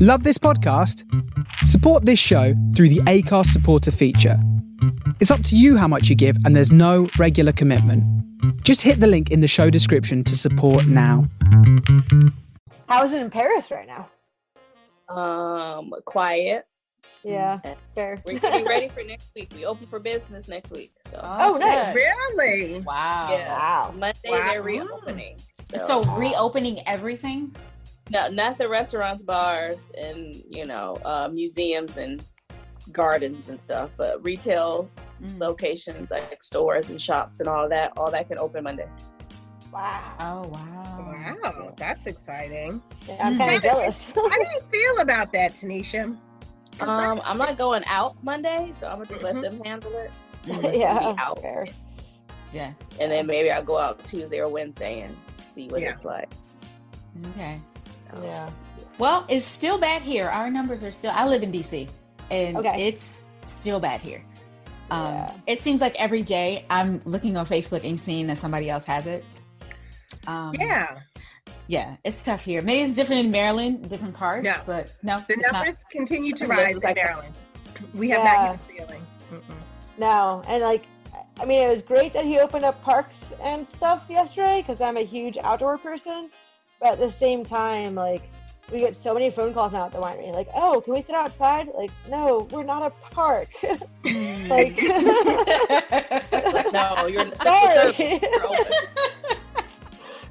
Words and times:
Love 0.00 0.24
this 0.24 0.38
podcast? 0.38 1.04
Support 1.66 2.04
this 2.04 2.18
show 2.18 2.54
through 2.74 2.88
the 2.90 2.98
Acast 3.06 3.46
supporter 3.46 3.90
feature. 3.90 4.38
It's 5.20 5.30
up 5.30 5.42
to 5.44 5.56
you 5.56 5.76
how 5.76 5.88
much 5.88 6.08
you 6.08 6.14
give, 6.16 6.36
and 6.44 6.54
there's 6.54 6.72
no 6.72 7.08
regular 7.18 7.52
commitment. 7.52 8.04
Just 8.62 8.82
hit 8.82 9.00
the 9.00 9.06
link 9.06 9.30
in 9.30 9.40
the 9.40 9.48
show 9.48 9.70
description 9.70 10.24
to 10.24 10.36
support 10.36 10.86
now. 10.86 11.26
How 12.88 13.04
is 13.04 13.12
it 13.12 13.20
in 13.22 13.30
Paris 13.30 13.70
right 13.70 13.86
now? 13.86 14.08
Um, 15.14 15.92
quiet. 16.04 16.66
Yeah, 17.22 17.58
fair. 17.94 18.22
We're 18.24 18.38
getting 18.38 18.64
ready 18.66 18.88
for 18.88 19.02
next 19.06 19.28
week. 19.36 19.52
We 19.54 19.66
open 19.66 19.86
for 19.86 19.98
business 19.98 20.48
next 20.48 20.70
week. 20.72 20.92
So 21.04 21.20
Oh, 21.22 21.56
nice. 21.58 21.88
Oh, 21.88 21.94
Really? 21.94 22.80
Wow. 22.80 23.28
yeah, 23.30 23.48
Wow. 23.52 23.94
Monday 23.96 24.18
Wow. 24.28 24.48
they're 24.50 24.62
reopening. 24.62 25.38
So 25.86 26.02
reopening 26.16 26.80
everything? 26.86 27.54
No, 28.10 28.28
not 28.28 28.58
the 28.58 28.68
restaurants, 28.68 29.22
bars, 29.22 29.90
and 29.96 30.42
you 30.50 30.64
know, 30.66 30.96
uh, 31.04 31.28
museums 31.28 31.96
and 31.96 32.22
gardens 32.92 33.48
and 33.48 33.60
stuff, 33.60 33.90
but 33.96 34.22
retail 34.24 34.88
Mm. 35.22 35.38
locations 35.38 36.10
like 36.10 36.42
stores 36.42 36.88
and 36.88 36.98
shops 36.98 37.40
and 37.40 37.48
all 37.48 37.68
that. 37.68 37.92
All 37.98 38.10
that 38.10 38.26
can 38.28 38.38
open 38.38 38.64
Monday. 38.64 38.88
Wow. 39.70 40.14
Oh 40.18 40.48
wow. 40.48 41.36
Wow, 41.44 41.74
that's 41.76 42.06
exciting. 42.06 42.80
Yeah, 43.06 43.26
I'm 43.26 43.36
kind 43.36 43.54
of 43.54 43.62
jealous. 43.62 44.10
How 44.14 44.28
do 44.30 44.40
you 44.40 44.60
feel 44.72 45.02
about 45.02 45.30
that, 45.34 45.52
Tanisha? 45.52 46.16
Um, 46.80 47.20
I'm 47.22 47.36
not 47.36 47.58
going 47.58 47.84
out 47.86 48.16
Monday, 48.24 48.70
so 48.72 48.86
I'm 48.88 48.94
gonna 48.94 49.06
just 49.10 49.20
Mhm. 49.20 49.24
let 49.34 49.42
them 49.42 49.62
handle 49.62 49.92
it. 49.94 50.10
yeah, 50.74 51.14
out. 51.18 51.38
fair. 51.42 51.66
Yeah. 52.50 52.72
And 52.98 53.12
then 53.12 53.26
maybe 53.26 53.50
I'll 53.50 53.62
go 53.62 53.76
out 53.78 54.02
Tuesday 54.04 54.40
or 54.40 54.48
Wednesday 54.48 55.00
and 55.02 55.14
see 55.54 55.68
what 55.68 55.82
Yeah. 55.82 55.90
it's 55.90 56.06
like. 56.06 56.30
Okay. 57.34 57.60
Yeah. 58.22 58.50
Well, 58.98 59.24
it's 59.28 59.46
still 59.46 59.78
bad 59.78 60.02
here. 60.02 60.28
Our 60.28 60.50
numbers 60.50 60.84
are 60.84 60.92
still 60.92 61.12
I 61.14 61.26
live 61.26 61.42
in 61.42 61.50
DC 61.52 61.88
and 62.30 62.56
Okay. 62.58 62.86
it's 62.88 63.32
still 63.46 63.80
bad 63.80 64.02
here. 64.02 64.22
Um, 64.90 65.06
Yeah. 65.14 65.32
it 65.46 65.60
seems 65.60 65.80
like 65.80 65.94
every 65.96 66.22
day 66.22 66.64
I'm 66.68 67.00
looking 67.04 67.36
on 67.36 67.46
Facebook 67.46 67.88
and 67.88 67.98
seeing 67.98 68.26
that 68.26 68.38
somebody 68.38 68.68
else 68.68 68.84
has 68.84 69.06
it. 69.06 69.24
Um, 70.26 70.52
yeah, 70.58 71.00
Yeah, 71.68 71.94
it's 72.02 72.22
tough 72.24 72.42
here. 72.44 72.62
Maybe 72.62 72.82
it's 72.82 72.94
different 72.94 73.24
in 73.26 73.30
Maryland, 73.30 73.88
different 73.88 74.14
parts, 74.14 74.44
No. 74.44 74.54
but 74.66 74.90
no, 75.04 75.18
the 75.28 75.34
it's 75.34 75.42
not. 75.42 75.52
numbers 75.52 75.78
continue 75.88 76.32
to 76.34 76.46
rise 76.48 76.74
in 76.74 76.80
like- 76.80 76.96
Maryland. 76.96 77.32
We 77.94 78.10
have 78.10 78.24
Yeah. 78.24 78.32
not 78.34 78.50
hit 78.50 78.58
the 78.58 78.72
ceiling. 78.84 79.06
Mm-mm. 79.32 79.54
No, 79.96 80.42
and 80.48 80.62
like, 80.64 80.86
I 81.40 81.44
mean, 81.44 81.60
it 81.62 81.70
was 81.70 81.82
great 81.82 82.12
that 82.14 82.24
he 82.24 82.40
opened 82.40 82.64
up 82.64 82.82
parks 82.82 83.32
and 83.42 83.66
stuff 83.68 84.02
yesterday 84.08 84.62
because 84.62 84.80
I'm 84.80 84.96
a 84.96 85.04
huge 85.04 85.38
outdoor 85.38 85.78
person. 85.78 86.28
But 86.80 86.92
at 86.92 86.98
the 86.98 87.10
same 87.10 87.44
time, 87.44 87.94
like, 87.94 88.22
we 88.72 88.80
get 88.80 88.96
so 88.96 89.12
many 89.12 89.30
phone 89.30 89.52
calls 89.52 89.72
now 89.72 89.86
at 89.86 89.92
the 89.92 89.98
winery. 89.98 90.32
Like, 90.32 90.48
oh, 90.54 90.80
can 90.80 90.94
we 90.94 91.02
sit 91.02 91.14
outside? 91.14 91.68
Like, 91.76 91.90
no, 92.08 92.48
we're 92.50 92.62
not 92.64 92.82
a 92.82 92.90
park. 93.10 93.48
like, 93.62 93.74
Like, 96.52 96.72
no, 96.72 97.06
you're 97.06 97.22
in 97.22 97.30
the 97.30 97.36
central 97.36 97.68
sorry, 97.68 97.92
service. 97.92 98.72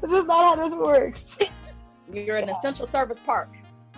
This 0.02 0.12
is 0.12 0.26
not 0.26 0.58
how 0.58 0.70
this 0.70 0.74
works. 0.74 1.38
You're 2.10 2.38
in 2.38 2.46
the 2.48 2.54
central 2.54 2.86
service 2.88 3.20
park. 3.20 3.50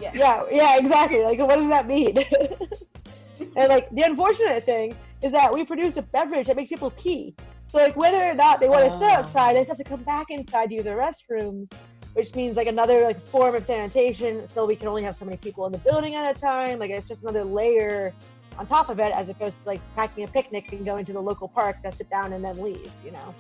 Yeah. 0.02 0.12
yeah, 0.16 0.44
yeah, 0.52 0.78
exactly. 0.80 1.22
Like, 1.22 1.38
what 1.40 1.58
does 1.58 1.70
that 1.70 1.86
mean? 1.86 2.18
and 3.56 3.70
like, 3.70 3.88
the 3.92 4.02
unfortunate 4.02 4.66
thing 4.66 4.98
is 5.22 5.32
that 5.32 5.54
we 5.54 5.64
produce 5.64 5.98
a 5.98 6.02
beverage 6.02 6.48
that 6.48 6.56
makes 6.56 6.70
people 6.70 6.90
pee. 6.92 7.36
So 7.68 7.78
like, 7.78 7.96
whether 7.96 8.18
or 8.24 8.34
not 8.34 8.60
they 8.60 8.68
want 8.68 8.86
to 8.86 8.92
sit 8.98 9.04
Oh. 9.04 9.10
outside, 9.20 9.54
they 9.54 9.60
just 9.60 9.70
have 9.70 9.78
to 9.78 9.84
come 9.84 10.02
back 10.02 10.26
inside 10.32 10.70
to 10.70 10.76
use 10.76 10.86
the 10.86 10.90
restrooms, 10.90 11.70
which 12.14 12.34
means 12.36 12.58
like 12.58 12.68
another 12.68 13.04
like 13.04 13.22
form 13.22 13.56
of 13.56 13.66
sanitation. 13.66 14.48
So 14.54 14.66
we 14.66 14.76
can 14.76 14.88
only 14.88 15.04
have 15.04 15.16
so 15.16 15.26
many 15.26 15.38
people 15.38 15.66
in 15.66 15.72
the 15.72 15.78
building 15.80 16.16
at 16.16 16.36
a 16.36 16.40
time. 16.40 16.80
Like, 16.80 16.92
it's 16.92 17.08
just 17.08 17.24
another 17.24 17.44
layer 17.44 18.14
on 18.58 18.68
top 18.68 18.90
of 18.90 19.00
it, 19.00 19.12
as 19.14 19.30
opposed 19.30 19.60
to 19.62 19.68
like 19.68 19.82
packing 19.96 20.24
a 20.24 20.28
picnic 20.28 20.72
and 20.72 20.86
going 20.86 21.06
to 21.06 21.14
the 21.14 21.22
local 21.22 21.48
park 21.48 21.82
to 21.84 21.92
sit 21.92 22.10
down 22.10 22.34
and 22.34 22.44
then 22.44 22.62
leave. 22.62 22.92
You 23.04 23.12
know, 23.12 23.36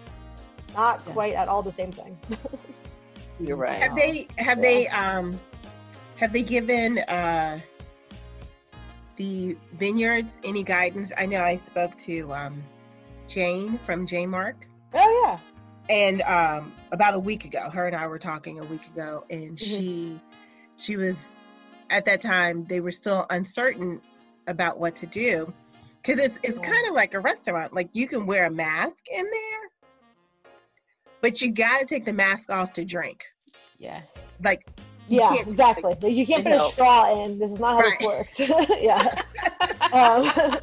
not 0.73 1.01
Yeah. 1.05 1.13
quite 1.13 1.33
at 1.35 1.47
all 1.47 1.61
the 1.61 1.73
same 1.73 1.91
thing. 1.91 2.17
You're 3.39 3.57
right. 3.57 3.81
Have 3.81 3.95
they 3.95 4.27
have 4.37 4.61
they 4.61 4.87
um 4.87 5.39
have 6.17 6.31
they 6.31 6.43
given 6.43 6.99
uh 6.99 7.59
the 9.17 9.57
vineyards 9.73 10.39
any 10.43 10.63
guidance? 10.63 11.11
I 11.17 11.25
know 11.25 11.41
I 11.41 11.55
spoke 11.55 11.97
to 11.99 12.33
um 12.33 12.63
Jane 13.27 13.79
from 13.85 14.05
J 14.05 14.25
Mark 14.27 14.67
oh 14.93 15.23
yeah. 15.25 15.39
And 15.91 16.21
um 16.23 16.73
about 16.91 17.13
a 17.13 17.19
week 17.19 17.45
ago 17.45 17.69
her 17.69 17.85
and 17.85 17.95
i 17.95 18.07
were 18.07 18.17
talking 18.17 18.59
a 18.59 18.63
week 18.63 18.85
ago 18.87 19.23
and 19.29 19.57
Mhm. 19.57 19.59
she 19.59 20.21
she 20.77 20.95
was 20.97 21.35
at 21.91 22.05
that 22.05 22.21
time 22.21 22.65
they 22.65 22.79
were 22.79 22.91
still 22.93 23.25
uncertain 23.29 24.01
about 24.47 24.79
what 24.79 24.95
to 24.97 25.05
do 25.05 25.53
because 26.01 26.19
it's 26.23 26.39
it's 26.43 26.57
Yeah. 26.57 26.71
kind 26.73 26.87
of 26.87 26.95
like 26.95 27.13
a 27.13 27.19
restaurant 27.19 27.73
like 27.73 27.89
you 27.93 28.07
can 28.07 28.25
wear 28.25 28.45
a 28.45 28.51
mask 28.51 29.03
in 29.13 29.25
there 29.25 29.69
but 31.21 31.41
you 31.41 31.51
got 31.51 31.79
to 31.81 31.85
take 31.85 32.05
the 32.05 32.13
mask 32.13 32.49
off 32.49 32.73
to 32.73 32.85
drink 32.85 33.25
yeah. 33.77 34.01
like 34.43 34.65
you 35.09 35.19
Yeah, 35.19 35.35
can't- 35.35 35.47
exactly. 35.49 35.95
Like, 36.01 36.13
You 36.13 36.25
can't 36.25 36.43
put 36.45 36.53
a 36.53 36.63
straw 36.63 37.25
in. 37.25 37.37
This 37.37 37.51
is 37.51 37.59
not 37.59 37.75
how 37.75 37.89
Right. 37.89 37.99
this 38.37 38.47
works. 38.47 38.69
yeah. 38.81 39.21
Um, 39.91 40.59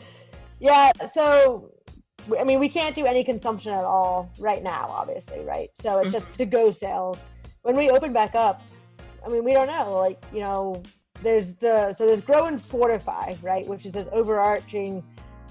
yeah. 0.58 0.90
So, 1.14 1.70
I 2.38 2.44
mean, 2.44 2.58
we 2.58 2.68
can't 2.68 2.94
do 2.94 3.06
any 3.06 3.22
consumption 3.24 3.72
at 3.72 3.84
all 3.84 4.30
right 4.38 4.62
now, 4.62 4.88
obviously, 4.90 5.40
right? 5.40 5.70
So 5.74 5.98
it's 6.00 6.12
just 6.12 6.32
to 6.34 6.46
go 6.46 6.72
sales. 6.72 7.18
When 7.62 7.76
we 7.76 7.90
open 7.90 8.12
back 8.12 8.34
up, 8.34 8.62
I 9.24 9.28
mean, 9.28 9.44
we 9.44 9.52
don't 9.52 9.66
know. 9.66 9.98
Like, 9.98 10.22
you 10.32 10.40
know, 10.40 10.82
there's 11.22 11.54
the 11.54 11.92
so 11.92 12.06
there's 12.06 12.20
Grow 12.20 12.46
and 12.46 12.62
Fortify, 12.62 13.34
right, 13.42 13.66
which 13.66 13.86
is 13.86 13.92
this 13.92 14.08
overarching 14.12 15.02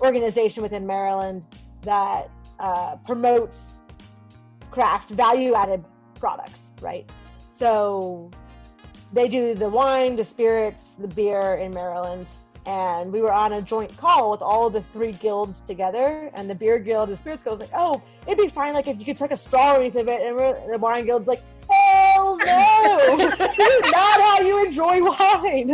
organization 0.01 0.63
within 0.63 0.85
Maryland 0.85 1.43
that 1.83 2.29
uh, 2.59 2.95
promotes 3.05 3.73
craft 4.71 5.09
value-added 5.09 5.83
products, 6.19 6.61
right? 6.81 7.09
So 7.51 8.29
they 9.13 9.27
do 9.27 9.55
the 9.55 9.69
wine, 9.69 10.15
the 10.15 10.25
spirits, 10.25 10.95
the 10.95 11.07
beer 11.07 11.55
in 11.55 11.73
Maryland. 11.73 12.27
And 12.65 13.11
we 13.11 13.21
were 13.21 13.31
on 13.31 13.53
a 13.53 13.61
joint 13.61 13.95
call 13.97 14.31
with 14.31 14.41
all 14.41 14.67
of 14.67 14.73
the 14.73 14.81
three 14.93 15.11
guilds 15.11 15.59
together. 15.59 16.31
And 16.33 16.49
the 16.49 16.55
beer 16.55 16.79
guild, 16.79 17.09
the 17.09 17.17
spirits 17.17 17.43
guild 17.43 17.59
was 17.59 17.69
like, 17.69 17.79
oh, 17.79 18.01
it'd 18.25 18.37
be 18.37 18.47
fine 18.47 18.73
like 18.73 18.87
if 18.87 18.97
you 18.97 19.05
could 19.05 19.17
take 19.17 19.31
a 19.31 19.37
straw 19.37 19.75
or 19.75 19.81
anything 19.81 20.01
of 20.01 20.07
it. 20.09 20.21
And 20.21 20.73
the 20.73 20.79
wine 20.79 21.05
guild's 21.05 21.27
like, 21.27 21.43
hell 21.69 22.37
no! 22.37 23.17
this 23.17 23.33
is 23.59 23.81
not 23.91 24.21
how 24.21 24.39
you 24.41 24.65
enjoy 24.65 25.01
wine. 25.03 25.69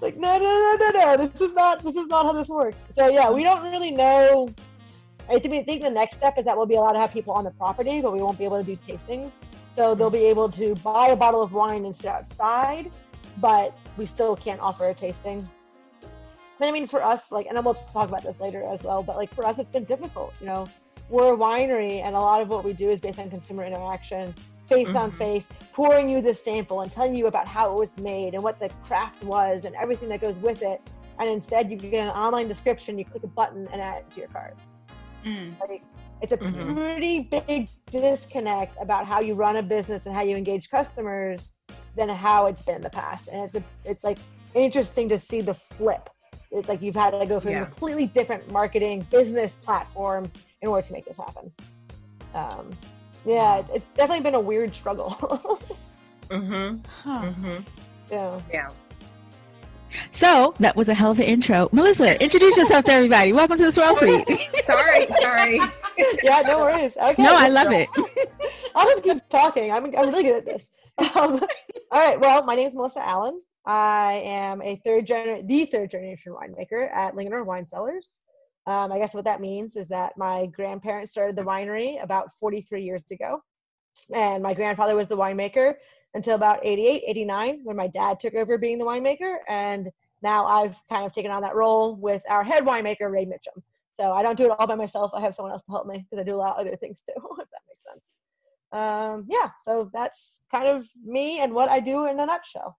like, 0.00 0.16
no, 0.16 0.38
no, 0.38 0.38
no, 0.38 0.76
no, 0.80 0.90
no. 0.98 1.26
This 1.28 1.40
is 1.40 1.52
not 1.52 1.82
this 1.84 1.94
is 1.94 2.06
not 2.08 2.26
how 2.26 2.32
this 2.32 2.48
works. 2.48 2.84
So 2.90 3.08
yeah, 3.08 3.30
we 3.30 3.44
don't 3.44 3.62
really 3.70 3.92
know 3.92 4.52
I 5.28 5.38
think, 5.38 5.66
think 5.66 5.82
the 5.82 5.90
next 5.90 6.16
step 6.16 6.38
is 6.38 6.44
that 6.44 6.56
we'll 6.56 6.66
be 6.66 6.74
allowed 6.74 6.92
to 6.92 6.98
have 6.98 7.12
people 7.12 7.32
on 7.32 7.44
the 7.44 7.50
property, 7.52 8.00
but 8.00 8.12
we 8.12 8.20
won't 8.20 8.38
be 8.38 8.44
able 8.44 8.62
to 8.62 8.64
do 8.64 8.76
tastings. 8.76 9.32
So 9.74 9.94
they'll 9.94 10.10
be 10.10 10.26
able 10.26 10.50
to 10.50 10.74
buy 10.76 11.08
a 11.08 11.16
bottle 11.16 11.42
of 11.42 11.52
wine 11.52 11.84
and 11.84 11.96
sit 11.96 12.06
outside, 12.06 12.90
but 13.38 13.76
we 13.96 14.06
still 14.06 14.36
can't 14.36 14.60
offer 14.60 14.88
a 14.88 14.94
tasting. 14.94 15.48
And 16.60 16.68
I 16.68 16.70
mean, 16.70 16.86
for 16.86 17.02
us, 17.02 17.32
like, 17.32 17.46
and 17.46 17.62
we'll 17.64 17.74
talk 17.74 18.08
about 18.08 18.22
this 18.22 18.40
later 18.40 18.62
as 18.62 18.82
well, 18.82 19.02
but 19.02 19.16
like 19.16 19.34
for 19.34 19.44
us, 19.44 19.58
it's 19.58 19.70
been 19.70 19.84
difficult. 19.84 20.34
You 20.40 20.46
know, 20.46 20.66
we're 21.10 21.34
a 21.34 21.36
winery, 21.36 22.00
and 22.02 22.14
a 22.16 22.20
lot 22.20 22.40
of 22.40 22.48
what 22.48 22.64
we 22.64 22.72
do 22.72 22.90
is 22.90 23.00
based 23.00 23.18
on 23.18 23.28
consumer 23.28 23.64
interaction, 23.64 24.34
face 24.66 24.94
on 24.94 25.12
Mhm. 25.12 25.18
face, 25.18 25.48
pouring 25.72 26.08
you 26.08 26.22
the 26.22 26.34
sample 26.34 26.80
and 26.82 26.90
telling 26.90 27.14
you 27.14 27.26
about 27.26 27.46
how 27.46 27.72
it 27.72 27.78
was 27.78 27.96
made 27.98 28.34
and 28.34 28.42
what 28.42 28.58
the 28.58 28.68
craft 28.84 29.22
was 29.24 29.64
and 29.64 29.74
everything 29.74 30.08
that 30.08 30.20
goes 30.20 30.38
with 30.38 30.62
it. 30.62 30.80
And 31.18 31.28
instead, 31.28 31.70
you 31.70 31.76
get 31.76 32.04
an 32.04 32.10
online 32.10 32.48
description, 32.48 32.98
you 32.98 33.04
click 33.04 33.24
a 33.24 33.28
button, 33.28 33.68
and 33.72 33.80
add 33.80 33.98
it 33.98 34.10
to 34.14 34.20
your 34.20 34.28
cart. 34.28 34.56
Mm. 35.24 35.54
Like, 35.60 35.82
it's 36.22 36.32
a 36.32 36.38
Mhm. 36.38 36.74
pretty 36.74 37.20
big 37.20 37.68
disconnect 37.90 38.76
about 38.80 39.06
how 39.06 39.20
you 39.20 39.34
run 39.34 39.56
a 39.56 39.62
business 39.62 40.06
and 40.06 40.14
how 40.14 40.22
you 40.22 40.36
engage 40.36 40.70
customers 40.70 41.52
than 41.96 42.08
how 42.08 42.46
it's 42.46 42.62
been 42.62 42.76
in 42.76 42.82
the 42.82 42.90
past. 42.90 43.28
And 43.28 43.42
it's 43.42 43.54
a, 43.54 43.62
it's 43.84 44.04
like 44.04 44.18
interesting 44.54 45.08
to 45.08 45.18
see 45.18 45.40
the 45.40 45.54
flip. 45.54 46.10
It's 46.50 46.68
like 46.68 46.82
you've 46.82 46.94
had 46.94 47.10
to 47.10 47.26
go 47.26 47.40
from 47.40 47.52
Yeah. 47.52 47.62
a 47.62 47.66
completely 47.66 48.06
different 48.06 48.50
marketing 48.50 49.06
business 49.10 49.56
platform 49.56 50.30
in 50.62 50.68
order 50.68 50.86
to 50.86 50.92
make 50.92 51.04
this 51.04 51.16
happen. 51.16 51.52
Um, 52.34 52.70
Yeah, 53.26 53.58
it- 53.60 53.66
it's 53.72 53.88
definitely 53.88 54.22
been 54.22 54.34
a 54.34 54.40
weird 54.40 54.74
struggle. 54.74 55.60
Mm-hmm. 56.30 56.78
Huh. 57.02 57.22
Mm-hmm. 57.22 57.56
yeah. 58.10 58.40
Yeah. 58.50 58.70
So 60.10 60.54
that 60.58 60.74
was 60.74 60.88
a 60.88 60.94
hell 60.94 61.10
of 61.10 61.18
an 61.18 61.26
intro. 61.26 61.68
Melissa, 61.70 62.20
introduce 62.20 62.56
yourself 62.56 62.84
to 62.84 62.92
everybody. 62.92 63.34
Welcome 63.34 63.58
to 63.58 63.66
the 63.66 63.70
Swirl 63.72 63.94
Suite. 63.94 64.26
Sorry, 64.66 65.06
sorry. 65.20 65.60
Yeah, 66.24 66.40
no 66.46 66.60
worries. 66.60 66.96
Okay. 66.96 67.22
no, 67.22 67.36
I 67.36 67.48
love 67.48 67.70
it. 67.72 67.88
I'll 68.74 68.88
just 68.88 69.04
keep 69.04 69.28
talking. 69.28 69.70
I'm, 69.70 69.84
I'm 69.84 70.08
really 70.08 70.22
good 70.24 70.36
at 70.36 70.44
this. 70.46 70.70
Um, 70.98 71.40
all 71.90 72.00
right. 72.00 72.20
Well, 72.20 72.44
my 72.44 72.54
name 72.54 72.68
is 72.68 72.74
Melissa 72.74 73.00
Aellen. 73.00 73.38
I 73.66 74.22
am 74.24 74.60
a 74.62 74.76
third 74.84 75.06
gener- 75.06 75.46
the 75.46 75.64
third 75.66 75.90
generation 75.90 76.32
winemaker 76.32 76.94
at 76.94 77.14
Linganore 77.14 77.46
Wine 77.46 77.66
Cellars. 77.66 78.20
Um, 78.66 78.92
I 78.92 78.98
guess 78.98 79.14
what 79.14 79.24
that 79.24 79.40
means 79.40 79.76
is 79.76 79.88
that 79.88 80.16
my 80.16 80.46
grandparents 80.46 81.12
started 81.12 81.36
the 81.36 81.42
winery 81.42 82.02
about 82.02 82.30
43 82.40 82.82
years 82.82 83.02
ago, 83.10 83.42
and 84.14 84.42
my 84.42 84.54
grandfather 84.54 84.96
was 84.96 85.08
the 85.08 85.16
winemaker 85.16 85.74
until 86.14 86.34
about 86.34 86.60
88, 86.64 87.02
89, 87.06 87.60
when 87.64 87.76
my 87.76 87.88
dad 87.88 88.20
took 88.20 88.34
over 88.34 88.56
being 88.56 88.78
the 88.78 88.84
winemaker, 88.84 89.36
and 89.48 89.90
now 90.22 90.46
I've 90.46 90.76
kind 90.88 91.04
of 91.04 91.12
taken 91.12 91.30
on 91.30 91.42
that 91.42 91.54
role 91.54 91.96
with 91.96 92.22
our 92.28 92.42
head 92.44 92.64
winemaker 92.64 93.10
Ray 93.10 93.26
Mitchum. 93.26 93.62
So 93.94 94.12
I 94.12 94.22
don't 94.22 94.36
do 94.36 94.44
it 94.44 94.50
all 94.58 94.66
by 94.66 94.74
myself. 94.74 95.10
I 95.14 95.20
have 95.20 95.34
someone 95.34 95.52
else 95.52 95.62
to 95.64 95.70
help 95.70 95.86
me 95.86 95.98
because 95.98 96.20
I 96.20 96.24
do 96.24 96.34
a 96.34 96.36
lot 96.36 96.56
of 96.56 96.66
other 96.66 96.76
things 96.76 97.02
too, 97.06 97.14
if 97.38 97.48
that 97.50 97.60
makes 97.68 97.82
sense. 97.90 98.10
Um, 98.74 99.26
yeah, 99.28 99.50
so 99.62 99.88
that's 99.92 100.40
kind 100.50 100.66
of 100.66 100.84
me 101.04 101.38
and 101.38 101.54
what 101.54 101.68
I 101.68 101.78
do 101.78 102.06
in 102.06 102.18
a 102.18 102.26
nutshell. 102.26 102.76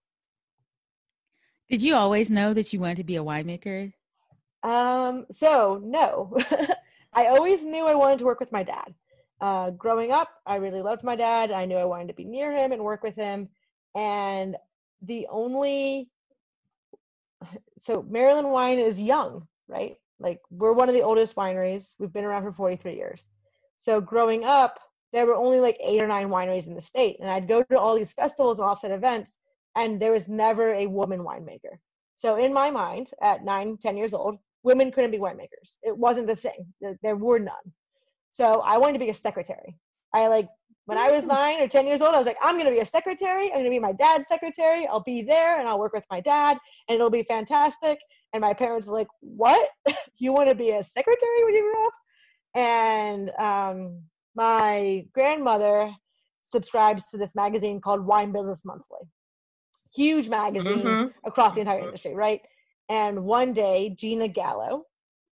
Did 1.70 1.80
you 1.80 1.94
always 1.94 2.28
know 2.28 2.52
that 2.52 2.70
you 2.70 2.80
wanted 2.80 2.98
to 2.98 3.04
be 3.04 3.16
a 3.16 3.24
winemaker? 3.24 3.94
Um, 4.62 5.24
so 5.32 5.80
no, 5.82 6.36
I 7.14 7.28
always 7.28 7.64
knew 7.64 7.86
I 7.86 7.94
wanted 7.94 8.18
to 8.18 8.26
work 8.26 8.40
with 8.40 8.52
my 8.52 8.62
dad. 8.62 8.94
Uh, 9.40 9.70
growing 9.70 10.12
up, 10.12 10.28
I 10.44 10.56
really 10.56 10.82
loved 10.82 11.02
my 11.02 11.16
dad. 11.16 11.50
I 11.50 11.64
knew 11.64 11.76
I 11.76 11.86
wanted 11.86 12.08
to 12.08 12.14
be 12.14 12.24
near 12.24 12.52
him 12.54 12.72
and 12.72 12.84
work 12.84 13.02
with 13.02 13.16
him. 13.16 13.48
And 13.94 14.54
the 15.00 15.26
only, 15.30 16.10
so 17.78 18.02
Maryland 18.02 18.50
wine 18.50 18.78
is 18.78 19.00
young, 19.00 19.48
right? 19.66 19.96
Like 20.20 20.40
we're 20.50 20.74
one 20.74 20.90
of 20.90 20.94
the 20.94 21.02
oldest 21.02 21.36
wineries. 21.36 21.94
We've 21.98 22.12
been 22.12 22.24
around 22.24 22.42
for 22.42 22.52
43 22.52 22.96
years. 22.96 23.26
So 23.78 24.02
growing 24.02 24.44
up, 24.44 24.78
there 25.12 25.26
were 25.26 25.34
only 25.36 25.60
like 25.60 25.78
eight 25.82 26.00
or 26.00 26.06
nine 26.06 26.28
wineries 26.28 26.66
in 26.66 26.74
the 26.74 26.82
state. 26.82 27.16
And 27.20 27.30
I'd 27.30 27.48
go 27.48 27.62
to 27.62 27.78
all 27.78 27.94
these 27.96 28.12
festivals 28.12 28.58
and 28.58 28.68
offset 28.68 28.90
events, 28.90 29.38
and 29.76 30.00
there 30.00 30.12
was 30.12 30.28
never 30.28 30.72
a 30.72 30.86
woman 30.86 31.20
winemaker. 31.20 31.78
So 32.16 32.36
in 32.36 32.52
my 32.52 32.70
mind, 32.70 33.10
at 33.22 33.44
nine, 33.44 33.76
ten 33.78 33.96
years 33.96 34.14
old, 34.14 34.38
women 34.62 34.90
couldn't 34.90 35.10
be 35.10 35.18
winemakers. 35.18 35.76
It 35.82 35.96
wasn't 35.96 36.26
the 36.26 36.36
thing. 36.36 36.72
There- 36.80 36.98
There 37.02 37.16
were 37.16 37.38
none. 37.38 37.72
So 38.32 38.60
I 38.60 38.78
wanted 38.78 38.94
to 38.94 38.98
be 38.98 39.10
a 39.10 39.14
secretary. 39.14 39.78
I 40.12 40.28
like 40.28 40.48
when 40.86 40.98
I 40.98 41.10
was 41.10 41.24
nine 41.26 41.60
or 41.60 41.68
ten 41.68 41.84
years 41.86 42.00
old, 42.00 42.14
I 42.14 42.18
was 42.18 42.26
like, 42.26 42.38
I'm 42.42 42.56
gonna 42.56 42.70
be 42.70 42.78
a 42.78 42.86
secretary. 42.86 43.50
I'm 43.50 43.58
gonna 43.58 43.70
be 43.70 43.78
my 43.78 43.92
dad's 43.92 44.28
secretary. 44.28 44.86
I'll 44.86 45.00
be 45.00 45.22
there 45.22 45.58
and 45.58 45.68
I'll 45.68 45.80
work 45.80 45.92
with 45.92 46.04
my 46.10 46.20
dad, 46.20 46.58
and 46.88 46.94
it'll 46.96 47.10
be 47.10 47.24
fantastic. 47.24 47.98
And 48.32 48.40
my 48.40 48.54
parents 48.54 48.86
were 48.86 48.94
like, 48.98 49.08
What? 49.20 49.68
you 50.18 50.32
want 50.32 50.48
to 50.48 50.54
be 50.54 50.70
a 50.70 50.84
secretary 50.84 51.44
when 51.44 51.54
you 51.54 51.62
grow 51.72 51.86
up? 51.86 51.92
And 52.54 53.30
um, 53.38 54.02
my 54.36 55.04
grandmother 55.12 55.90
subscribes 56.44 57.06
to 57.06 57.16
this 57.16 57.34
magazine 57.34 57.80
called 57.80 58.06
Wine 58.06 58.30
Business 58.32 58.64
Monthly. 58.64 59.00
Huge 59.94 60.28
magazine 60.28 60.84
Mhm. 60.84 61.14
across 61.24 61.54
the 61.54 61.60
entire 61.60 61.80
industry, 61.80 62.14
right? 62.14 62.40
And 62.88 63.24
one 63.24 63.52
day, 63.52 63.90
Gina 63.98 64.28
Gallo 64.28 64.84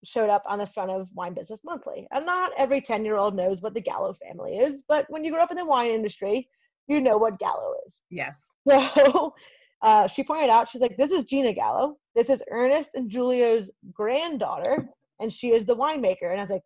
showed 0.03 0.29
up 0.29 0.43
on 0.45 0.59
the 0.59 0.67
front 0.67 0.91
of 0.91 1.09
Wine 1.13 1.33
Business 1.33 1.61
Monthly. 1.63 2.07
And 2.11 2.25
not 2.25 2.51
every 2.57 2.81
10 2.81 3.03
year 3.03 3.17
old 3.17 3.35
knows 3.35 3.61
what 3.61 3.73
the 3.73 3.81
Gallo 3.81 4.13
family 4.13 4.57
is, 4.57 4.83
but 4.87 5.05
when 5.09 5.23
you 5.23 5.31
grow 5.31 5.41
up 5.41 5.51
in 5.51 5.57
the 5.57 5.65
wine 5.65 5.91
industry, 5.91 6.47
you 6.87 7.01
know 7.01 7.17
what 7.17 7.39
Gallo 7.39 7.73
is. 7.87 8.01
Yes. 8.09 8.39
So 8.67 9.33
uh, 9.81 10.07
she 10.07 10.23
pointed 10.23 10.49
out, 10.49 10.69
she's 10.69 10.81
like, 10.81 10.97
this 10.97 11.11
is 11.11 11.23
Gina 11.23 11.53
Gallo. 11.53 11.97
This 12.15 12.29
is 12.29 12.43
Ernest 12.51 12.91
and 12.95 13.09
Julio's 13.09 13.71
granddaughter, 13.93 14.89
and 15.19 15.31
she 15.31 15.51
is 15.51 15.65
the 15.65 15.75
winemaker. 15.75 16.29
And 16.31 16.39
I 16.39 16.43
was 16.43 16.49
like, 16.49 16.63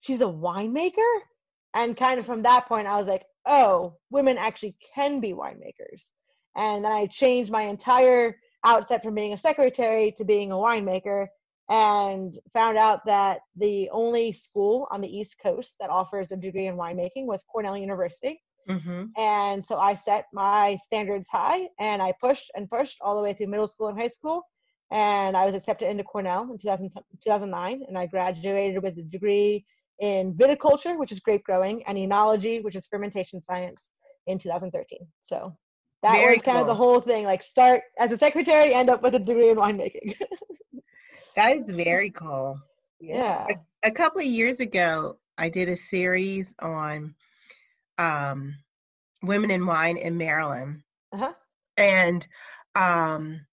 she's 0.00 0.20
a 0.20 0.24
winemaker? 0.24 1.20
And 1.76 1.96
kind 1.96 2.18
of 2.18 2.24
from 2.24 2.42
that 2.42 2.66
point, 2.66 2.86
I 2.86 2.96
was 2.96 3.06
like, 3.06 3.24
oh, 3.44 3.94
women 4.10 4.38
actually 4.38 4.74
can 4.94 5.20
be 5.20 5.34
winemakers. 5.34 6.10
And 6.56 6.82
then 6.82 6.90
I 6.90 7.06
changed 7.06 7.52
my 7.52 7.62
entire 7.62 8.38
outset 8.64 9.02
from 9.02 9.14
being 9.14 9.34
a 9.34 9.38
secretary 9.38 10.12
to 10.16 10.24
being 10.24 10.50
a 10.50 10.56
winemaker 10.56 11.26
and 11.68 12.34
found 12.54 12.78
out 12.78 13.04
that 13.04 13.40
the 13.56 13.90
only 13.92 14.32
school 14.32 14.88
on 14.90 15.02
the 15.02 15.18
East 15.18 15.36
Coast 15.42 15.76
that 15.78 15.90
offers 15.90 16.32
a 16.32 16.36
degree 16.36 16.66
in 16.66 16.76
winemaking 16.76 17.26
was 17.26 17.44
Cornell 17.52 17.76
University. 17.76 18.40
Mm-hmm. 18.70 19.04
And 19.16 19.62
so 19.62 19.78
I 19.78 19.94
set 19.94 20.26
my 20.32 20.78
standards 20.82 21.28
high 21.28 21.68
and 21.78 22.00
I 22.00 22.14
pushed 22.20 22.50
and 22.54 22.70
pushed 22.70 22.96
all 23.02 23.16
the 23.16 23.22
way 23.22 23.34
through 23.34 23.48
middle 23.48 23.68
school 23.68 23.88
and 23.88 23.98
high 23.98 24.08
school. 24.08 24.42
And 24.90 25.36
I 25.36 25.44
was 25.44 25.54
accepted 25.54 25.90
into 25.90 26.04
Cornell 26.04 26.50
in 26.50 26.58
2000, 26.58 26.90
2009. 27.22 27.82
And 27.86 27.98
I 27.98 28.06
graduated 28.06 28.82
with 28.82 28.96
a 28.96 29.02
degree 29.02 29.66
in 29.98 30.34
viticulture, 30.34 30.98
which 30.98 31.12
is 31.12 31.20
grape 31.20 31.44
growing, 31.44 31.82
and 31.86 31.96
enology, 31.98 32.62
which 32.62 32.76
is 32.76 32.86
fermentation 32.86 33.40
science, 33.40 33.90
in 34.26 34.38
2013. 34.38 35.06
So 35.22 35.56
that 36.02 36.12
Very 36.12 36.34
was 36.36 36.42
kind 36.42 36.58
of 36.58 36.66
the 36.66 36.74
whole 36.74 37.00
thing 37.00 37.24
like 37.24 37.42
start 37.42 37.82
as 37.98 38.12
a 38.12 38.16
secretary, 38.16 38.74
end 38.74 38.90
up 38.90 39.02
with 39.02 39.14
a 39.14 39.18
degree 39.18 39.50
in 39.50 39.56
winemaking. 39.56 40.14
That 41.36 41.56
is 41.56 41.70
very 41.70 42.10
cool. 42.10 42.60
yeah. 43.00 43.46
A 43.84 43.90
couple 43.90 44.20
of 44.20 44.26
years 44.26 44.60
ago, 44.60 45.18
I 45.38 45.48
did 45.50 45.68
a 45.68 45.76
series 45.76 46.54
on 46.60 47.14
um, 47.98 48.56
women 49.22 49.50
in 49.50 49.66
wine 49.66 49.96
in 49.98 50.16
Maryland, 50.16 50.82
Uh-huh. 51.12 51.32
and 51.76 52.26
um, 52.74 53.46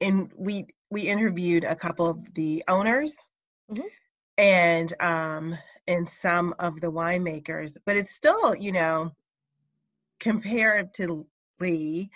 and 0.00 0.32
we 0.36 0.66
we 0.90 1.02
interviewed 1.02 1.64
a 1.64 1.76
couple 1.76 2.06
of 2.08 2.34
the 2.34 2.64
owners 2.68 3.18
Mhm. 3.70 3.88
And 4.38 4.92
um, 5.00 5.56
and 5.86 6.08
some 6.08 6.54
of 6.58 6.80
the 6.80 6.90
winemakers, 6.90 7.78
but 7.84 7.96
it's 7.96 8.10
still 8.14 8.54
you 8.54 8.72
know 8.72 9.12
comparatively, 10.20 12.10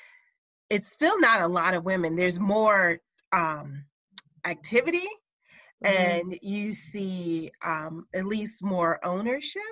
it's 0.70 0.88
still 0.88 1.20
not 1.20 1.40
a 1.40 1.48
lot 1.48 1.74
of 1.74 1.84
women. 1.84 2.16
There's 2.16 2.40
more 2.40 2.98
um, 3.32 3.84
activity 4.44 5.06
Mhm. 5.80 6.20
and 6.24 6.34
you 6.42 6.72
see 6.72 7.50
um, 7.64 8.06
at 8.14 8.24
least 8.26 8.62
more 8.62 9.04
ownership 9.04 9.62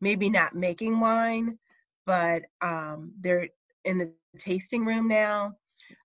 maybe 0.00 0.30
not 0.30 0.54
making 0.54 1.00
wine 1.00 1.58
but 2.06 2.42
um, 2.62 3.12
they're 3.20 3.48
in 3.84 3.98
the 3.98 4.08
tasting 4.08 4.56
room 4.56 5.08
now 5.08 5.26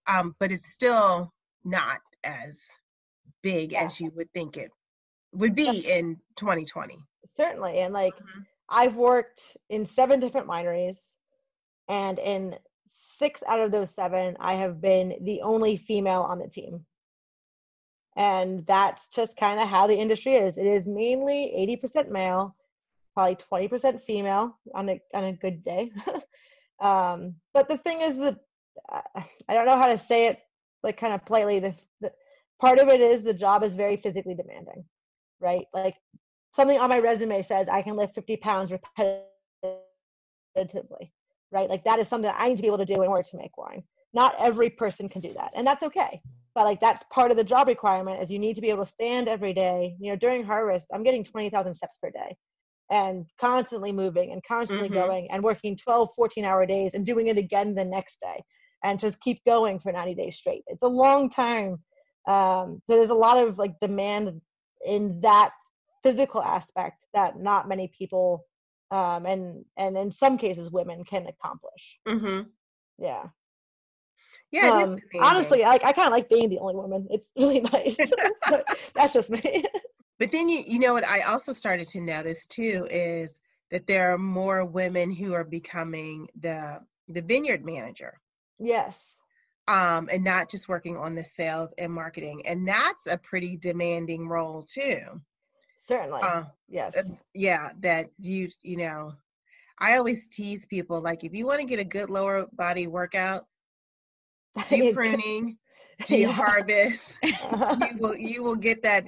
um, 0.07 0.35
but 0.39 0.51
it's 0.51 0.71
still 0.73 1.13
not 1.63 1.99
as 2.23 2.61
big 3.43 3.73
Yeah. 3.73 3.89
as 3.89 3.99
you 3.99 4.11
would 4.15 4.31
think 4.33 4.57
it 4.57 4.71
would 5.37 5.55
be 5.55 5.85
in 5.89 6.19
2020 6.35 6.97
Certainly. 7.37 7.79
And 7.79 7.93
like 7.93 8.15
Mhm. 8.15 8.45
I've 8.69 8.95
worked 8.95 9.57
in 9.69 9.85
seven 9.85 10.19
different 10.19 10.47
wineries, 10.47 11.15
and 11.87 12.17
in 12.19 12.57
six 12.87 13.43
out 13.43 13.59
of 13.59 13.71
those 13.71 13.91
seven, 13.91 14.35
I 14.39 14.53
have 14.55 14.81
been 14.81 15.17
the 15.21 15.41
only 15.41 15.77
female 15.77 16.21
on 16.23 16.39
the 16.39 16.47
team. 16.47 16.85
And 18.15 18.65
that's 18.65 19.09
just 19.09 19.35
kind 19.37 19.59
of 19.59 19.67
how 19.67 19.87
the 19.87 19.97
industry 19.97 20.35
is. 20.35 20.57
It 20.57 20.65
is 20.65 20.87
mainly 20.87 21.53
80% 21.53 22.09
male, 22.09 22.55
probably 23.13 23.35
20% 23.35 24.01
female 24.01 24.57
on 24.73 24.89
a 24.89 25.01
on 25.13 25.25
a 25.25 25.33
good 25.33 25.63
day. 25.63 25.91
um, 26.79 27.35
but 27.53 27.67
the 27.67 27.77
thing 27.77 28.01
is 28.01 28.17
that 28.17 28.39
uh, 28.89 29.01
I 29.49 29.53
don't 29.53 29.65
know 29.65 29.77
how 29.77 29.87
to 29.87 29.97
say 29.97 30.27
it 30.27 30.39
like 30.83 30.97
kind 30.97 31.13
of 31.13 31.25
politely. 31.25 31.59
The, 31.59 31.75
the 32.01 32.13
part 32.59 32.79
of 32.79 32.87
it 32.87 33.01
is 33.01 33.23
the 33.23 33.33
job 33.33 33.63
is 33.63 33.75
very 33.75 33.97
physically 33.97 34.35
demanding, 34.35 34.85
right? 35.39 35.65
Like 35.73 35.95
something 36.55 36.79
on 36.79 36.89
my 36.89 36.99
resume 36.99 37.41
says 37.41 37.69
I 37.69 37.81
can 37.81 37.95
lift 37.95 38.15
50 38.15 38.37
pounds 38.37 38.71
repetitively, 38.71 41.11
right? 41.51 41.69
Like 41.69 41.83
that 41.83 41.99
is 41.99 42.07
something 42.07 42.29
that 42.29 42.39
I 42.39 42.49
need 42.49 42.57
to 42.57 42.61
be 42.61 42.67
able 42.67 42.77
to 42.79 42.85
do 42.85 43.01
in 43.01 43.07
order 43.07 43.23
to 43.23 43.37
make 43.37 43.57
wine. 43.57 43.83
Not 44.13 44.35
every 44.39 44.69
person 44.69 45.09
can 45.09 45.21
do 45.21 45.33
that, 45.33 45.51
and 45.55 45.67
that's 45.67 45.83
okay. 45.83 46.21
But 46.53 46.63
like 46.63 46.79
that's 46.79 47.03
part 47.11 47.31
of 47.31 47.37
the 47.37 47.43
job 47.43 47.67
requirement 47.67 48.23
is 48.23 48.31
you 48.31 48.39
need 48.39 48.55
to 48.55 48.61
be 48.61 48.69
able 48.69 48.85
to 48.85 48.91
stand 48.91 49.27
every 49.27 49.53
day. 49.53 49.95
You 49.99 50.11
know, 50.11 50.15
during 50.15 50.43
harvest, 50.43 50.87
I'm 50.93 51.03
getting 51.03 51.23
20,000 51.23 51.75
steps 51.75 51.97
per 51.97 52.11
day 52.11 52.35
and 52.89 53.25
constantly 53.41 53.91
moving 53.91 54.31
and 54.31 54.41
constantly 54.47 54.89
Mhm. 54.89 54.93
going 54.93 55.31
and 55.31 55.43
working 55.43 55.75
12, 55.75 56.09
14 56.15 56.45
hour 56.45 56.65
days 56.65 56.93
and 56.93 57.05
doing 57.05 57.27
it 57.27 57.37
again 57.37 57.75
the 57.75 57.83
next 57.83 58.19
day 58.21 58.41
and 58.83 58.99
just 58.99 59.19
keep 59.21 59.43
going 59.45 59.79
for 59.79 59.91
90 59.91 60.15
days 60.15 60.37
straight. 60.37 60.63
It's 60.67 60.83
a 60.83 60.87
long 60.87 61.29
time. 61.29 61.83
Um, 62.27 62.81
so 62.85 62.95
there's 62.95 63.09
a 63.09 63.15
lot 63.15 63.41
of 63.41 63.57
like 63.57 63.77
demand 63.81 64.39
in 64.85 65.21
that 65.21 65.51
physical 66.03 66.41
aspect 66.41 66.97
that 67.13 67.39
not 67.39 67.67
many 67.67 67.91
people 67.97 68.45
um, 68.91 69.25
and 69.25 69.65
and 69.77 69.97
in 69.97 70.11
some 70.11 70.37
cases 70.37 70.69
women 70.69 71.03
can 71.03 71.27
accomplish. 71.27 71.99
hmm 72.07 72.41
Yeah. 72.99 73.27
yeah 74.51 74.83
Um, 74.83 74.99
honestly, 75.19 75.61
like 75.61 75.83
I 75.83 75.91
kind 75.91 76.07
of 76.07 76.11
like 76.11 76.29
being 76.29 76.49
the 76.49 76.59
only 76.59 76.75
woman. 76.75 77.07
It's 77.09 77.29
really 77.37 77.61
nice. 77.61 77.97
that's 78.95 79.13
just 79.13 79.29
me. 79.29 79.65
But 80.19 80.31
then 80.31 80.49
you 80.49 80.63
you 80.65 80.79
know 80.79 80.93
what 80.93 81.05
I 81.05 81.21
also 81.21 81.51
started 81.51 81.87
to 81.89 82.01
notice 82.01 82.45
too 82.45 82.87
is 82.89 83.39
that 83.71 83.87
there 83.87 84.13
are 84.13 84.17
more 84.17 84.63
women 84.63 85.11
who 85.11 85.33
are 85.33 85.43
becoming 85.43 86.27
the 86.39 86.79
the 87.07 87.21
vineyard 87.21 87.65
manager 87.65 88.19
Yes. 88.59 89.17
Um, 89.67 90.09
and 90.11 90.23
not 90.23 90.49
just 90.49 90.69
working 90.69 90.97
on 90.97 91.15
the 91.15 91.23
sales 91.23 91.73
and 91.77 91.91
marketing. 91.91 92.41
And 92.45 92.67
that's 92.67 93.07
a 93.07 93.17
pretty 93.17 93.57
demanding 93.57 94.27
role 94.27 94.63
too. 94.63 95.21
Certainly. 95.77 96.21
Uh, 96.23 96.43
yes. 96.67 96.95
uh, 96.95 97.03
yeah, 97.33 97.69
that 97.79 98.09
you 98.19 98.49
you 98.63 98.77
know, 98.77 99.13
I 99.79 99.97
always 99.97 100.27
tease 100.27 100.65
people 100.65 101.01
like 101.01 101.23
if 101.23 101.33
you 101.33 101.45
want 101.45 101.59
to 101.59 101.65
get 101.65 101.79
a 101.79 101.83
good 101.83 102.09
lower 102.09 102.47
body 102.53 102.87
workout, 102.87 103.45
do 104.67 104.93
pruning, 104.93 105.57
do 106.05 106.17
Yeah. 106.17 106.31
harvest. 106.31 107.17
you 107.23 107.33
will 107.99 108.17
you 108.17 108.43
will 108.43 108.55
get 108.55 108.81
that. 108.83 109.05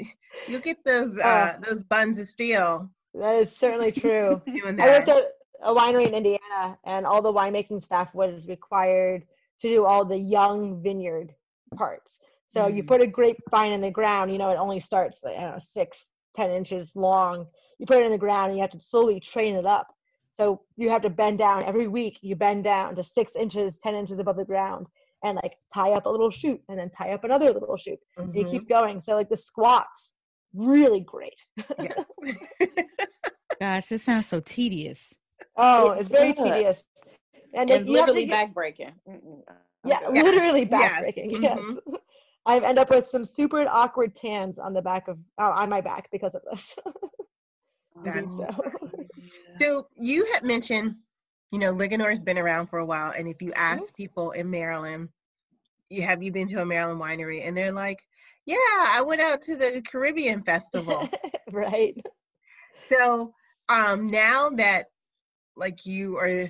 You'll 0.48 0.62
get 0.62 0.84
those 0.86 1.18
uh, 1.20 1.58
those 1.62 1.84
buns 1.84 2.20
of 2.20 2.28
steel 2.28 2.90
that 3.16 3.42
is 3.42 3.56
certainly 3.56 3.92
true. 3.92 4.42
I 4.48 4.88
worked 4.88 5.10
at 5.10 5.32
a 5.64 5.74
winery 5.74 6.06
in 6.08 6.14
Indiana, 6.14 6.78
and 6.84 7.06
all 7.06 7.22
the 7.22 7.34
winemaking 7.34 7.82
staff 7.82 8.14
was 8.14 8.48
required 8.48 9.26
to 9.62 9.68
do 9.68 9.86
all 9.86 10.06
the 10.06 10.18
young 10.18 10.82
vineyard 10.82 11.34
parts. 11.76 12.20
So 12.46 12.68
you 12.68 12.84
Mhm. 12.84 12.88
put 12.88 13.02
a 13.02 13.08
grapevine 13.08 13.74
in 13.74 13.82
the 13.82 13.92
ground. 13.92 14.32
You 14.32 14.38
know, 14.38 14.50
it 14.50 14.58
only 14.58 14.80
starts 14.80 15.24
like, 15.24 15.36
I 15.38 15.42
don't 15.42 15.52
know, 15.54 15.60
six, 15.60 16.12
ten 16.36 16.50
inches 16.50 16.96
long. 16.96 17.46
You 17.78 17.86
put 17.86 18.00
it 18.00 18.06
in 18.06 18.12
the 18.12 18.18
ground, 18.18 18.50
and 18.50 18.58
you 18.58 18.62
have 18.62 18.72
to 18.72 18.80
slowly 18.80 19.20
train 19.20 19.56
it 19.56 19.66
up. 19.66 19.88
So 20.32 20.62
you 20.76 20.90
have 20.90 21.02
to 21.02 21.10
bend 21.10 21.40
down 21.40 21.64
every 21.64 21.88
week. 21.88 22.20
You 22.22 22.36
bend 22.36 22.64
down 22.64 22.96
to 22.96 23.04
six 23.04 23.36
inches, 23.36 23.80
ten 23.84 23.96
inches 23.96 24.20
above 24.20 24.38
the 24.38 24.46
ground, 24.46 24.88
and 25.24 25.36
like 25.36 25.58
tie 25.74 25.92
up 25.92 26.06
a 26.06 26.10
little 26.10 26.30
shoot, 26.32 26.62
and 26.70 26.78
then 26.78 26.90
tie 26.92 27.12
up 27.12 27.24
another 27.24 27.52
little 27.52 27.78
shoot. 27.78 28.00
And 28.18 28.34
you 28.36 28.46
keep 28.46 28.70
going. 28.70 29.02
So 29.02 29.16
like 29.16 29.30
the 29.30 29.38
squats, 29.38 30.14
really 30.54 31.02
great. 31.02 31.44
yes. 31.80 32.06
Gosh, 33.60 33.88
this 33.88 34.04
sounds 34.04 34.28
so 34.28 34.40
tedious. 34.40 35.16
Oh, 35.58 35.90
it's 35.92 36.10
very 36.10 36.34
does. 36.34 36.44
tedious. 36.46 36.84
And, 37.54 37.70
and 37.70 37.88
you 37.88 37.98
have 37.98 38.08
to 38.08 38.12
literally 38.14 38.26
get- 38.26 38.54
backbreaking. 38.54 38.94
Mm-mm. 39.08 39.42
Yeah, 39.86 40.00
Okay. 40.06 40.16
Yes, 40.16 40.24
literally 40.26 40.68
yes, 40.72 41.06
backbreaking. 41.06 41.42
Yes. 41.42 41.58
mhm. 41.60 41.98
I 42.46 42.60
end 42.60 42.80
up 42.80 42.90
with 42.90 43.10
some 43.10 43.26
super 43.26 43.68
awkward 43.68 44.16
tans 44.16 44.58
on 44.58 44.74
the 44.74 44.82
back 44.82 45.10
of 45.10 45.18
oh, 45.38 45.52
on 45.52 45.70
my 45.70 45.82
back 45.82 46.10
because 46.12 46.34
of 46.34 46.42
this. 46.50 46.76
That's 48.04 48.38
so, 48.38 48.56
So 49.58 49.88
you 49.98 50.26
had 50.34 50.44
mentioned, 50.44 50.96
you 51.52 51.60
know, 51.60 51.74
Linganore's 51.74 52.22
been 52.22 52.38
around 52.38 52.68
for 52.68 52.80
a 52.80 52.86
while, 52.86 53.12
and 53.12 53.28
if 53.28 53.42
you 53.42 53.52
ask 53.54 53.94
people 53.96 54.32
in 54.32 54.50
Maryland, 54.50 55.10
you 55.90 56.04
have 56.04 56.24
you 56.24 56.32
been 56.32 56.48
to 56.48 56.62
a 56.62 56.66
Maryland 56.66 57.02
winery, 57.02 57.46
and 57.46 57.58
they're 57.58 57.72
like, 57.72 58.00
"Yeah, 58.46 58.56
I 58.58 59.04
went 59.06 59.20
out 59.22 59.42
to 59.44 59.58
the 59.58 59.84
Caribbean 59.90 60.44
Festival." 60.44 61.10
right. 61.52 61.98
so 62.88 63.34
um, 63.68 64.10
now 64.10 64.50
that 64.52 64.86
like 65.58 65.86
you 65.86 66.18
are 66.18 66.50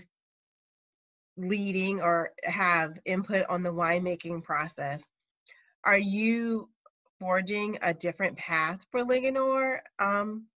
leading 1.38 2.02
or 2.02 2.32
have 2.44 3.00
input 3.06 3.46
on 3.50 3.64
the 3.64 3.74
winemaking 3.74 4.44
process, 4.44 5.10
are 5.84 5.98
you 6.00 6.70
forging 7.20 7.78
a 7.82 7.94
different 7.94 8.38
path 8.38 8.86
for 8.92 9.04
Linganore? 9.04 9.80
Um, 10.00 10.48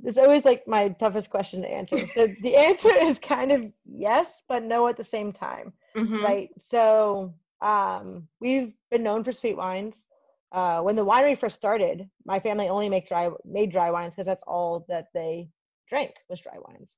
This 0.00 0.16
is 0.16 0.18
always 0.22 0.44
like 0.44 0.66
my 0.66 0.88
toughest 0.90 1.30
question 1.30 1.62
to 1.62 1.68
answer. 1.70 2.06
So 2.06 2.26
the 2.40 2.56
answer 2.56 2.90
is 2.92 3.18
kind 3.18 3.52
of 3.52 3.64
yes, 3.84 4.42
but 4.48 4.62
no 4.62 4.88
at 4.88 4.96
the 4.96 5.04
same 5.04 5.32
time. 5.32 5.72
mhm, 5.94 6.36
right? 6.36 6.50
So 6.58 7.34
um, 7.60 8.28
we've 8.40 8.72
been 8.90 9.02
known 9.02 9.24
for 9.24 9.32
sweet 9.32 9.56
wines. 9.56 10.08
Uh, 10.52 10.80
when 10.82 10.96
the 10.96 11.04
winery 11.04 11.36
first 11.38 11.56
started, 11.56 12.08
my 12.24 12.40
family 12.40 12.68
only 12.68 12.88
make 12.88 13.08
dry 13.08 13.30
made 13.44 13.72
dry 13.72 13.90
wines 13.90 14.14
because 14.14 14.26
that's 14.26 14.42
all 14.46 14.84
that 14.88 15.06
they 15.14 15.50
drank 15.88 16.14
was 16.28 16.40
dry 16.40 16.56
wines. 16.58 16.96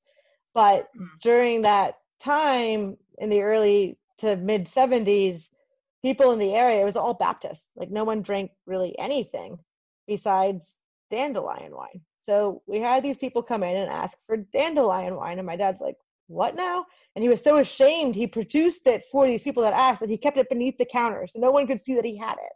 But 0.54 0.88
Mm. 0.96 1.08
during 1.20 1.62
that 1.62 1.98
time 2.20 2.96
in 3.18 3.30
the 3.30 3.42
early 3.42 3.98
to 4.18 4.36
mid 4.36 4.66
70s, 4.68 5.50
people 6.02 6.32
in 6.32 6.38
the 6.38 6.54
area 6.54 6.80
it 6.80 6.84
was 6.84 6.96
all 6.96 7.14
Baptist. 7.14 7.70
Like 7.76 7.90
no 7.90 8.04
one 8.04 8.22
drank 8.22 8.50
really 8.66 8.98
anything 8.98 9.58
besides 10.06 10.80
dandelion 11.10 11.74
wine. 11.74 12.00
So 12.16 12.62
we 12.66 12.80
had 12.80 13.02
these 13.02 13.18
people 13.18 13.42
come 13.42 13.62
in 13.62 13.76
and 13.76 13.90
ask 13.90 14.18
for 14.26 14.36
dandelion 14.36 15.16
wine, 15.16 15.38
and 15.38 15.46
my 15.46 15.56
dad's 15.56 15.80
like, 15.80 15.96
"What 16.26 16.54
now?" 16.54 16.86
And 17.14 17.22
he 17.22 17.28
was 17.28 17.42
so 17.42 17.56
ashamed 17.56 18.14
he 18.14 18.26
produced 18.26 18.86
it 18.86 19.06
for 19.10 19.26
these 19.26 19.42
people 19.42 19.62
that 19.62 19.72
asked 19.72 20.00
that 20.00 20.10
he 20.10 20.18
kept 20.18 20.36
it 20.38 20.48
beneath 20.48 20.76
the 20.78 20.84
counter 20.84 21.26
so 21.26 21.38
no 21.40 21.50
one 21.50 21.66
could 21.66 21.80
see 21.80 21.94
that 21.94 22.04
he 22.04 22.16
had 22.16 22.34
it. 22.34 22.52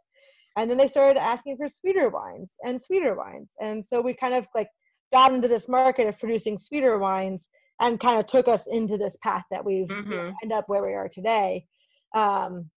And 0.55 0.69
then 0.69 0.77
they 0.77 0.87
started 0.87 1.19
asking 1.19 1.57
for 1.57 1.67
sweeter 1.67 2.09
wines 2.09 2.55
and 2.63 2.79
sweeter 2.81 3.15
wines. 3.15 3.55
And 3.59 3.83
so 3.83 4.01
we 4.01 4.13
kind 4.13 4.33
of 4.35 4.47
like 4.53 4.69
got 5.11 5.33
into 5.33 5.47
this 5.47 5.67
market 5.67 6.07
of 6.07 6.19
producing 6.19 6.57
sweeter 6.57 6.97
wines 6.99 7.49
and 7.79 7.99
kind 7.99 8.19
of 8.19 8.27
took 8.27 8.47
us 8.47 8.67
into 8.67 8.97
this 8.97 9.17
path 9.21 9.43
that 9.51 9.63
we've 9.63 9.89
you 9.89 10.03
know, 10.03 10.33
end 10.43 10.53
up 10.53 10.69
where 10.69 10.83
we 10.85 10.93
are 10.93 11.09
today. 11.09 11.65
Um, 12.13 12.69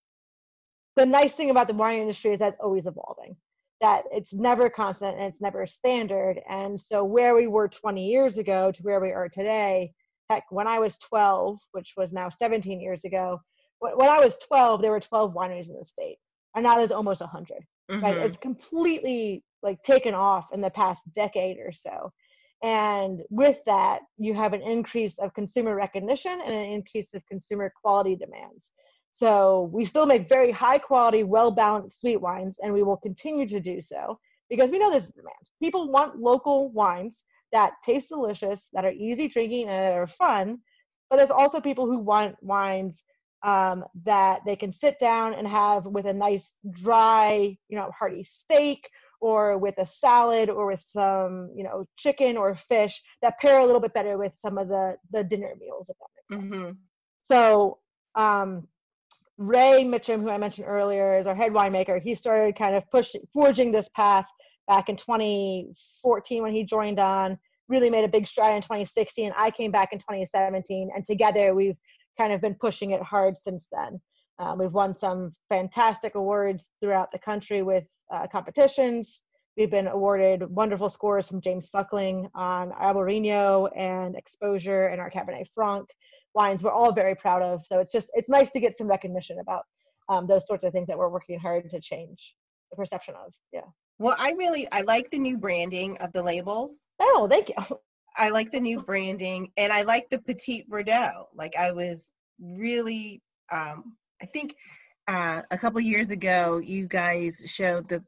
the 0.96 1.06
nice 1.06 1.34
thing 1.34 1.50
about 1.50 1.68
the 1.68 1.74
wine 1.74 2.00
industry 2.00 2.32
is 2.32 2.38
that's 2.38 2.60
always 2.60 2.86
evolving 2.86 3.36
that 3.80 4.04
it's 4.10 4.32
never 4.32 4.70
constant 4.70 5.16
and 5.16 5.26
it's 5.26 5.40
never 5.40 5.66
standard 5.66 6.40
and 6.48 6.80
so 6.80 7.04
where 7.04 7.34
we 7.34 7.46
were 7.46 7.68
20 7.68 8.06
years 8.06 8.38
ago 8.38 8.72
to 8.72 8.82
where 8.82 9.00
we 9.00 9.12
are 9.12 9.28
today 9.28 9.92
heck 10.30 10.44
when 10.50 10.66
i 10.66 10.78
was 10.78 10.96
12 10.98 11.58
which 11.72 11.92
was 11.96 12.12
now 12.12 12.28
17 12.28 12.80
years 12.80 13.04
ago 13.04 13.38
when 13.80 14.08
i 14.08 14.18
was 14.18 14.36
12 14.48 14.80
there 14.80 14.90
were 14.90 15.00
12 15.00 15.34
wineries 15.34 15.68
in 15.68 15.76
the 15.78 15.84
state 15.84 16.16
and 16.54 16.64
now 16.64 16.76
there's 16.76 16.92
almost 16.92 17.20
100 17.20 17.58
right 17.88 18.16
mhm. 18.16 18.24
it's 18.24 18.38
completely 18.38 19.44
like 19.62 19.82
taken 19.82 20.14
off 20.14 20.46
in 20.52 20.60
the 20.60 20.70
past 20.70 21.02
decade 21.14 21.58
or 21.58 21.72
so 21.72 22.10
and 22.66 23.22
with 23.30 23.58
that 23.64 24.00
you 24.18 24.34
have 24.34 24.52
an 24.52 24.60
increase 24.60 25.20
of 25.20 25.32
consumer 25.34 25.76
recognition 25.76 26.32
and 26.44 26.52
an 26.52 26.66
increase 26.66 27.14
of 27.14 27.24
consumer 27.26 27.72
quality 27.80 28.16
demands. 28.16 28.72
So 29.12 29.70
we 29.72 29.84
still 29.84 30.04
make 30.04 30.28
very 30.28 30.50
high 30.50 30.78
quality 30.78 31.22
well 31.22 31.52
balanced 31.52 32.00
sweet 32.00 32.20
wines 32.20 32.56
and 32.60 32.72
we 32.72 32.82
will 32.82 32.96
continue 32.96 33.46
to 33.46 33.60
do 33.60 33.80
so 33.80 34.18
because 34.50 34.72
we 34.72 34.80
know 34.80 34.90
there's 34.90 35.10
demand. 35.10 35.46
People 35.62 35.88
want 35.92 36.18
local 36.18 36.72
wines 36.72 37.22
that 37.52 37.74
taste 37.84 38.08
delicious 38.08 38.68
that 38.72 38.84
are 38.84 38.92
easy 38.92 39.28
drinking 39.28 39.68
and 39.68 39.84
that 39.84 39.96
are 39.96 40.08
fun 40.08 40.58
but 41.08 41.18
there's 41.18 41.30
also 41.30 41.60
people 41.60 41.86
who 41.86 41.98
want 41.98 42.34
wines 42.42 43.04
um, 43.44 43.84
that 44.04 44.40
they 44.44 44.56
can 44.56 44.72
sit 44.72 44.98
down 44.98 45.34
and 45.34 45.46
have 45.46 45.86
with 45.86 46.06
a 46.06 46.12
nice 46.12 46.56
dry, 46.70 47.56
you 47.68 47.76
know, 47.78 47.92
hearty 47.96 48.24
steak 48.24 48.88
or 49.20 49.58
with 49.58 49.76
a 49.78 49.86
salad 49.86 50.50
or 50.50 50.66
with 50.66 50.80
some, 50.80 51.50
you 51.54 51.64
know, 51.64 51.86
chicken 51.96 52.36
or 52.36 52.56
fish 52.56 53.02
that 53.22 53.38
pair 53.40 53.60
a 53.60 53.66
little 53.66 53.80
bit 53.80 53.94
better 53.94 54.18
with 54.18 54.36
some 54.36 54.58
of 54.58 54.68
the 54.68 54.96
the 55.10 55.24
dinner 55.24 55.52
meals. 55.58 55.88
If 55.88 55.96
that 55.98 56.36
makes 56.38 56.42
sense. 56.42 56.62
Mhm. 56.62 56.76
So 57.24 57.78
um, 58.14 58.66
Ray 59.38 59.84
Mitchum, 59.84 60.22
who 60.22 60.30
I 60.30 60.38
mentioned 60.38 60.66
earlier, 60.66 61.18
is 61.18 61.26
our 61.26 61.34
head 61.34 61.52
winemaker. 61.52 62.00
He 62.00 62.14
started 62.14 62.56
kind 62.56 62.74
of 62.74 62.88
pushing, 62.90 63.20
forging 63.32 63.70
this 63.70 63.88
path 63.94 64.26
back 64.66 64.88
in 64.88 64.96
2014 64.96 66.42
when 66.42 66.52
he 66.52 66.64
joined 66.64 66.98
on. 66.98 67.38
Really 67.68 67.90
made 67.90 68.04
a 68.04 68.08
big 68.08 68.26
stride 68.26 68.56
in 68.56 68.62
2016. 68.62 69.32
I 69.36 69.50
came 69.50 69.70
back 69.70 69.92
in 69.92 69.98
2017, 69.98 70.90
and 70.94 71.04
together 71.04 71.54
we've 71.54 71.76
kind 72.18 72.32
of 72.32 72.40
been 72.40 72.54
pushing 72.54 72.92
it 72.92 73.02
hard 73.02 73.36
since 73.36 73.68
then. 73.70 74.00
Um, 74.38 74.58
we've 74.58 74.72
won 74.72 74.94
some 74.94 75.34
fantastic 75.48 76.14
awards 76.14 76.68
throughout 76.80 77.10
the 77.12 77.18
country 77.18 77.62
with 77.62 77.84
uh, 78.12 78.26
competitions. 78.30 79.22
We've 79.56 79.70
been 79.70 79.86
awarded 79.86 80.42
wonderful 80.54 80.90
scores 80.90 81.28
from 81.28 81.40
James 81.40 81.70
Suckling 81.70 82.28
on 82.34 82.72
Albarino 82.72 83.70
and 83.74 84.14
Exposure 84.14 84.88
and 84.88 85.00
our 85.00 85.10
Cabernet 85.10 85.46
Franc 85.54 85.88
wines. 86.34 86.62
We're 86.62 86.70
all 86.70 86.92
very 86.92 87.14
proud 87.14 87.40
of. 87.42 87.64
So 87.66 87.80
it's 87.80 87.90
just 87.90 88.10
it's 88.14 88.28
nice 88.28 88.50
to 88.50 88.60
get 88.60 88.76
some 88.76 88.86
recognition 88.86 89.38
about 89.40 89.64
um, 90.08 90.26
those 90.26 90.46
sorts 90.46 90.64
of 90.64 90.72
things 90.72 90.86
that 90.88 90.98
we're 90.98 91.08
working 91.08 91.38
hard 91.40 91.70
to 91.70 91.80
change 91.80 92.34
the 92.70 92.76
perception 92.76 93.14
of. 93.14 93.32
Yeah. 93.52 93.62
Well, 93.98 94.16
I 94.18 94.32
really 94.32 94.68
I 94.70 94.82
like 94.82 95.10
the 95.10 95.18
new 95.18 95.38
branding 95.38 95.96
of 95.98 96.12
the 96.12 96.22
labels. 96.22 96.78
Oh, 97.00 97.26
thank 97.28 97.48
you. 97.48 97.54
I 98.18 98.30
like 98.30 98.50
the 98.50 98.60
new 98.60 98.82
branding, 98.82 99.50
and 99.58 99.70
I 99.70 99.82
like 99.82 100.08
the 100.08 100.18
Petite 100.18 100.70
Verdot. 100.70 101.26
Like 101.34 101.54
I 101.54 101.72
was 101.72 102.12
really, 102.40 103.20
um, 103.52 103.94
I 104.22 104.26
think 104.26 104.56
uh, 105.08 105.42
a 105.50 105.58
couple 105.58 105.78
of 105.78 105.84
years 105.84 106.10
ago, 106.10 106.58
you 106.58 106.86
guys 106.88 107.44
showed 107.46 107.88
the 107.88 108.02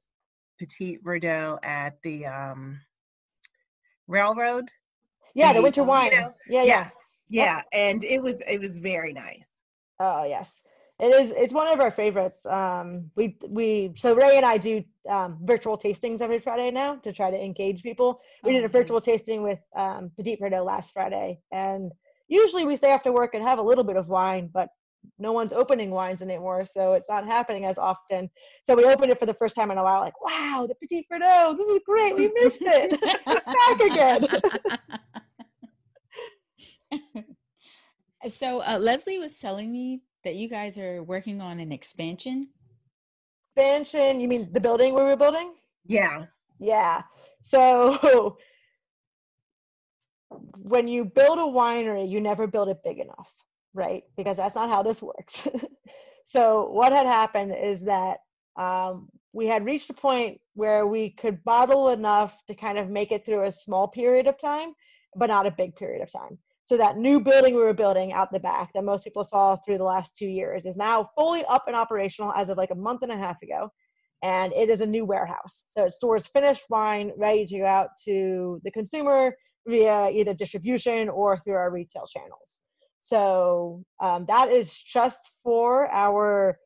Petite 0.59 1.05
Verdot 1.05 1.59
at 1.63 1.99
the 2.03 2.27
um, 2.27 2.81
railroad. 4.07 4.69
Yeah, 5.35 5.53
the 5.53 5.61
The, 5.61 5.63
winter 5.63 5.83
um, 5.83 5.89
you 5.89 5.95
wine. 5.95 6.11
know, 6.11 6.35
yeah. 6.49 6.65
Yes, 6.65 6.95
yeah, 7.29 7.63
and 7.73 8.03
it 8.05 8.23
was 8.23 8.41
it 8.49 8.59
was 8.59 8.79
very 8.79 9.13
nice. 9.13 9.63
Oh 10.01 10.25
yes, 10.25 10.63
it 10.99 11.15
is. 11.15 11.31
It's 11.33 11.53
one 11.53 11.69
of 11.69 11.81
our 11.81 11.91
favorites. 11.91 12.45
Um, 12.47 13.11
we 13.15 13.37
we 13.49 13.93
so 13.97 14.15
Ray 14.15 14.37
and 14.37 14.47
I 14.47 14.59
do 14.59 14.83
um, 15.09 15.39
virtual 15.43 15.77
tastings 15.79 16.21
every 16.21 16.39
Friday 16.41 16.71
now 16.71 16.97
to 16.97 17.13
try 17.13 17.31
to 17.31 17.41
engage 17.45 17.83
people. 17.83 18.21
We 18.43 18.53
did 18.53 18.63
Oh, 18.63 18.67
a 18.67 18.69
virtual 18.69 19.01
tasting 19.01 19.43
with 19.43 19.61
um, 19.77 20.11
Petit 20.17 20.37
Verdot 20.37 20.65
last 20.65 20.93
Friday, 20.93 21.41
and 21.53 21.93
usually 22.29 22.65
we 22.65 22.77
stay 22.77 22.91
after 22.91 23.13
work 23.13 23.35
and 23.35 23.45
have 23.45 23.59
a 23.59 23.63
little 23.63 23.85
bit 23.85 23.97
of 23.97 24.09
wine, 24.09 24.51
but 24.53 24.71
no 25.19 25.33
one's 25.33 25.53
opening 25.53 25.91
wines 25.91 26.23
anymore, 26.23 26.67
so 26.67 26.93
it's 26.93 27.09
not 27.09 27.27
happening 27.27 27.65
as 27.65 27.79
often. 27.79 28.31
So 28.65 28.75
we 28.75 28.85
opened 28.85 29.11
it 29.13 29.19
for 29.19 29.27
the 29.27 29.35
first 29.35 29.55
time 29.55 29.71
in 29.71 29.79
a 29.79 29.83
while, 29.83 30.01
like, 30.01 30.21
wow, 30.23 30.67
the 30.69 30.75
Petit 30.75 31.07
Verdot, 31.11 31.57
this 31.57 31.69
is 31.69 31.81
great. 31.85 32.17
We 32.17 32.33
missed 32.35 32.63
it. 32.63 33.01
Back 33.27 33.81
again. 33.81 34.27
so 38.29 38.63
uh, 38.63 38.79
Leslie 38.79 39.19
was 39.19 39.39
telling 39.39 39.71
me 39.71 40.03
that 40.25 40.35
you 40.35 40.49
guys 40.49 40.79
are 40.79 41.03
working 41.03 41.41
on 41.41 41.61
an 41.61 41.73
expansion. 41.73 42.49
Expansion? 43.57 44.21
You 44.21 44.29
mean 44.29 44.49
the 44.53 44.61
building 44.61 44.95
we 44.95 45.03
were 45.03 45.17
building? 45.17 45.55
Yeah. 45.87 46.27
Yeah. 46.59 47.03
So 47.43 48.37
when 50.59 50.89
you 50.89 51.05
build 51.05 51.39
a 51.39 51.43
winery, 51.43 52.09
you 52.09 52.21
never 52.21 52.47
build 52.47 52.69
it 52.69 52.79
big 52.85 52.99
enough, 52.99 53.33
right? 53.79 54.03
Because 54.17 54.37
that's 54.37 54.57
not 54.57 54.69
how 54.69 54.83
this 54.83 55.01
works. 55.01 55.47
so 56.27 56.69
what 56.71 56.93
had 56.93 57.07
happened 57.07 57.55
is 57.59 57.83
that 57.83 58.19
um, 58.59 59.09
we 59.33 59.47
had 59.47 59.65
reached 59.65 59.89
a 59.89 59.95
point 59.95 60.41
where 60.55 60.87
we 60.87 61.11
could 61.11 61.43
bottle 61.45 61.91
enough 61.91 62.37
to 62.49 62.55
kind 62.55 62.77
of 62.77 62.91
make 62.91 63.13
it 63.13 63.25
through 63.25 63.45
a 63.45 63.53
small 63.53 63.87
period 63.87 64.27
of 64.27 64.39
time, 64.39 64.73
but 65.17 65.27
not 65.27 65.47
a 65.47 65.53
big 65.53 65.77
period 65.77 66.03
of 66.03 66.11
time. 66.11 66.37
So 66.65 66.77
that 66.77 66.99
new 66.99 67.21
building 67.21 67.55
we 67.55 67.63
were 67.63 67.73
building 67.73 68.13
out 68.13 68.31
the 68.31 68.41
back 68.41 68.73
that 68.75 68.85
most 68.85 69.05
people 69.05 69.25
saw 69.25 69.57
through 69.57 69.79
the 69.79 69.85
last 69.85 70.17
two 70.19 70.27
years 70.27 70.67
is 70.67 70.77
now 70.77 71.09
fully 71.17 71.45
up 71.47 71.65
and 71.67 71.77
operational 71.77 72.33
as 72.35 72.51
of 72.51 72.59
like 72.59 72.73
a 72.73 72.75
month 72.75 73.03
and 73.03 73.13
a 73.13 73.17
half 73.17 73.41
ago. 73.43 73.71
And 74.23 74.53
it 74.53 74.69
is 74.69 74.81
a 74.81 74.87
new 74.87 75.05
warehouse. 75.05 75.65
So 75.69 75.85
it 75.85 75.93
stores 75.93 76.27
finished 76.27 76.65
wine 76.69 77.13
ready 77.17 77.47
to 77.47 77.59
go 77.59 77.65
out 77.65 77.91
to 78.05 78.61
the 78.65 78.71
consumer 78.73 79.33
via 79.67 80.11
either 80.11 80.35
distribution 80.35 81.09
or 81.09 81.39
through 81.39 81.55
our 81.55 81.71
retail 81.71 82.07
channels. 82.07 82.61
So 83.01 83.85
um, 84.01 84.25
that 84.29 84.51
is 84.51 84.73
just 84.73 85.31
for 85.43 85.91
our 85.91 86.59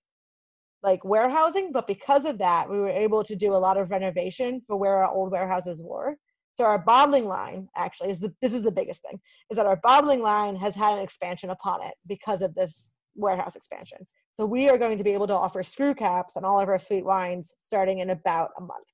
like 0.82 1.04
warehousing, 1.04 1.70
but 1.72 1.86
because 1.86 2.24
of 2.24 2.38
that, 2.38 2.68
we 2.68 2.78
were 2.78 2.90
able 2.90 3.22
to 3.24 3.36
do 3.36 3.54
a 3.54 3.56
lot 3.56 3.76
of 3.76 3.90
renovation 3.90 4.60
for 4.66 4.76
where 4.76 4.96
our 4.96 5.10
old 5.10 5.30
warehouses 5.30 5.80
were. 5.82 6.16
So 6.54 6.64
our 6.64 6.78
bottling 6.78 7.26
line 7.26 7.68
actually 7.76 8.10
is 8.10 8.20
the 8.20 8.34
this 8.42 8.52
is 8.52 8.62
the 8.62 8.70
biggest 8.70 9.02
thing 9.02 9.18
is 9.50 9.56
that 9.56 9.66
our 9.66 9.76
bottling 9.76 10.20
line 10.20 10.54
has 10.56 10.74
had 10.74 10.94
an 10.94 11.04
expansion 11.04 11.50
upon 11.50 11.82
it 11.82 11.94
because 12.06 12.42
of 12.42 12.54
this 12.54 12.88
warehouse 13.14 13.56
expansion. 13.56 13.98
So 14.34 14.44
we 14.44 14.68
are 14.68 14.78
going 14.78 14.98
to 14.98 15.04
be 15.04 15.12
able 15.12 15.26
to 15.28 15.34
offer 15.34 15.62
screw 15.62 15.94
caps 15.94 16.36
on 16.36 16.44
all 16.44 16.60
of 16.60 16.68
our 16.68 16.78
sweet 16.78 17.04
wines 17.04 17.52
starting 17.60 18.00
in 18.00 18.10
about 18.10 18.50
a 18.58 18.60
month. 18.60 18.86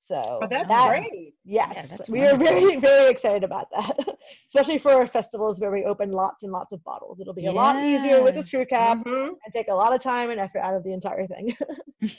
So 0.00 0.38
Oh, 0.40 0.46
that's 0.46 0.68
that, 0.68 0.88
great. 1.10 1.34
Yes, 1.44 1.72
Yeah, 1.74 1.86
that's 1.96 2.08
we 2.08 2.24
are 2.24 2.36
very 2.36 2.76
very 2.76 3.10
excited 3.10 3.42
about 3.42 3.68
that, 3.72 3.98
especially 4.48 4.78
for 4.78 4.92
our 4.92 5.08
festivals 5.08 5.58
where 5.58 5.72
we 5.72 5.84
open 5.84 6.12
lots 6.12 6.44
and 6.44 6.52
lots 6.52 6.72
of 6.72 6.82
bottles. 6.84 7.20
It'll 7.20 7.34
be 7.34 7.46
a 7.46 7.52
lot 7.52 7.82
easier 7.82 8.22
with 8.22 8.36
Yeah. 8.36 8.40
a 8.40 8.44
screw 8.44 8.64
cap 8.64 8.98
Mhm. 9.04 9.28
and 9.44 9.52
take 9.52 9.68
a 9.68 9.74
lot 9.74 9.92
of 9.92 10.00
time 10.00 10.30
and 10.30 10.38
effort 10.38 10.60
out 10.60 10.74
of 10.74 10.84
the 10.84 10.92
entire 10.92 11.26
thing. 11.26 11.56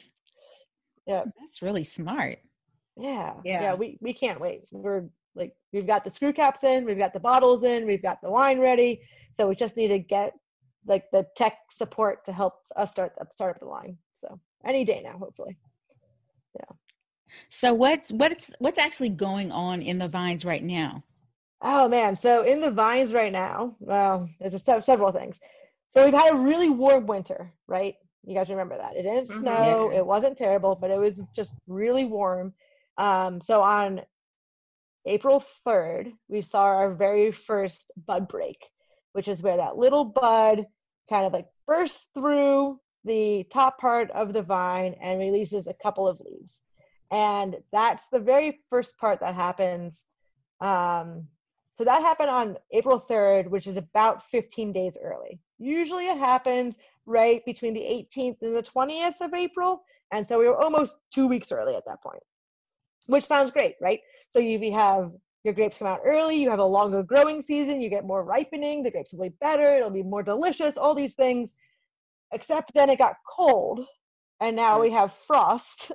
Yeah, 1.08 1.24
that's 1.40 1.64
really 1.64 1.84
smart. 1.84 2.38
Yeah. 2.96 3.34
Yeah. 3.44 3.74
we 3.74 3.98
we 4.00 4.14
can't 4.14 4.40
wait. 4.40 4.62
We're 4.70 5.10
like 5.34 5.56
we've 5.74 5.88
got 5.88 6.04
the 6.04 6.12
screw 6.12 6.34
caps 6.34 6.64
in, 6.64 6.86
we've 6.86 7.00
got 7.00 7.14
the 7.14 7.20
bottles 7.20 7.64
in, 7.64 7.88
we've 7.88 8.04
got 8.04 8.22
the 8.22 8.30
wine 8.30 8.60
ready. 8.60 9.02
So 9.36 9.48
we 9.48 9.56
just 9.56 9.76
need 9.76 9.88
to 9.88 9.98
get 10.00 10.34
like 10.86 11.06
the 11.12 11.26
tech 11.36 11.58
support 11.72 12.26
to 12.26 12.32
help 12.32 12.56
us 12.76 12.92
start 12.92 13.14
up 13.20 13.32
start 13.34 13.56
up 13.56 13.60
the 13.62 13.66
line. 13.68 13.98
So 14.14 14.40
any 14.66 14.84
day 14.86 15.02
now, 15.04 15.18
hopefully. 15.18 15.58
So 17.50 17.74
what's 17.74 18.12
what's 18.12 18.54
what's 18.60 18.78
actually 18.80 19.10
going 19.10 19.52
on 19.52 19.82
in 19.82 20.00
the 20.00 20.08
vines 20.08 20.46
right 20.46 20.64
now? 20.64 21.04
Oh 21.62 21.88
man, 21.90 22.16
so 22.16 22.44
in 22.44 22.62
the 22.62 22.72
vines 22.72 23.14
right 23.14 23.32
now, 23.32 23.76
well, 23.80 24.30
there's 24.40 24.54
a, 24.54 24.60
se- 24.60 24.82
several 24.82 25.12
things. 25.12 25.40
So 25.92 26.06
we've 26.06 26.14
had 26.14 26.34
a 26.34 26.38
really 26.38 26.70
warm 26.70 27.06
winter, 27.06 27.52
right? 27.68 27.96
You 28.24 28.36
guys 28.36 28.50
remember 28.50 28.78
that? 28.78 28.96
It 28.96 29.04
didn't 29.04 29.30
Mhm. 29.30 29.40
snow, 29.40 29.92
Yeah. 29.92 30.00
it 30.00 30.06
wasn't 30.06 30.38
terrible, 30.38 30.76
but 30.76 30.92
it 30.92 31.00
was 31.00 31.22
just 31.36 31.52
really 31.68 32.06
warm. 32.06 32.54
Um, 32.98 33.42
so 33.42 33.62
on 33.62 34.02
April 35.06 35.44
3rd, 35.66 36.14
we 36.28 36.42
saw 36.42 36.64
our 36.66 36.94
very 36.94 37.32
first 37.32 37.92
bud 38.06 38.28
break, 38.28 38.58
which 39.14 39.28
is 39.28 39.42
where 39.42 39.58
that 39.58 39.78
little 39.78 40.06
bud 40.06 40.66
kind 41.10 41.26
of 41.26 41.34
like 41.34 41.48
bursts 41.66 42.08
through 42.14 42.80
the 43.06 43.46
top 43.52 43.80
part 43.80 44.12
of 44.12 44.34
the 44.34 44.44
vine 44.44 44.94
and 45.02 45.20
releases 45.20 45.68
a 45.68 45.74
couple 45.74 46.08
of 46.08 46.20
leaves. 46.20 46.62
And 47.12 47.58
that's 47.72 48.08
the 48.08 48.19
very 48.19 48.60
first 48.69 48.98
part 48.98 49.19
that 49.22 49.36
happens. 49.36 50.04
Um, 50.62 51.28
so 51.76 51.84
that 51.86 52.02
happened 52.02 52.30
on 52.30 52.58
April 52.72 53.06
3rd, 53.10 53.48
which 53.48 53.65
is 53.65 53.78
about 53.78 54.30
15 54.30 54.74
days 54.74 54.98
early. 55.02 55.39
Usually 55.58 56.08
it 56.08 56.17
happens 56.17 56.78
right 57.06 57.43
between 57.45 57.74
the 57.74 57.82
18th 57.82 58.41
and 58.41 58.56
the 58.56 58.63
20th 58.63 59.22
of 59.22 59.34
April. 59.34 59.84
And 60.12 60.26
so 60.26 60.39
we 60.39 60.48
were 60.48 60.58
almost 60.62 60.98
two 61.13 61.28
weeks 61.28 61.52
early 61.52 61.76
at 61.76 61.86
that 61.86 62.02
point, 62.04 62.22
which 63.08 63.26
sounds 63.26 63.52
great, 63.52 63.76
right? 63.82 64.02
So 64.30 64.39
you 64.39 64.60
you 64.60 64.74
have 64.74 65.12
your 65.43 65.54
grapes 65.54 65.78
come 65.78 65.88
out 65.88 66.02
early, 66.04 66.36
you 66.36 66.50
have 66.50 66.60
a 66.60 66.65
longer 66.65 67.02
growing 67.02 67.41
season, 67.41 67.82
you 67.82 67.89
get 67.89 68.06
more 68.06 68.24
ripening, 68.24 68.84
the 68.84 68.91
grapes 68.91 69.13
will 69.13 69.24
be 69.24 69.36
better, 69.39 69.76
it'll 69.76 69.89
be 69.89 70.04
more 70.04 70.22
delicious, 70.24 70.78
all 70.78 70.93
these 70.93 71.13
things. 71.13 71.56
Except 72.32 72.74
then 72.74 72.89
it 72.89 73.00
got 73.00 73.15
cold, 73.38 73.86
and 74.41 74.56
now 74.56 74.80
we 74.80 74.91
have 74.91 75.13
frost. 75.28 75.91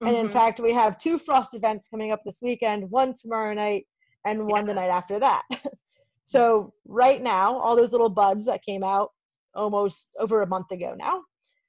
And 0.00 0.16
in 0.16 0.28
Mhm. 0.28 0.32
fact, 0.32 0.60
we 0.60 0.72
have 0.72 0.98
two 0.98 1.18
frost 1.18 1.54
events 1.54 1.88
coming 1.88 2.12
up 2.12 2.22
this 2.24 2.40
weekend, 2.40 2.90
one 2.90 3.14
tomorrow 3.14 3.52
night 3.54 3.86
and 4.24 4.46
one 4.46 4.66
the 4.66 4.74
night 4.74 4.90
after 4.90 5.18
that. 5.18 5.42
so 6.26 6.72
right 6.86 7.20
now, 7.22 7.58
all 7.58 7.74
those 7.76 7.92
little 7.92 8.08
buds 8.08 8.46
that 8.46 8.64
came 8.64 8.84
out 8.84 9.12
almost 9.54 10.14
over 10.18 10.42
a 10.42 10.46
month 10.46 10.70
ago 10.70 10.94
now, 10.96 11.24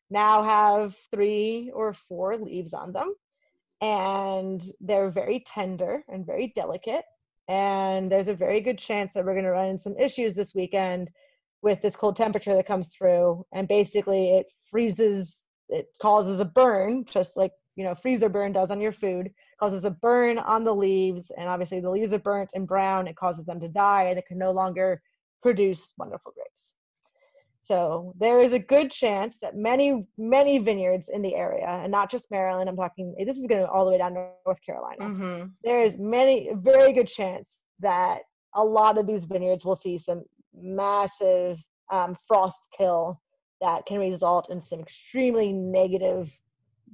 now 0.09 0.43
have 0.43 0.95
three 1.11 1.71
or 1.73 1.93
four 1.93 2.37
leaves 2.37 2.73
on 2.73 2.91
them. 2.93 3.13
And 3.81 4.61
they're 4.81 5.09
very 5.09 5.39
tender 5.39 6.03
and 6.09 6.25
very 6.25 6.51
delicate. 6.55 7.05
And 7.47 8.11
there's 8.11 8.27
a 8.27 8.35
very 8.35 8.61
good 8.61 8.77
chance 8.77 9.13
that 9.13 9.25
we're 9.25 9.33
going 9.33 9.45
to 9.45 9.51
run 9.51 9.69
into 9.69 9.81
some 9.81 9.97
issues 9.97 10.35
this 10.35 10.53
weekend 10.53 11.09
with 11.61 11.81
this 11.81 11.95
cold 11.95 12.15
temperature 12.15 12.53
that 12.53 12.67
comes 12.67 12.93
through. 12.93 13.45
And 13.53 13.67
basically, 13.67 14.37
it 14.37 14.47
freezes, 14.69 15.45
it 15.69 15.87
causes 16.01 16.39
a 16.39 16.45
burn, 16.45 17.05
just 17.05 17.37
like 17.37 17.53
you 17.79 17.85
know 17.85 17.95
freezer 17.95 18.27
burn 18.27 18.51
does 18.51 18.71
on 18.71 18.81
your 18.81 18.91
food 18.91 19.31
causes 19.57 19.85
a 19.85 19.89
burn 19.89 20.37
on 20.37 20.65
the 20.65 20.75
leaves 20.75 21.31
and 21.37 21.47
obviously 21.47 21.79
the 21.79 21.89
leaves 21.89 22.11
are 22.11 22.19
burnt 22.19 22.49
and 22.53 22.67
brown 22.67 23.07
it 23.07 23.15
causes 23.15 23.45
them 23.45 23.57
to 23.59 23.69
die 23.69 24.03
and 24.03 24.17
they 24.17 24.21
can 24.21 24.37
no 24.37 24.51
longer 24.51 25.01
produce 25.41 25.93
wonderful 25.97 26.33
grapes 26.33 26.73
so 27.61 28.13
there 28.19 28.39
is 28.41 28.51
a 28.51 28.59
good 28.59 28.91
chance 28.91 29.39
that 29.39 29.55
many 29.55 30.05
many 30.17 30.57
vineyards 30.57 31.07
in 31.07 31.21
the 31.21 31.33
area 31.35 31.67
and 31.81 31.89
not 31.89 32.11
just 32.11 32.29
maryland 32.29 32.69
i'm 32.69 32.75
talking 32.75 33.15
this 33.25 33.37
is 33.37 33.47
going 33.47 33.61
to 33.61 33.69
all 33.69 33.85
the 33.85 33.91
way 33.91 33.97
down 33.97 34.13
to 34.13 34.27
north 34.45 34.59
carolina 34.65 35.05
Mhm. 35.05 35.51
there's 35.63 35.97
many 35.97 36.51
very 36.55 36.91
good 36.91 37.07
chance 37.07 37.63
that 37.79 38.23
a 38.55 38.63
lot 38.63 38.97
of 38.97 39.07
these 39.07 39.23
vineyards 39.23 39.63
will 39.63 39.77
see 39.77 39.97
some 39.97 40.25
massive 40.53 41.57
um, 41.91 42.17
frost 42.27 42.59
kill 42.77 43.21
that 43.61 43.85
can 43.85 43.99
result 43.99 44.49
in 44.49 44.61
some 44.61 44.81
extremely 44.81 45.53
negative 45.53 46.37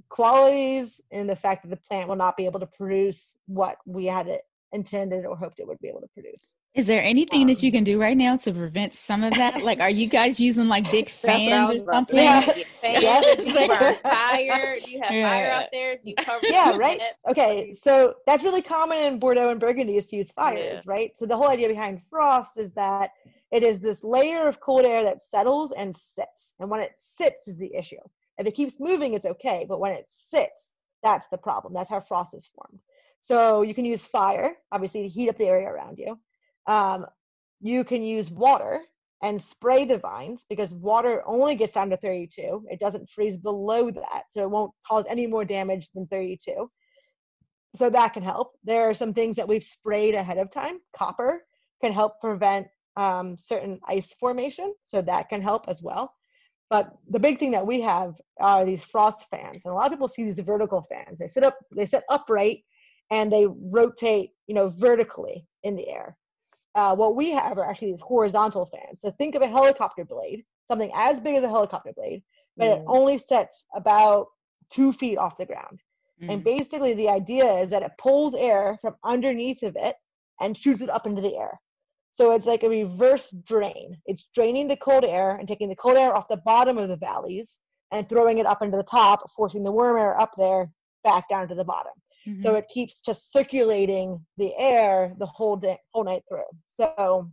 qualities 0.10 1.02
and 1.12 1.30
the 1.30 1.36
fact 1.36 1.64
that 1.64 1.70
the 1.70 1.78
plant 1.78 2.08
will 2.08 2.16
not 2.16 2.38
be 2.38 2.46
able 2.46 2.60
to 2.60 2.66
produce 2.68 3.38
what 3.48 3.78
we 3.86 4.06
had 4.06 4.28
it 4.28 4.42
intended 4.72 5.26
or 5.26 5.38
hoped 5.38 5.60
it 5.60 5.68
would 5.68 5.80
be 5.80 5.88
able 5.88 6.02
to 6.02 6.08
produce. 6.08 6.56
Is 6.74 6.88
there 6.88 7.02
anything 7.02 7.48
that 7.48 7.60
Um, 7.60 7.64
you 7.66 7.72
can 7.72 7.86
do 7.86 8.02
right 8.02 8.18
now 8.18 8.36
to 8.36 8.52
prevent 8.52 8.94
some 8.94 9.24
of 9.24 9.34
that? 9.36 9.62
Like, 9.64 9.80
are 9.80 9.90
you 9.90 10.08
guys 10.08 10.38
using 10.42 10.68
like 10.68 10.90
big 10.92 11.06
That's 11.22 11.24
what 11.46 11.54
I 11.54 11.66
fans 11.68 11.80
or 11.80 11.94
something? 11.94 12.16
say. 12.18 12.66
say. 12.82 13.02
Yeah. 13.02 13.22
Fans, 13.22 13.44
do 13.46 13.60
you 13.62 13.68
burn 13.70 13.96
fire? 14.04 14.76
Do 14.84 14.92
you 14.92 15.00
have 15.02 15.10
fire 15.10 15.46
Yeah. 15.46 15.60
out 15.62 15.68
there? 15.72 15.96
Do 15.96 16.10
you 16.10 16.16
cover 16.16 16.46
Yeah, 16.50 16.76
right. 16.76 16.98
net? 16.98 17.16
Okay, 17.30 17.74
so 17.74 18.16
that's 18.28 18.44
really 18.44 18.62
common 18.62 18.98
in 18.98 19.20
Bordeaux 19.20 19.48
and 19.50 19.60
Burgundy 19.60 19.96
is 19.96 20.08
to 20.08 20.18
use 20.18 20.32
fires, 20.32 20.84
Yeah. 20.86 20.92
right? 20.92 21.18
So 21.18 21.26
the 21.26 21.38
whole 21.38 21.48
idea 21.50 21.70
behind 21.70 22.02
frost 22.10 22.58
is 22.58 22.74
that 22.74 23.12
it 23.52 23.64
is 23.64 23.80
this 23.80 24.04
layer 24.04 24.46
of 24.50 24.60
cold 24.60 24.84
air 24.84 25.02
that 25.04 25.22
settles 25.24 25.72
and 25.72 25.96
sits. 25.96 26.54
And 26.60 26.70
when 26.70 26.82
it 26.82 26.92
sits 26.98 27.48
is 27.48 27.58
the 27.58 27.74
issue. 27.74 28.02
If 28.38 28.48
it 28.48 28.56
keeps 28.56 28.80
moving, 28.80 29.14
it's 29.14 29.26
okay, 29.26 29.66
but 29.68 29.80
when 29.80 29.94
it 29.94 30.06
sits, 30.10 30.72
that's 31.04 31.28
the 31.30 31.38
problem. 31.38 31.74
That's 31.74 31.90
how 31.90 32.02
frost 32.02 32.34
is 32.34 32.50
formed. 32.56 32.80
So 33.22 33.62
you 33.62 33.74
can 33.74 33.86
use 33.86 34.06
fire, 34.06 34.56
obviously, 34.72 35.04
to 35.04 35.10
heat 35.10 35.30
up 35.30 35.38
the 35.38 35.46
area 35.46 35.68
around 35.68 35.98
you. 35.98 36.20
Um, 36.68 37.06
you 37.62 37.84
can 37.84 38.04
use 38.04 38.30
water 38.30 38.82
and 39.24 39.42
spray 39.42 39.86
the 39.86 39.98
vines 39.98 40.46
because 40.50 40.74
water 40.74 41.24
only 41.26 41.56
gets 41.56 41.74
down 41.74 41.90
to 41.90 41.98
32. 41.98 42.66
It 42.70 42.80
doesn't 42.80 43.10
freeze 43.10 43.38
below 43.38 43.90
that, 43.90 44.24
so 44.30 44.44
it 44.44 44.50
won't 44.50 44.74
cause 44.88 45.06
any 45.10 45.26
more 45.26 45.46
damage 45.46 45.90
than 45.96 46.06
32. 46.08 46.70
So 47.76 47.90
that 47.90 48.14
can 48.14 48.24
help. 48.24 48.54
There 48.64 48.90
are 48.90 48.94
some 48.94 49.14
things 49.14 49.36
that 49.38 49.48
we've 49.48 49.64
sprayed 49.64 50.16
ahead 50.16 50.38
of 50.38 50.52
time. 50.52 50.80
Copper 50.96 51.44
can 51.82 51.94
help 51.94 52.22
prevent 52.22 52.68
um, 52.96 53.38
certain 53.38 53.80
ice 53.88 54.14
formation, 54.14 54.74
so 54.84 55.02
that 55.02 55.30
can 55.30 55.42
help 55.42 55.68
as 55.68 55.82
well. 55.82 56.14
But 56.70 56.92
the 57.10 57.20
big 57.20 57.40
thing 57.40 57.52
that 57.52 57.66
we 57.66 57.82
have 57.82 58.16
are 58.40 58.66
these 58.66 58.84
frost 58.84 59.26
fans, 59.30 59.66
and 59.66 59.72
a 59.72 59.76
lot 59.76 59.86
of 59.86 59.92
people 59.92 60.08
see 60.08 60.24
these 60.24 60.40
vertical 60.40 60.82
fans. 60.82 61.20
They 61.20 61.28
sit 61.28 61.44
up, 61.44 61.58
they 61.76 61.86
sit 61.86 62.04
upright, 62.10 62.64
and 63.12 63.32
they 63.32 63.46
rotate, 63.46 64.32
you 64.48 64.56
know, 64.56 64.70
vertically 64.70 65.46
in 65.64 65.76
the 65.76 65.88
air. 65.90 66.18
Uh, 66.74 66.96
what 66.96 67.16
we 67.16 67.32
have 67.32 67.58
are 67.58 67.70
actually 67.70 67.92
these 67.92 68.02
horizontal 68.02 68.66
fans. 68.66 69.00
So 69.02 69.12
think 69.12 69.36
of 69.36 69.42
a 69.42 69.48
helicopter 69.48 70.04
blade, 70.04 70.44
something 70.68 70.92
as 70.94 71.20
big 71.20 71.36
as 71.36 71.44
a 71.44 71.50
helicopter 71.50 71.94
blade, 71.96 72.24
but 72.58 72.68
it 72.68 72.80
Mm. 72.80 72.86
only 72.88 73.18
sets 73.18 73.66
about 73.74 74.28
two 74.70 74.92
feet 74.92 75.18
off 75.18 75.38
the 75.38 75.46
ground. 75.46 75.82
And 76.28 76.42
Mm. 76.42 76.44
basically, 76.44 76.94
the 76.96 77.10
idea 77.10 77.46
is 77.60 77.70
that 77.70 77.84
it 77.84 77.92
pulls 78.00 78.34
air 78.34 78.78
from 78.82 78.96
underneath 79.04 79.62
of 79.64 79.76
it 79.76 79.96
and 80.42 80.58
shoots 80.58 80.82
it 80.82 80.90
up 80.90 81.06
into 81.06 81.22
the 81.22 81.38
air. 81.38 81.62
So 82.16 82.32
it's 82.32 82.46
like 82.46 82.64
a 82.64 82.70
reverse 82.70 83.30
drain. 83.46 83.98
It's 84.06 84.26
draining 84.34 84.68
the 84.68 84.78
cold 84.78 85.04
air 85.04 85.36
and 85.36 85.48
taking 85.48 85.68
the 85.70 85.76
cold 85.76 85.98
air 85.98 86.16
off 86.16 86.30
the 86.30 86.38
bottom 86.38 86.78
of 86.78 86.88
the 86.88 86.98
valleys 86.98 87.58
and 87.92 88.08
throwing 88.08 88.38
it 88.38 88.46
up 88.46 88.62
into 88.62 88.78
the 88.78 88.84
top, 88.84 89.30
forcing 89.36 89.64
the 89.64 89.72
warm 89.72 89.98
air 89.98 90.20
up 90.20 90.32
there 90.38 90.72
back 91.04 91.28
down 91.30 91.48
to 91.50 91.56
the 91.56 91.64
bottom. 91.64 91.92
Mm-hmm. 92.28 92.42
So 92.42 92.56
it 92.56 92.68
keeps 92.70 93.02
just 93.02 93.34
circulating 93.34 94.26
the 94.38 94.54
air 94.58 95.14
the 95.20 95.26
whole 95.26 95.58
day, 95.58 95.78
whole 95.94 96.06
night 96.06 96.24
through. 96.30 96.44
So 96.70 97.30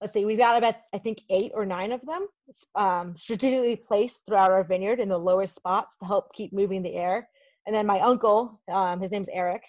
let's 0.00 0.12
see, 0.12 0.24
we've 0.24 0.36
got 0.36 0.56
about 0.56 0.74
I 0.92 0.98
think 0.98 1.22
eight 1.30 1.52
or 1.54 1.64
nine 1.64 1.92
of 1.92 2.00
them 2.04 2.26
um, 2.74 3.16
strategically 3.16 3.76
placed 3.76 4.22
throughout 4.26 4.50
our 4.50 4.64
vineyard 4.64 4.98
in 4.98 5.08
the 5.08 5.18
lowest 5.18 5.54
spots 5.54 5.96
to 5.98 6.06
help 6.06 6.34
keep 6.34 6.52
moving 6.52 6.82
the 6.82 6.94
air. 6.94 7.28
And 7.66 7.74
then 7.74 7.86
my 7.86 8.00
uncle, 8.00 8.60
um, 8.70 9.00
his 9.00 9.10
name's 9.10 9.30
Eric, 9.32 9.62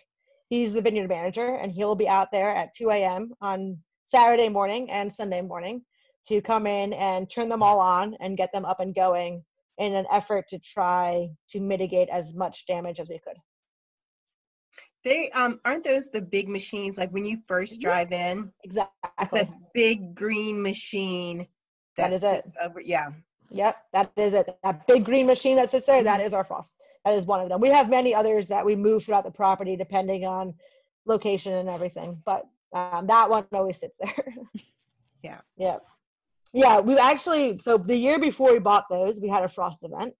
he's 0.49 0.73
the 0.73 0.81
vineyard 0.81 1.09
manager, 1.09 1.55
and 1.55 1.71
he'll 1.71 1.95
be 1.95 2.07
out 2.07 2.31
there 2.31 2.55
at 2.55 2.75
2 2.75 2.89
a.m. 2.91 3.31
on 3.41 3.77
Saturday 4.05 4.49
morning 4.49 4.89
and 4.91 5.11
Sunday 5.11 5.41
morning 5.41 5.81
to 6.27 6.41
come 6.41 6.67
in 6.67 6.93
and 6.93 7.29
turn 7.29 7.49
them 7.49 7.63
all 7.63 7.79
on 7.79 8.15
and 8.19 8.37
get 8.37 8.51
them 8.51 8.65
up 8.65 8.79
and 8.79 8.95
going 8.95 9.43
in 9.77 9.93
an 9.93 10.05
effort 10.11 10.45
to 10.49 10.59
try 10.59 11.29
to 11.49 11.59
mitigate 11.59 12.09
as 12.09 12.33
much 12.33 12.65
damage 12.65 12.99
as 12.99 13.09
we 13.09 13.19
could. 13.19 13.35
They 15.03 15.29
um 15.31 15.59
aren't 15.63 15.83
those 15.83 16.09
the 16.09 16.21
big 16.21 16.49
machines 16.49 16.97
like 16.97 17.11
when 17.11 17.25
you 17.25 17.39
first 17.47 17.79
drive 17.79 18.11
in? 18.11 18.51
It's 18.63 18.75
Exactly. 18.75 19.41
that 19.41 19.49
big 19.73 20.15
green 20.15 20.63
machine. 20.63 21.47
That 21.97 22.11
is 22.11 22.23
it. 22.23 22.43
Over, 22.61 22.81
yeah. 22.81 23.09
Yep, 23.51 23.77
that 23.93 24.11
is 24.17 24.33
it. 24.33 24.57
That 24.63 24.87
big 24.87 25.05
green 25.05 25.27
machine 25.27 25.57
that 25.57 25.69
sits 25.69 25.85
there, 25.85 26.01
that 26.03 26.21
is 26.21 26.33
our 26.33 26.43
frost. 26.43 26.73
That 27.05 27.13
is 27.13 27.25
one 27.25 27.39
of 27.39 27.49
them. 27.49 27.61
We 27.61 27.69
have 27.69 27.89
many 27.89 28.15
others 28.15 28.47
that 28.47 28.65
we 28.65 28.75
move 28.75 29.03
throughout 29.03 29.23
the 29.23 29.31
property 29.31 29.75
depending 29.75 30.25
on 30.25 30.55
location 31.05 31.53
and 31.53 31.69
everything, 31.69 32.21
but 32.25 32.47
um, 32.73 33.05
that 33.07 33.29
one 33.29 33.45
always 33.53 33.79
sits 33.79 33.97
there. 33.99 34.25
Yeah. 35.23 35.41
Yeah. 35.57 35.77
Yeah, 36.53 36.79
we 36.81 36.99
actually, 36.99 37.57
so 37.57 37.79
the 37.79 37.97
year 37.97 38.19
before 38.19 38.53
we 38.53 38.59
bought 38.59 38.85
those, 38.91 39.19
we 39.19 39.27
had 39.27 39.43
a 39.43 39.49
frost 39.49 39.79
event. 39.81 40.13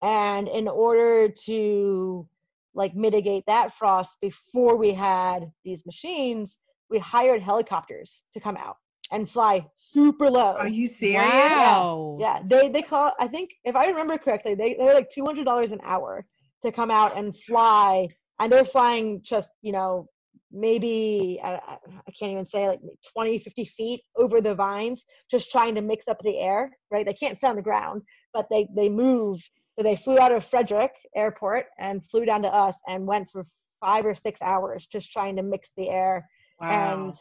And 0.00 0.46
in 0.46 0.68
order 0.68 1.28
to 1.46 2.28
like 2.72 2.94
mitigate 2.94 3.46
that 3.46 3.74
frost 3.74 4.16
before 4.20 4.76
we 4.76 4.94
had 4.94 5.50
these 5.64 5.84
machines, 5.86 6.56
we 6.88 7.00
hired 7.00 7.42
helicopters 7.42 8.22
to 8.34 8.38
come 8.38 8.56
out 8.56 8.76
and 9.12 9.28
fly 9.28 9.66
super 9.76 10.30
low. 10.30 10.54
Are 10.54 10.68
you 10.68 10.86
serious? 10.86 11.22
Wow. 11.52 12.16
Yeah, 12.20 12.42
they 12.46 12.68
they 12.68 12.82
call. 12.82 13.12
I 13.18 13.28
think 13.28 13.50
if 13.64 13.76
I 13.76 13.86
remember 13.86 14.18
correctly, 14.18 14.54
they 14.54 14.74
they're 14.74 14.94
like 14.94 15.10
two 15.10 15.24
hundred 15.24 15.44
dollars 15.44 15.72
an 15.72 15.80
hour 15.84 16.24
to 16.62 16.72
come 16.72 16.90
out 16.90 17.16
and 17.16 17.36
fly, 17.46 18.08
and 18.40 18.50
they're 18.50 18.64
flying 18.64 19.20
just 19.22 19.50
you 19.62 19.72
know 19.72 20.06
maybe 20.50 21.40
I, 21.42 21.54
I 21.54 22.10
can't 22.18 22.30
even 22.32 22.44
say 22.44 22.68
like 22.68 22.80
20 23.12 23.38
50 23.40 23.64
feet 23.64 24.00
over 24.16 24.40
the 24.40 24.54
vines 24.54 25.04
just 25.28 25.50
trying 25.50 25.74
to 25.74 25.80
mix 25.80 26.06
up 26.06 26.18
the 26.22 26.38
air 26.38 26.70
right 26.92 27.04
they 27.04 27.12
can't 27.12 27.38
sit 27.38 27.48
on 27.48 27.56
the 27.56 27.62
ground 27.62 28.02
but 28.32 28.46
they 28.50 28.68
they 28.76 28.88
move 28.88 29.40
so 29.74 29.82
they 29.82 29.96
flew 29.96 30.18
out 30.18 30.30
of 30.32 30.44
frederick 30.44 30.92
airport 31.16 31.66
and 31.78 32.04
flew 32.08 32.24
down 32.24 32.42
to 32.42 32.48
us 32.48 32.78
and 32.86 33.04
went 33.06 33.28
for 33.32 33.46
five 33.80 34.06
or 34.06 34.14
six 34.14 34.40
hours 34.42 34.86
just 34.86 35.10
trying 35.10 35.34
to 35.36 35.42
mix 35.42 35.72
the 35.76 35.88
air 35.88 36.28
Wow. 36.60 36.68
and 37.06 37.14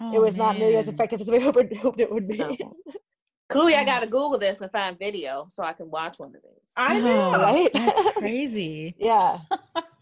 it 0.00 0.18
was 0.18 0.36
not 0.36 0.56
nearly 0.56 0.76
as 0.76 0.88
effective 0.88 1.20
as 1.20 1.30
we 1.30 1.40
hoped, 1.46 1.74
hoped 1.76 2.00
it 2.00 2.10
would 2.10 2.28
be 2.28 2.38
No. 2.38 2.56
Clearly, 3.48 3.76
I 3.76 3.84
gotta 3.84 4.06
Google 4.06 4.38
this 4.38 4.60
and 4.60 4.70
find 4.70 4.98
video 4.98 5.46
so 5.48 5.62
I 5.62 5.72
can 5.72 5.90
watch 5.90 6.18
one 6.18 6.28
of 6.36 6.42
these. 6.42 6.74
I 6.76 7.00
know. 7.00 7.32
Oh, 7.34 7.40
right? 7.40 7.70
That's 7.72 8.12
crazy. 8.18 8.94
yeah 8.98 9.38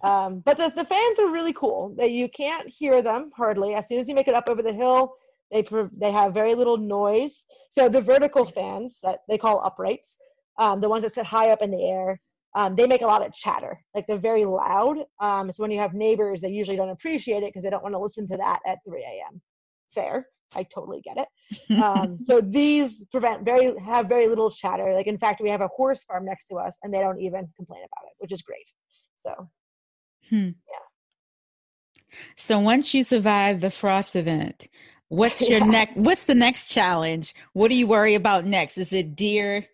um, 0.03 0.41
but 0.41 0.57
the, 0.59 0.73
the 0.75 0.85
fans 0.85 1.19
are 1.19 1.31
really 1.31 1.53
cool 1.53 1.95
they, 1.97 2.09
you 2.09 2.29
can't 2.29 2.69
hear 2.69 3.03
them 3.03 3.31
hardly 3.37 3.75
as 3.75 3.89
soon 3.89 3.99
as 3.99 4.09
you 4.09 4.15
make 4.15 4.29
it 4.29 4.35
up 4.35 4.49
over 4.49 4.63
the 4.63 4.73
hill 4.73 5.15
they 5.53 5.65
they 5.97 6.11
have 6.13 6.35
very 6.35 6.55
little 6.55 6.77
noise 6.77 7.47
so 7.71 7.89
the 7.89 8.01
vertical 8.01 8.45
fans 8.45 8.99
that 9.03 9.21
they 9.29 9.39
call 9.39 9.65
uprights 9.65 10.17
um, 10.59 10.81
the 10.81 10.89
ones 10.89 11.03
that 11.03 11.13
sit 11.13 11.27
high 11.27 11.51
up 11.51 11.63
in 11.63 11.71
the 11.71 11.85
air 11.85 12.21
um, 12.55 12.75
they 12.75 12.87
make 12.87 13.03
a 13.03 13.07
lot 13.07 13.25
of 13.25 13.33
chatter 13.35 13.79
like 13.95 14.07
they're 14.07 14.19
very 14.19 14.45
loud 14.45 14.99
um, 15.21 15.51
so 15.51 15.63
when 15.63 15.71
you 15.71 15.79
have 15.79 15.95
neighbors 15.95 16.41
they 16.41 16.49
usually 16.51 16.77
don't 16.77 16.91
appreciate 16.91 17.43
it 17.43 17.47
because 17.53 17.63
they 17.63 17.71
don't 17.71 17.83
want 17.83 17.95
to 17.95 17.99
listen 17.99 18.29
to 18.29 18.37
that 18.37 18.61
at 18.67 18.79
3 18.87 19.01
a.m 19.01 19.41
fair 19.97 20.27
i 20.55 20.63
totally 20.75 21.01
get 21.09 21.17
it 21.17 21.29
um, 21.83 22.19
so 22.19 22.41
these 22.41 23.05
prevent 23.15 23.45
very 23.45 23.67
have 23.79 24.07
very 24.09 24.29
little 24.29 24.51
chatter 24.51 24.89
like 24.99 25.09
in 25.09 25.19
fact 25.19 25.41
we 25.41 25.51
have 25.51 25.63
a 25.63 25.69
horse 25.79 26.03
farm 26.05 26.25
next 26.25 26.47
to 26.47 26.57
us 26.57 26.79
and 26.83 26.95
they 26.95 27.01
don't 27.01 27.21
even 27.21 27.49
complain 27.57 27.83
about 27.91 28.05
it 28.11 28.15
which 28.19 28.33
is 28.33 28.43
great 28.43 28.69
so 29.17 29.33
yeah. 30.31 30.87
So 32.37 32.59
once 32.59 32.95
you 32.95 33.03
survive 33.03 33.61
the 33.61 33.71
frost 33.71 34.17
event, 34.17 34.69
what's 35.09 35.41
your 35.49 35.61
Yeah. 35.61 35.67
next? 35.71 35.97
What's 35.97 36.25
the 36.25 36.35
next 36.35 36.69
challenge? 36.69 37.35
What 37.53 37.69
do 37.69 37.75
you 37.75 37.87
worry 37.87 38.15
about 38.15 38.47
next? 38.47 38.79
Is 38.79 38.93
it 38.93 39.17
deer? 39.17 39.67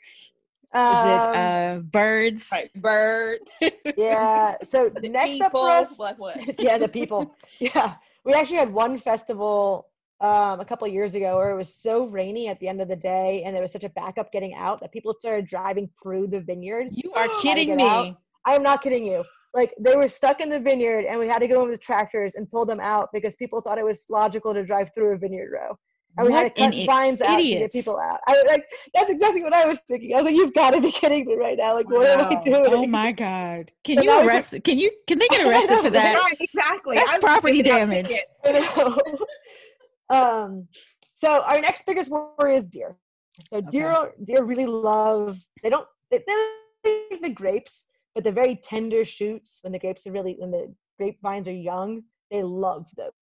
Is 0.88 1.04
um, 1.04 1.06
it 1.06 1.34
uh, 1.34 1.78
birds? 1.80 2.48
Right, 2.50 2.70
birds, 2.74 3.50
yeah 3.96 4.56
so 4.64 4.88
the 4.88 5.08
next 5.08 5.32
people, 5.32 5.44
up 5.44 5.52
for 5.52 5.68
us 5.68 5.98
like 5.98 6.18
what? 6.18 6.38
yeah 6.60 6.78
the 6.78 6.88
people 6.88 7.34
yeah 7.60 7.94
we 8.24 8.32
actually 8.32 8.56
had 8.56 8.72
one 8.72 8.98
festival 8.98 9.86
um, 10.22 10.60
a 10.60 10.64
couple 10.64 10.86
years 10.86 11.14
ago 11.14 11.36
where 11.36 11.50
it 11.50 11.56
was 11.56 11.74
so 11.74 12.06
rainy 12.06 12.48
at 12.48 12.58
the 12.60 12.68
end 12.68 12.80
of 12.80 12.88
the 12.88 12.96
day 12.96 13.42
and 13.44 13.54
there 13.54 13.62
was 13.62 13.72
such 13.72 13.84
a 13.84 13.88
backup 13.90 14.30
getting 14.32 14.54
out 14.54 14.80
that 14.80 14.92
people 14.92 15.14
started 15.18 15.46
driving 15.46 15.90
through 16.02 16.28
the 16.28 16.40
vineyard 16.40 16.86
You 16.92 17.12
are 17.14 17.28
kidding 17.42 17.76
me. 17.76 17.84
out. 17.84 18.16
I 18.46 18.54
am 18.54 18.62
not 18.62 18.82
kidding 18.82 19.04
you. 19.04 19.24
Like 19.52 19.74
they 19.80 19.96
were 19.96 20.08
stuck 20.08 20.40
in 20.40 20.48
the 20.48 20.60
vineyard 20.60 21.04
and 21.06 21.18
we 21.18 21.26
had 21.26 21.40
to 21.40 21.48
go 21.48 21.62
in 21.64 21.70
with 21.70 21.80
tractors 21.80 22.36
and 22.36 22.50
pull 22.50 22.64
them 22.64 22.80
out 22.80 23.10
because 23.12 23.36
people 23.36 23.60
thought 23.60 23.78
it 23.78 23.84
was 23.84 24.06
logical 24.08 24.54
to 24.54 24.64
drive 24.64 24.90
through 24.94 25.14
a 25.14 25.18
vineyard 25.18 25.50
row. 25.52 25.76
And 26.18 26.26
we 26.26 26.32
had 26.32 26.44
What 26.44 26.54
to 26.56 26.62
cut 26.62 26.74
an 26.74 26.86
vines 26.86 27.20
out 27.22 27.38
to 27.38 27.56
get 27.58 27.72
people 27.72 27.98
out. 27.98 28.20
I 28.28 28.32
was 28.32 28.44
like 28.46 28.64
that's 28.94 29.10
exactly 29.10 29.42
what 29.42 29.52
I 29.54 29.66
was 29.66 29.78
thinking. 29.88 30.14
I 30.14 30.18
was 30.18 30.26
like, 30.26 30.34
you've 30.36 30.52
got 30.52 30.72
to 30.74 30.80
be 30.80 30.92
kidding 30.92 31.24
me 31.26 31.34
right 31.36 31.56
now. 31.58 31.74
Like, 31.74 31.88
what 31.90 32.06
am 32.06 32.20
I 32.20 32.34
Wow. 32.34 32.42
doing? 32.44 32.74
Oh 32.74 32.86
my 32.86 33.12
God! 33.12 33.72
Can 33.82 33.96
And 33.98 34.04
you 34.04 34.10
now 34.10 34.20
we 34.20 34.26
arrest? 34.28 34.54
Can 34.64 34.78
you? 34.78 34.90
Can 35.06 35.18
they 35.18 35.28
get 35.28 35.40
arrested 35.48 35.70
know, 35.76 35.82
for 35.82 35.90
that? 35.90 36.14
Right, 36.22 36.36
exactly. 36.40 36.96
That's 36.96 37.10
I 37.10 37.14
was 37.16 37.24
property 37.24 37.62
damage. 37.62 38.08
tickets. 40.12 40.30
I 40.30 40.36
know. 40.36 40.44
um, 40.46 40.68
so 41.14 41.42
our 41.42 41.60
next 41.60 41.86
biggest 41.86 42.10
worry 42.10 42.56
is 42.56 42.66
deer. 42.66 42.96
So 43.50 43.60
deer, 43.60 44.12
deer 44.24 44.44
really 44.44 44.66
love. 44.66 45.38
They 45.62 45.70
don't. 45.70 45.86
They, 46.10 46.22
they 46.26 47.08
like 47.10 47.22
the 47.22 47.30
grapes, 47.30 47.84
but 48.14 48.24
the 48.24 48.32
very 48.32 48.56
tender 48.56 49.04
shoots 49.04 49.60
when 49.62 49.72
the 49.72 49.78
grapes 49.78 50.06
are 50.06 50.12
really 50.12 50.36
when 50.38 50.50
the 50.50 50.74
grapevines 50.98 51.48
are 51.48 51.52
young, 51.52 52.02
they 52.30 52.42
love 52.42 52.86
those. 52.96 53.12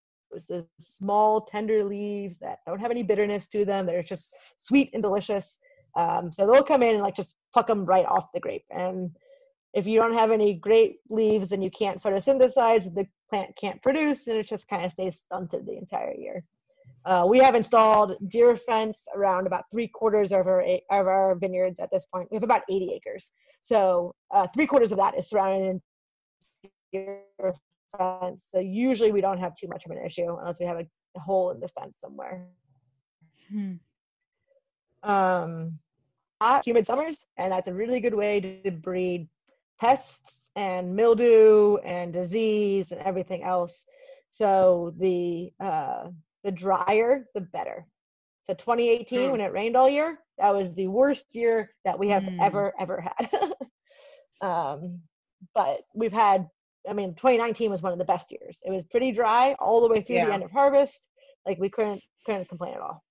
Those 0.48 0.66
small 0.78 1.40
tender 1.42 1.84
leaves 1.84 2.38
that 2.38 2.60
don't 2.66 2.80
have 2.80 2.92
any 2.92 3.02
bitterness 3.02 3.48
to 3.48 3.64
them. 3.64 3.86
They're 3.86 4.02
just 4.02 4.34
sweet 4.58 4.90
and 4.94 5.02
delicious. 5.02 5.58
Um, 5.96 6.32
so 6.32 6.46
they'll 6.46 6.62
come 6.62 6.82
in 6.82 6.94
and 6.94 7.02
like 7.02 7.16
just 7.16 7.34
pluck 7.52 7.66
them 7.66 7.84
right 7.84 8.06
off 8.06 8.32
the 8.32 8.40
grape. 8.40 8.64
And 8.70 9.10
if 9.74 9.86
you 9.86 9.98
don't 9.98 10.14
have 10.14 10.30
any 10.30 10.54
grape 10.54 11.00
leaves, 11.08 11.52
and 11.52 11.62
you 11.62 11.70
can't 11.70 12.02
photosynthesize. 12.02 12.94
The 12.94 13.06
plant 13.28 13.56
can't 13.56 13.82
produce, 13.82 14.26
and 14.26 14.36
it 14.36 14.48
just 14.48 14.68
kind 14.68 14.84
of 14.84 14.92
stays 14.92 15.20
stunted 15.20 15.66
the 15.66 15.76
entire 15.78 16.14
year. 16.14 16.44
Uh, 17.04 17.26
we 17.28 17.38
have 17.38 17.54
installed 17.54 18.16
deer 18.28 18.56
fence 18.56 19.06
around 19.14 19.46
about 19.46 19.64
three 19.70 19.88
quarters 19.88 20.32
of 20.32 20.46
our 20.46 20.60
of 20.60 21.06
our 21.06 21.34
vineyards 21.34 21.80
at 21.80 21.90
this 21.90 22.04
point. 22.12 22.28
We 22.30 22.36
have 22.36 22.42
about 22.42 22.62
80 22.68 22.92
acres, 22.92 23.30
so 23.60 24.14
uh, 24.30 24.46
three 24.48 24.66
quarters 24.66 24.92
of 24.92 24.98
that 24.98 25.16
is 25.18 25.28
surrounded 25.28 25.80
in 26.62 26.70
deer 26.92 27.22
fence. 27.96 28.48
So 28.50 28.60
usually 28.60 29.12
we 29.12 29.20
don't 29.20 29.38
have 29.38 29.54
too 29.54 29.68
much 29.68 29.84
of 29.86 29.92
an 29.92 30.04
issue 30.04 30.36
unless 30.38 30.60
we 30.60 30.66
have 30.66 30.78
a, 30.78 30.86
a 31.16 31.20
hole 31.20 31.50
in 31.50 31.60
the 31.60 31.68
fence 31.68 31.98
somewhere. 31.98 32.46
Hmm. 33.50 33.74
Um, 35.02 35.78
hot, 36.40 36.64
humid 36.64 36.86
summers, 36.86 37.24
and 37.38 37.52
that's 37.52 37.68
a 37.68 37.74
really 37.74 38.00
good 38.00 38.14
way 38.14 38.40
to 38.64 38.70
breed 38.70 39.28
pests 39.80 40.50
and 40.56 40.94
mildew 40.94 41.76
and 41.78 42.12
disease 42.12 42.92
and 42.92 43.00
everything 43.00 43.42
else. 43.42 43.84
So 44.28 44.94
the 44.98 45.52
uh, 45.58 46.08
the 46.44 46.52
drier, 46.52 47.26
the 47.34 47.40
better. 47.40 47.86
So 48.44 48.54
2018, 48.54 49.28
Mm. 49.28 49.32
when 49.32 49.40
it 49.40 49.52
rained 49.52 49.76
all 49.76 49.88
year, 49.88 50.18
that 50.38 50.54
was 50.54 50.72
the 50.74 50.86
worst 50.88 51.34
year 51.34 51.70
that 51.84 51.98
we 51.98 52.08
have 52.08 52.24
Mm. 52.24 52.36
ever 52.40 52.74
ever 52.78 53.00
had. 53.00 53.30
um, 54.40 55.02
but 55.54 55.82
we've 55.94 56.12
had, 56.12 56.48
I 56.88 56.92
mean, 56.92 57.14
2019 57.14 57.70
was 57.70 57.82
one 57.82 57.92
of 57.92 57.98
the 57.98 58.04
best 58.04 58.30
years. 58.32 58.58
It 58.62 58.70
was 58.70 58.82
pretty 58.90 59.12
dry 59.12 59.54
all 59.58 59.80
the 59.80 59.88
way 59.88 60.00
through 60.00 60.16
the 60.16 60.32
end 60.32 60.42
of 60.44 60.50
harvest. 60.50 61.06
Like 61.46 61.58
we 61.58 61.68
couldn't 61.70 62.02
couldn't 62.26 62.48
complain 62.48 62.74
at 62.74 62.80
all. 62.80 63.02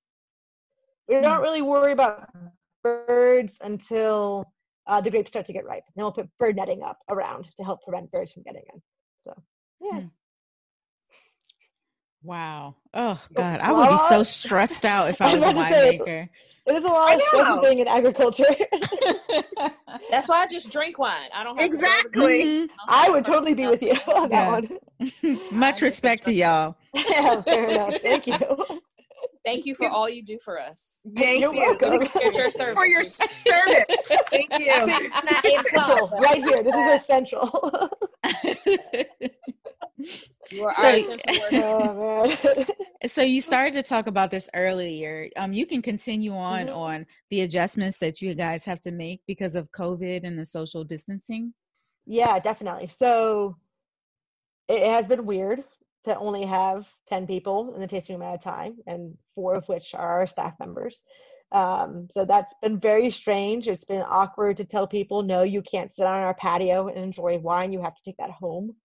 We 1.08 1.20
don't 1.22 1.42
really 1.42 1.64
worry 1.64 1.92
about 1.92 2.30
birds 2.84 3.58
until 3.62 4.46
uh, 4.86 5.02
the 5.02 5.10
grapes 5.10 5.30
start 5.30 5.46
to 5.48 5.54
get 5.54 5.66
ripe. 5.66 5.84
Then 5.96 6.06
we'll 6.06 6.12
put 6.12 6.30
bird 6.38 6.56
netting 6.56 6.84
up 6.84 6.98
around 7.10 7.48
to 7.58 7.64
help 7.64 7.82
prevent 7.84 8.12
birds 8.12 8.32
from 8.32 8.44
getting 8.44 8.64
in. 8.74 8.82
So 9.26 9.34
yeah. 9.82 10.02
Wow. 12.24 12.76
Oh 12.94 13.20
God, 13.34 13.60
I 13.62 13.72
would 13.72 13.90
be 13.90 13.98
so 14.10 14.24
stressed 14.24 14.86
out 14.86 15.10
if 15.10 15.22
I 15.22 15.30
I 15.30 15.32
was 15.34 15.40
was 15.42 15.48
a 15.48 15.52
about 15.52 15.68
to 15.68 15.74
say, 15.74 15.90
it's- 15.96 16.02
winemaker. 16.08 16.30
It 16.66 16.74
is 16.76 16.84
a 16.84 16.88
lot 16.88 17.16
of 17.16 17.22
stressful 17.24 17.56
know. 17.56 17.62
thing 17.64 17.80
in 17.80 17.88
agriculture. 17.88 18.44
That's 20.12 20.30
why 20.30 20.44
I 20.44 20.48
just 20.48 20.72
drink 20.72 21.00
wine. 21.00 21.30
I 21.34 21.44
don't 21.44 21.60
have 21.60 21.66
to 21.72 21.72
to 21.72 21.76
Exactly. 21.84 22.44
the- 22.44 22.68
Mhm. 22.68 22.70
I 22.88 23.10
would 23.10 23.26
totally 23.26 23.56
be 23.56 23.66
with 23.66 23.82
you 23.82 23.94
on 24.14 24.30
that 24.30 24.52
one. 24.52 25.40
Much 25.52 25.82
respect 25.82 26.26
to 26.26 26.34
y'all. 26.34 26.76
yeah, 26.94 27.42
fair 27.42 27.70
enough. 27.70 27.96
Thank 27.96 28.28
you. 28.28 28.38
Thank 29.44 29.66
you 29.66 29.74
for 29.74 29.88
all 29.88 30.08
you 30.08 30.22
do 30.22 30.38
for 30.44 30.60
us. 30.62 31.02
Thank 31.18 31.42
You're 31.42 31.54
you. 31.56 31.60
welcome. 31.80 32.08
Get 32.22 32.36
your 32.36 32.52
service. 32.52 32.76
For 32.76 32.86
your 32.86 33.04
service. 33.04 33.86
Thank 34.30 34.50
you. 34.60 34.68
It's 34.68 35.24
not 35.26 35.46
eight 35.46 35.68
Central, 35.70 36.10
right 36.20 36.44
here. 36.44 36.62
This 36.62 36.76
is 36.76 37.02
essential. 37.02 37.90
You 40.52 40.72
So- 40.72 40.84
our 40.84 40.96
essential 40.96 41.96
worker. 41.96 42.66
oh 42.66 42.66
so 43.06 43.22
you 43.22 43.42
started 43.42 43.74
to 43.74 43.84
talk 43.84 44.08
about 44.08 44.32
this 44.32 44.50
earlier. 44.54 45.30
Um, 45.36 45.54
you 45.54 45.66
can 45.66 45.82
continue 45.82 46.34
on 46.34 46.68
Mhm. 46.68 46.76
on 46.76 47.06
the 47.30 47.42
adjustments 47.42 47.98
that 48.00 48.22
you 48.22 48.34
guys 48.34 48.66
have 48.66 48.82
to 48.82 48.92
make 48.92 49.22
because 49.28 49.56
of 49.56 49.72
COVID 49.72 50.24
and 50.24 50.38
the 50.40 50.46
social 50.46 50.84
distancing. 50.84 51.54
Yeah, 52.06 52.40
definitely. 52.40 52.88
So 52.88 53.58
it 54.68 54.84
has 54.86 55.08
been 55.08 55.26
weird 55.26 55.64
to 56.06 56.18
only 56.18 56.44
have 56.44 56.88
10 57.10 57.28
people 57.28 57.74
in 57.76 57.82
the 57.82 57.88
tasting 57.88 58.16
room 58.16 58.24
at 58.28 58.36
a 58.36 58.38
time, 58.38 58.78
and 58.88 59.18
four 59.36 59.54
of 59.56 59.68
which 59.68 59.94
are 59.94 60.10
our 60.20 60.28
staff 60.28 60.54
members. 60.60 61.04
Um, 61.52 62.08
so 62.12 62.26
that's 62.26 62.54
been 62.62 62.80
very 62.80 63.10
strange. 63.10 63.68
It's 63.68 63.84
been 63.84 64.04
awkward 64.04 64.58
to 64.58 64.66
tell 64.66 64.88
people, 64.88 65.24
no, 65.24 65.42
you 65.44 65.62
can't 65.64 65.92
sit 65.92 66.06
on 66.06 66.20
our 66.22 66.36
patio 66.36 66.88
and 66.88 66.98
enjoy 66.98 67.38
wine. 67.40 67.74
You 67.74 67.82
have 67.82 67.96
to 67.96 68.02
take 68.06 68.18
that 68.18 68.30
home. 68.32 68.76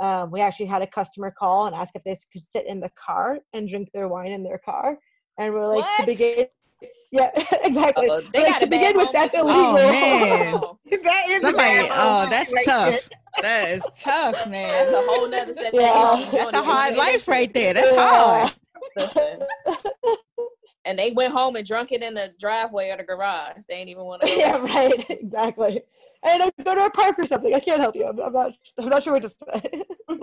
Um, 0.00 0.30
we 0.30 0.40
actually 0.40 0.66
had 0.66 0.80
a 0.80 0.86
customer 0.86 1.30
call 1.30 1.66
and 1.66 1.76
ask 1.76 1.94
if 1.94 2.02
they 2.04 2.16
could 2.32 2.42
sit 2.42 2.66
in 2.66 2.80
the 2.80 2.90
car 2.96 3.38
and 3.52 3.68
drink 3.68 3.90
their 3.92 4.08
wine 4.08 4.30
in 4.30 4.42
their 4.42 4.58
car. 4.58 4.96
And 5.38 5.52
we're 5.52 5.66
like, 5.66 5.84
to 5.98 6.06
begin, 6.06 6.46
yeah, 7.12 7.30
exactly. 7.64 8.08
Uh-oh, 8.08 8.22
they 8.32 8.44
like, 8.44 8.58
to 8.60 8.66
begin 8.66 8.96
with, 8.96 9.08
that's 9.12 9.34
illegal. 9.34 9.76
Oh, 9.78 9.90
man. 9.90 10.60
That 11.04 11.28
is 11.28 11.40
Somebody, 11.42 11.88
oh, 11.92 12.26
that's 12.30 12.48
situation. 12.50 12.72
tough. 12.72 13.08
That 13.42 13.70
is 13.70 13.86
tough, 13.98 14.46
man. 14.48 14.68
That's 14.68 14.92
a 14.92 15.02
whole 15.02 15.28
nother 15.28 15.52
set 15.52 15.72
Yeah. 15.74 16.28
That's 16.32 16.52
a 16.52 16.62
hard 16.62 16.96
life 16.96 17.28
right 17.28 17.52
there. 17.52 17.74
That's 17.74 17.92
Yeah. 17.92 18.08
hard. 18.08 18.54
Listen. 18.96 19.40
And 20.84 20.98
they 20.98 21.12
went 21.12 21.32
home 21.32 21.56
and 21.56 21.66
drunk 21.66 21.92
it 21.92 22.02
in 22.02 22.14
the 22.14 22.32
driveway 22.40 22.90
or 22.90 22.96
the 22.96 23.04
garage. 23.04 23.62
They 23.68 23.74
ain't 23.74 23.88
even 23.90 24.04
want 24.04 24.22
to. 24.22 24.28
yeah, 24.28 24.56
right. 24.58 25.06
Exactly. 25.10 25.82
And 26.22 26.42
I 26.42 26.50
go 26.62 26.74
to 26.74 26.84
a 26.86 26.90
park 26.90 27.18
or 27.18 27.26
something. 27.26 27.54
I 27.54 27.60
can't 27.60 27.80
help 27.80 27.96
you. 27.96 28.06
I'm, 28.06 28.20
I'm 28.20 28.32
not. 28.32 28.52
I'm 28.78 28.88
not 28.88 29.02
sure 29.02 29.14
what 29.14 29.22
to 29.22 29.30
say. 29.30 29.84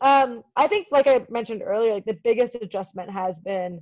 um, 0.00 0.42
I 0.56 0.68
think, 0.68 0.88
like 0.92 1.08
I 1.08 1.26
mentioned 1.28 1.62
earlier, 1.64 1.94
like 1.94 2.04
the 2.04 2.18
biggest 2.22 2.54
adjustment 2.54 3.10
has 3.10 3.40
been 3.40 3.80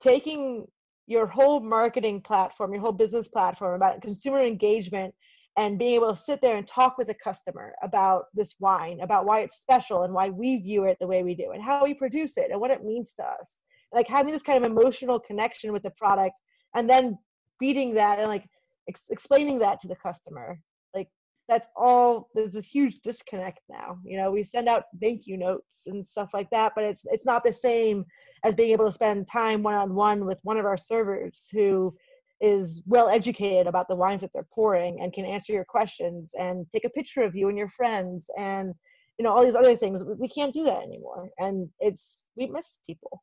taking 0.00 0.66
your 1.06 1.26
whole 1.26 1.60
marketing 1.60 2.20
platform, 2.20 2.72
your 2.72 2.82
whole 2.82 2.92
business 2.92 3.28
platform 3.28 3.74
about 3.74 4.02
consumer 4.02 4.42
engagement, 4.42 5.14
and 5.56 5.78
being 5.78 5.94
able 5.94 6.14
to 6.14 6.22
sit 6.22 6.40
there 6.42 6.56
and 6.56 6.68
talk 6.68 6.98
with 6.98 7.08
a 7.08 7.14
customer 7.14 7.74
about 7.82 8.26
this 8.34 8.54
wine, 8.60 9.00
about 9.00 9.24
why 9.24 9.40
it's 9.40 9.60
special 9.60 10.02
and 10.02 10.12
why 10.12 10.28
we 10.28 10.58
view 10.58 10.84
it 10.84 10.98
the 11.00 11.06
way 11.06 11.22
we 11.22 11.34
do, 11.34 11.52
and 11.52 11.62
how 11.62 11.82
we 11.82 11.94
produce 11.94 12.36
it 12.36 12.50
and 12.50 12.60
what 12.60 12.70
it 12.70 12.84
means 12.84 13.14
to 13.14 13.24
us. 13.24 13.58
Like 13.92 14.06
having 14.06 14.32
this 14.32 14.42
kind 14.42 14.62
of 14.62 14.70
emotional 14.70 15.18
connection 15.18 15.72
with 15.72 15.82
the 15.82 15.90
product, 15.90 16.38
and 16.74 16.88
then 16.88 17.18
feeding 17.58 17.94
that 17.94 18.18
and 18.18 18.28
like 18.28 18.44
ex- 18.88 19.08
explaining 19.10 19.58
that 19.58 19.80
to 19.80 19.88
the 19.88 19.96
customer 19.96 20.58
like 20.94 21.08
that's 21.48 21.68
all 21.76 22.28
there's 22.34 22.52
this 22.52 22.64
huge 22.64 23.00
disconnect 23.02 23.60
now 23.68 23.98
you 24.04 24.16
know 24.16 24.30
we 24.30 24.42
send 24.42 24.68
out 24.68 24.84
thank 25.00 25.26
you 25.26 25.36
notes 25.36 25.82
and 25.86 26.04
stuff 26.04 26.30
like 26.32 26.48
that 26.50 26.72
but 26.74 26.84
it's 26.84 27.04
it's 27.10 27.26
not 27.26 27.44
the 27.44 27.52
same 27.52 28.04
as 28.44 28.54
being 28.54 28.70
able 28.70 28.86
to 28.86 28.92
spend 28.92 29.26
time 29.28 29.62
one 29.62 29.74
on 29.74 29.94
one 29.94 30.24
with 30.24 30.40
one 30.42 30.58
of 30.58 30.66
our 30.66 30.78
servers 30.78 31.48
who 31.52 31.94
is 32.40 32.82
well 32.86 33.08
educated 33.08 33.66
about 33.66 33.88
the 33.88 33.96
wines 33.96 34.20
that 34.20 34.32
they're 34.32 34.46
pouring 34.54 35.00
and 35.00 35.12
can 35.12 35.24
answer 35.24 35.52
your 35.52 35.64
questions 35.64 36.32
and 36.38 36.66
take 36.72 36.84
a 36.84 36.90
picture 36.90 37.22
of 37.22 37.34
you 37.34 37.48
and 37.48 37.58
your 37.58 37.68
friends 37.70 38.30
and 38.38 38.74
you 39.18 39.24
know 39.24 39.32
all 39.32 39.44
these 39.44 39.56
other 39.56 39.74
things. 39.74 40.04
We 40.04 40.28
can't 40.28 40.54
do 40.54 40.62
that 40.64 40.82
anymore 40.82 41.30
and 41.40 41.68
it's 41.80 42.26
we 42.36 42.46
miss 42.46 42.78
people. 42.86 43.22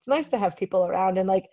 It's 0.00 0.08
nice 0.08 0.28
to 0.28 0.38
have 0.38 0.56
people 0.56 0.84
around 0.84 1.16
and 1.16 1.26
like 1.26 1.48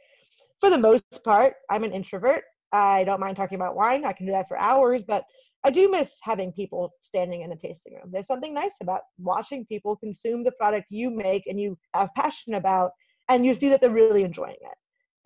for 0.60 0.70
the 0.70 0.78
most 0.78 1.24
part 1.24 1.56
i'm 1.70 1.84
an 1.84 1.94
introvert 1.94 2.44
i 2.72 3.04
don't 3.04 3.20
mind 3.20 3.36
talking 3.36 3.56
about 3.58 3.76
wine. 3.76 4.06
I 4.06 4.14
can 4.14 4.26
do 4.26 4.32
that 4.32 4.48
for 4.48 4.58
hours 4.58 5.04
but 5.04 5.24
i 5.66 5.70
do 5.70 5.90
miss 5.92 6.16
having 6.22 6.52
people 6.54 6.92
standing 7.02 7.42
in 7.42 7.50
the 7.50 7.56
tasting 7.56 7.94
room. 7.96 8.10
There's 8.12 8.28
something 8.28 8.54
nice 8.54 8.76
about 8.82 9.02
watching 9.18 9.66
people 9.66 9.96
consume 9.98 10.44
the 10.44 10.52
product 10.54 10.88
you 10.90 11.10
make 11.10 11.48
and 11.48 11.60
you 11.60 11.78
have 11.94 12.10
passion 12.16 12.54
about 12.54 12.92
and 13.30 13.46
you 13.46 13.54
see 13.54 13.70
that 13.70 13.82
they're 13.82 13.90
really 13.92 14.24
enjoying 14.24 14.56
it. 14.62 14.78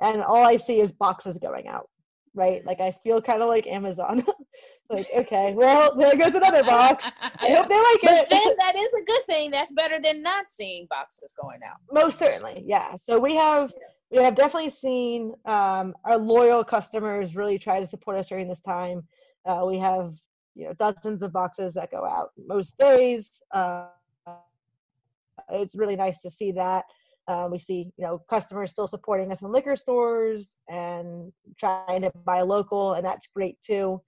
And 0.02 0.24
all 0.24 0.44
i 0.44 0.58
see 0.58 0.80
is 0.82 0.92
boxes 0.92 1.38
going 1.38 1.68
out 1.68 1.88
right? 2.36 2.66
Like 2.66 2.82
i 2.82 2.92
feel 3.04 3.22
kind 3.22 3.42
of 3.44 3.48
like 3.50 3.68
amazon. 3.68 4.24
Like 4.90 5.08
okay 5.16 5.54
well 5.56 5.96
there 5.96 6.16
goes 6.16 6.36
another 6.36 6.64
box. 6.76 7.06
I 7.22 7.50
hope 7.56 7.68
they 7.70 7.76
like 7.90 8.02
But 8.04 8.24
it. 8.24 8.30
then 8.30 8.48
that 8.58 8.76
is 8.76 8.94
a 9.02 9.04
good 9.06 9.24
thing. 9.26 9.50
That's 9.50 9.72
better 9.72 10.00
than 10.02 10.22
not 10.22 10.50
seeing 10.50 10.86
boxes 10.90 11.34
going 11.42 11.60
out. 11.68 11.78
most 11.92 12.20
certainly 12.20 12.64
yeah. 12.66 12.96
So 13.00 13.18
we 13.20 13.34
have 13.36 13.72
we 14.14 14.20
have 14.20 14.36
definitely 14.36 14.70
seen 14.70 15.34
um, 15.46 15.96
our 16.06 16.18
loyal 16.18 16.64
customers 16.64 17.36
really 17.36 17.58
try 17.58 17.80
to 17.80 17.88
support 17.88 18.18
us 18.18 18.28
during 18.28 18.48
this 18.48 18.62
time. 18.62 19.04
Uh, 19.46 19.64
we 19.66 19.78
have 19.80 20.14
you 20.56 20.66
know 20.66 20.74
dozens 20.74 21.24
of 21.24 21.34
boxes 21.34 21.74
that 21.74 21.90
go 21.92 22.06
out 22.06 22.30
most 22.48 22.78
days. 22.78 23.42
Uh, 23.52 23.88
it's 25.50 25.76
really 25.76 25.96
nice 25.96 26.22
to 26.22 26.30
see 26.30 26.52
that. 26.52 26.86
Uh, 27.28 27.48
we 27.52 27.58
see 27.58 27.92
you 27.98 28.06
know 28.06 28.22
customers 28.30 28.70
still 28.70 28.88
supporting 28.88 29.32
us 29.32 29.42
in 29.42 29.52
liquor 29.52 29.76
stores 29.76 30.58
and 30.70 31.34
trying 31.58 32.02
to 32.02 32.12
buy 32.24 32.42
local 32.42 32.94
and 32.94 33.06
that's 33.06 33.28
great 33.36 33.58
too. 33.66 34.00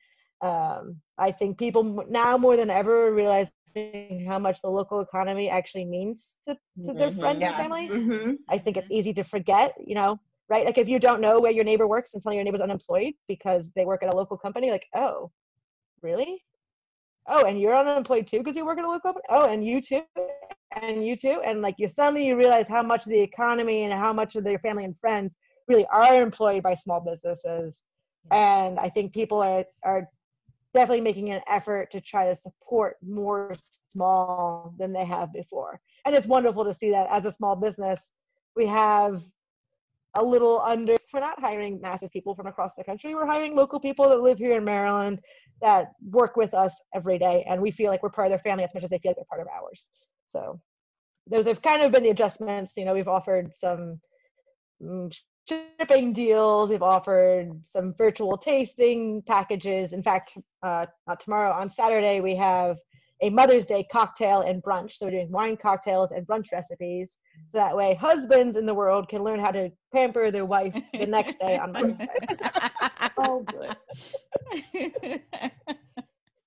Um, 0.42 0.98
i 1.18 1.32
think 1.32 1.58
people 1.58 2.06
now 2.10 2.38
more 2.38 2.58
than 2.58 2.70
ever 2.70 3.08
are 3.08 3.46
realizing 3.76 4.26
how 4.26 4.40
much 4.40 4.62
the 4.62 4.70
local 4.70 5.02
economy 5.02 5.50
actually 5.50 5.86
means 5.86 6.38
to, 6.46 6.56
to 6.86 6.94
their 6.94 7.12
Mhm. 7.12 7.20
friends 7.20 7.44
and 7.44 7.56
Yes. 7.56 7.58
family 7.58 7.90
Mhm. 7.90 8.38
I 8.50 8.58
think 8.58 8.78
it's 8.78 8.92
easy 8.92 9.14
to 9.14 9.24
forget, 9.24 9.74
you 9.86 9.96
know, 9.96 10.20
right? 10.50 10.66
Like 10.66 10.78
if 10.78 10.88
you 10.88 11.00
don't 11.00 11.22
know 11.22 11.40
where 11.40 11.52
your 11.52 11.64
neighbor 11.64 11.88
works 11.88 12.14
and 12.14 12.22
suddenly 12.22 12.38
your 12.38 12.46
neighbor's 12.46 12.62
unemployed 12.62 13.14
because 13.28 13.70
they 13.76 13.86
work 13.86 14.04
at 14.04 14.14
a 14.14 14.18
local 14.18 14.38
company, 14.38 14.72
like, 14.72 14.88
oh, 14.96 15.32
really? 16.02 16.44
Oh, 17.28 17.46
and 17.46 17.60
you're 17.60 17.76
unemployed 17.76 18.28
too 18.28 18.40
because 18.40 18.56
you 18.56 18.66
work 18.66 18.80
at 18.80 18.86
a 18.86 18.88
local 18.88 19.14
company? 19.14 19.24
Oh, 19.30 19.48
and 19.48 19.66
you 19.66 19.82
too? 19.82 20.04
And 20.72 21.06
you 21.06 21.16
too? 21.16 21.42
And 21.44 21.62
like 21.62 21.76
you 21.78 21.88
suddenly 21.88 22.26
you 22.28 22.36
realize 22.36 22.68
how 22.68 22.82
much 22.84 23.06
of 23.06 23.12
the 23.12 23.22
economy 23.22 23.84
and 23.84 23.94
how 23.94 24.14
much 24.14 24.36
of 24.36 24.44
their 24.44 24.60
family 24.60 24.84
and 24.86 24.98
friends 25.00 25.38
really 25.68 25.86
are 25.92 26.22
employed 26.22 26.62
by 26.64 26.74
small 26.76 27.00
businesses. 27.00 27.82
And 28.32 28.80
I 28.80 28.90
think 28.90 29.14
people 29.14 29.42
are 29.42 29.64
are 29.84 30.10
definitely 30.76 31.02
making 31.02 31.32
an 31.32 31.42
effort 31.48 31.90
to 31.90 32.02
try 32.02 32.28
to 32.28 32.36
support 32.36 32.98
more 33.02 33.56
small 33.90 34.76
than 34.78 34.92
they 34.92 35.06
have 35.06 35.32
before. 35.34 35.80
And 36.06 36.14
it's 36.14 36.28
wonderful 36.28 36.66
to 36.66 36.74
see 36.74 36.92
that 36.92 37.08
as 37.10 37.26
a 37.26 37.32
small 37.32 37.56
business, 37.56 38.12
we 38.56 38.68
have 38.68 39.24
a 40.16 40.24
little 40.24 40.62
under 40.62 40.96
we're 41.14 41.20
not 41.22 41.40
hiring 41.40 41.80
massive 41.80 42.12
people 42.12 42.36
from 42.36 42.48
across 42.48 42.76
the 42.76 42.84
country. 42.84 43.16
We're 43.16 43.26
hiring 43.26 43.56
local 43.56 43.80
people 43.80 44.10
that 44.10 44.22
live 44.22 44.38
here 44.38 44.58
in 44.58 44.66
maryland 44.66 45.20
that 45.62 45.94
work 46.10 46.36
with 46.36 46.54
us 46.54 46.76
every 46.94 47.18
day 47.18 47.46
and 47.48 47.62
we 47.62 47.72
feel 47.72 47.90
like 47.90 48.04
we're 48.04 48.10
part 48.10 48.28
of 48.28 48.32
their 48.32 48.40
family 48.40 48.66
as 48.66 48.74
much 48.74 48.84
as 48.84 48.90
they 48.90 48.98
feel 49.00 49.12
like 49.12 49.18
they're 49.18 49.26
part 49.30 49.42
of 49.42 49.48
ours. 49.48 49.90
So 50.28 50.60
those 51.28 51.46
have 51.48 51.62
kind 51.62 51.82
of 51.82 51.92
been 51.92 52.04
the 52.04 52.10
adjustments. 52.10 52.74
You 52.76 52.86
know 52.86 52.94
we've 52.94 53.08
offered 53.08 53.56
some 53.56 54.00
mm, 54.82 55.18
shipping 55.48 56.14
deals 56.14 56.70
we've 56.70 56.82
offered 56.82 57.52
some 57.64 57.94
virtual 57.98 58.38
tasting 58.38 59.22
packages 59.24 59.94
in 59.94 60.02
fact 60.02 60.38
uh, 60.64 60.86
not 61.08 61.20
tomorrow 61.20 61.52
on 61.52 61.70
saturday 61.70 62.20
we 62.22 62.36
have 62.36 62.78
a 63.22 63.30
mother's 63.30 63.66
day 63.66 63.86
cocktail 63.92 64.42
and 64.42 64.62
brunch 64.64 64.94
so 64.94 65.06
we're 65.06 65.12
doing 65.12 65.32
wine 65.32 65.56
cocktails 65.56 66.12
and 66.12 66.26
brunch 66.28 66.52
recipes 66.52 67.18
so 67.48 67.58
that 67.58 67.76
way 67.76 67.94
husbands 67.96 68.56
in 68.56 68.66
the 68.66 68.74
world 68.74 69.08
can 69.08 69.24
learn 69.24 69.40
how 69.40 69.52
to 69.52 69.70
pamper 69.94 70.32
their 70.32 70.46
wife 70.46 70.76
the 70.94 71.06
next 71.06 71.40
day 71.40 71.58
on 71.58 71.72
Mother's 71.72 71.98
Day. 71.98 72.08
Oh, 73.18 73.44
good. 73.44 73.76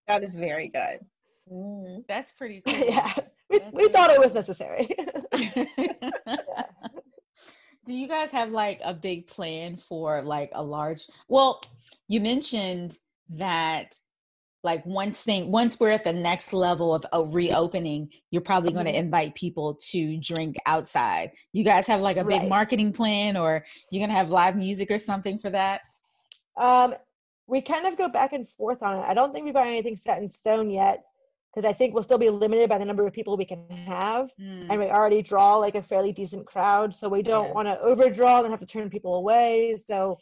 That 0.06 0.22
is 0.22 0.36
very 0.36 0.68
good. 0.68 1.00
Mm. 1.50 2.04
That's 2.08 2.30
pretty 2.30 2.60
cool. 2.66 2.74
yeah 2.76 3.12
we, 3.48 3.58
we 3.58 3.64
really 3.72 3.92
thought 3.92 4.10
it 4.10 4.18
was 4.18 4.32
cool. 4.32 4.42
necessary 4.42 4.90
Do 7.88 7.94
you 7.94 8.06
guys 8.06 8.30
have 8.32 8.50
like 8.50 8.80
a 8.84 8.92
big 8.92 9.26
plan 9.26 9.78
for 9.78 10.20
like 10.20 10.50
a 10.54 10.62
large? 10.62 11.06
Well, 11.26 11.62
you 12.06 12.20
mentioned 12.20 12.98
that 13.30 13.98
like 14.62 14.84
once 14.84 15.22
thing 15.22 15.50
once 15.50 15.80
we're 15.80 15.90
at 15.92 16.04
the 16.04 16.12
next 16.12 16.52
level 16.52 16.94
of 16.94 17.06
a 17.14 17.24
reopening, 17.24 18.10
you're 18.30 18.42
probably 18.42 18.72
going 18.72 18.84
to 18.84 18.92
Mhm. 18.92 19.04
invite 19.04 19.34
people 19.36 19.78
to 19.92 20.18
drink 20.18 20.56
outside. 20.66 21.32
You 21.54 21.64
guys 21.64 21.86
have 21.86 22.02
like 22.02 22.18
a 22.18 22.24
big 22.24 22.42
Right. 22.42 22.48
marketing 22.48 22.92
plan, 22.92 23.38
or 23.38 23.64
you're 23.90 24.00
going 24.00 24.10
to 24.10 24.16
have 24.16 24.28
live 24.28 24.54
music 24.54 24.90
or 24.90 24.98
something 24.98 25.38
for 25.38 25.48
that? 25.50 25.80
um, 26.58 26.92
we 27.46 27.60
kind 27.62 27.86
of 27.86 27.96
go 27.96 28.08
back 28.08 28.32
and 28.32 28.48
forth 28.50 28.82
on 28.82 28.98
it 28.98 29.02
i 29.06 29.14
don't 29.14 29.32
think 29.32 29.44
we've 29.44 29.54
got 29.54 29.66
anything 29.68 29.96
set 29.96 30.20
in 30.20 30.28
stone 30.28 30.68
yet 30.70 31.04
because 31.54 31.68
i 31.68 31.72
think 31.72 31.94
we'll 31.94 32.02
still 32.02 32.18
be 32.18 32.30
limited 32.30 32.68
by 32.68 32.78
the 32.78 32.84
number 32.84 33.06
of 33.06 33.12
people 33.12 33.36
we 33.36 33.44
can 33.44 33.66
have 33.70 34.30
Mm, 34.40 34.66
and 34.70 34.80
we 34.80 34.86
already 34.86 35.22
draw 35.22 35.56
like 35.56 35.74
a 35.74 35.82
fairly 35.82 36.12
decent 36.12 36.46
crowd 36.46 36.94
so 36.94 37.08
we 37.08 37.22
don't 37.22 37.48
Yeah. 37.48 37.54
want 37.54 37.66
to 37.68 37.80
overdraw 37.80 38.40
and 38.42 38.50
have 38.50 38.60
to 38.60 38.66
turn 38.66 38.88
people 38.90 39.14
away 39.16 39.76
so 39.76 40.18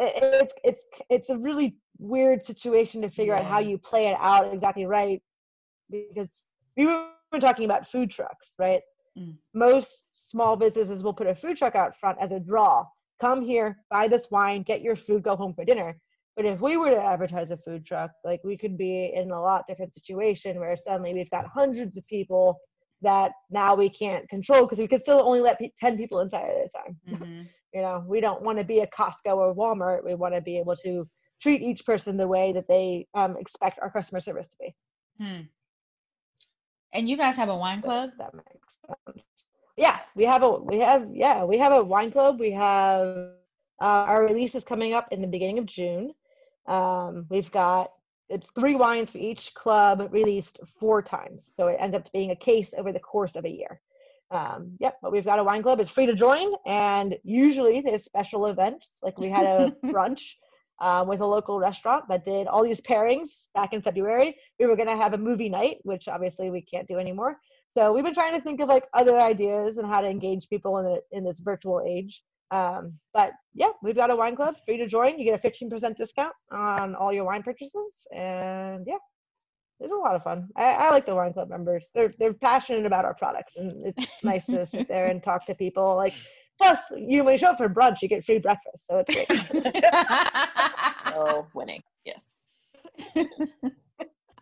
i- 0.00 0.12
it's 0.40 0.52
it's 0.64 0.84
it's 1.10 1.30
a 1.30 1.38
really 1.38 1.76
weird 1.98 2.42
situation 2.42 3.02
to 3.02 3.10
figure 3.10 3.34
out 3.34 3.44
how 3.44 3.60
you 3.60 3.78
play 3.78 4.06
it 4.08 4.16
out 4.20 4.52
exactly 4.52 4.86
right 4.86 5.20
because 5.90 6.54
we 6.76 6.86
were 6.86 7.00
talking 7.40 7.64
about 7.64 7.86
food 7.86 8.10
trucks 8.10 8.54
right 8.58 8.82
Mm. 9.18 9.34
most 9.54 10.02
small 10.14 10.56
businesses 10.56 11.02
will 11.02 11.12
put 11.12 11.26
a 11.26 11.34
food 11.34 11.56
truck 11.56 11.74
out 11.74 11.96
front 11.96 12.18
as 12.20 12.30
a 12.32 12.38
draw. 12.38 12.84
Come 13.20 13.42
here, 13.42 13.78
buy 13.90 14.06
this 14.06 14.30
wine, 14.30 14.62
get 14.62 14.80
your 14.80 14.94
food, 14.94 15.22
go 15.24 15.34
home 15.34 15.52
for 15.54 15.64
dinner. 15.64 15.98
But 16.38 16.46
if 16.46 16.62
we 16.62 16.78
were 16.78 16.90
to 16.92 17.04
advertise 17.04 17.50
a 17.50 17.58
food 17.58 17.84
truck, 17.84 18.12
like 18.24 18.40
we 18.44 18.56
could 18.56 18.78
be 18.78 19.12
in 19.14 19.32
a 19.32 19.40
lot 19.40 19.66
different 19.66 19.92
situation 19.92 20.60
where 20.60 20.76
suddenly 20.76 21.12
we've 21.12 21.30
got 21.30 21.46
hundreds 21.48 21.98
of 21.98 22.06
people 22.06 22.60
that 23.02 23.32
now 23.50 23.74
we 23.74 23.90
can't 23.90 24.28
control 24.28 24.62
because 24.62 24.78
we 24.78 24.86
could 24.86 25.00
still 25.00 25.20
only 25.26 25.40
let 25.40 25.58
pe- 25.58 25.72
10 25.80 25.96
people 25.98 26.20
inside 26.20 26.44
at 26.44 26.68
a 26.68 26.70
time. 26.78 26.96
Mhm. 27.08 27.48
You 27.74 27.82
know, 27.82 28.04
we 28.06 28.20
don't 28.20 28.42
want 28.42 28.58
to 28.58 28.64
be 28.64 28.80
a 28.80 28.86
Costco 28.86 29.36
or 29.36 29.54
Walmart. 29.54 30.04
We 30.04 30.14
want 30.14 30.34
to 30.34 30.40
be 30.40 30.58
able 30.58 30.76
to 30.76 31.08
treat 31.42 31.60
each 31.60 31.84
person 31.84 32.16
the 32.16 32.28
way 32.28 32.52
that 32.52 32.66
they 32.68 33.06
um, 33.14 33.36
expect 33.38 33.80
our 33.82 33.90
customer 33.90 34.20
service 34.20 34.48
to 34.48 34.56
be. 34.60 34.74
Hmm. 35.18 35.40
And 36.92 37.08
you 37.08 37.16
guys 37.16 37.36
have 37.36 37.48
a 37.50 37.56
wine 37.56 37.82
club? 37.82 38.10
That 38.18 38.34
makes 38.34 38.78
sense. 38.86 39.24
Yeah, 39.76 39.98
we 40.14 40.24
have 40.24 40.42
a 40.42 40.50
we 40.58 40.80
have 40.80 41.08
yeah 41.12 41.44
we 41.44 41.58
have 41.58 41.72
a 41.72 41.82
wine 41.84 42.10
club. 42.10 42.40
We 42.40 42.52
have 42.52 43.16
uh, 43.80 43.98
our 44.02 44.24
release 44.24 44.54
is 44.54 44.64
coming 44.64 44.94
up 44.94 45.08
in 45.10 45.20
the 45.20 45.26
beginning 45.26 45.58
of 45.58 45.66
June. 45.66 46.14
Um, 46.68 47.26
we've 47.28 47.50
got 47.50 47.92
it's 48.28 48.50
three 48.50 48.74
wines 48.74 49.10
for 49.10 49.18
each 49.18 49.54
club 49.54 50.08
released 50.12 50.60
four 50.78 51.02
times, 51.02 51.50
so 51.52 51.68
it 51.68 51.78
ends 51.80 51.96
up 51.96 52.12
being 52.12 52.30
a 52.30 52.36
case 52.36 52.74
over 52.76 52.92
the 52.92 53.00
course 53.00 53.36
of 53.36 53.44
a 53.44 53.50
year. 53.50 53.80
Um, 54.30 54.76
yep, 54.78 54.98
but 55.00 55.10
we've 55.10 55.24
got 55.24 55.38
a 55.38 55.44
wine 55.44 55.62
club. 55.62 55.80
It's 55.80 55.90
free 55.90 56.04
to 56.06 56.14
join, 56.14 56.52
and 56.66 57.16
usually 57.24 57.80
there's 57.80 58.04
special 58.04 58.46
events. 58.46 58.98
Like 59.02 59.18
we 59.18 59.28
had 59.28 59.46
a 59.46 59.74
brunch 59.86 60.34
um, 60.80 61.08
with 61.08 61.20
a 61.20 61.26
local 61.26 61.58
restaurant 61.58 62.04
that 62.08 62.24
did 62.24 62.46
all 62.46 62.62
these 62.62 62.80
pairings 62.82 63.48
back 63.54 63.72
in 63.72 63.80
February. 63.80 64.36
We 64.60 64.66
were 64.66 64.76
going 64.76 64.88
to 64.88 64.96
have 64.96 65.14
a 65.14 65.18
movie 65.18 65.48
night, 65.48 65.78
which 65.82 66.08
obviously 66.08 66.50
we 66.50 66.60
can't 66.60 66.86
do 66.86 66.98
anymore. 66.98 67.38
So 67.70 67.92
we've 67.92 68.04
been 68.04 68.14
trying 68.14 68.34
to 68.34 68.40
think 68.40 68.60
of 68.60 68.68
like 68.68 68.86
other 68.94 69.18
ideas 69.18 69.78
and 69.78 69.86
how 69.86 70.00
to 70.00 70.08
engage 70.08 70.48
people 70.48 70.78
in 70.78 70.84
the, 70.84 71.02
in 71.12 71.24
this 71.24 71.40
virtual 71.40 71.82
age. 71.86 72.22
Um, 72.50 72.98
but 73.12 73.32
yeah, 73.54 73.70
we've 73.82 73.96
got 73.96 74.10
a 74.10 74.16
wine 74.16 74.36
club 74.36 74.54
for 74.64 74.72
you 74.72 74.78
to 74.78 74.86
join. 74.86 75.18
You 75.18 75.24
get 75.24 75.44
a 75.44 75.48
15% 75.48 75.96
discount 75.96 76.32
on 76.50 76.94
all 76.94 77.12
your 77.12 77.24
wine 77.24 77.42
purchases, 77.42 78.06
and 78.14 78.84
yeah, 78.86 78.96
it's 79.80 79.92
a 79.92 79.96
lot 79.96 80.14
of 80.16 80.22
fun. 80.22 80.48
I, 80.56 80.72
I 80.72 80.90
like 80.90 81.06
the 81.06 81.14
wine 81.14 81.32
club 81.32 81.50
members. 81.50 81.90
They're 81.94 82.12
they're 82.18 82.32
passionate 82.34 82.86
about 82.86 83.04
our 83.04 83.14
products, 83.14 83.56
and 83.56 83.86
it's 83.86 84.08
nice 84.22 84.46
to 84.46 84.66
sit 84.66 84.88
there 84.88 85.08
and 85.08 85.22
talk 85.22 85.44
to 85.46 85.54
people. 85.54 85.94
Like, 85.96 86.14
plus, 86.58 86.80
you 86.96 87.18
know, 87.18 87.24
when 87.24 87.34
you 87.34 87.38
show 87.38 87.50
up 87.50 87.58
for 87.58 87.68
brunch, 87.68 88.02
you 88.02 88.08
get 88.08 88.24
free 88.24 88.38
breakfast, 88.38 88.86
so 88.86 88.98
it's 88.98 89.10
great. 89.12 89.28
Oh, 91.10 91.46
winning. 91.54 91.82
Yes. 92.04 92.36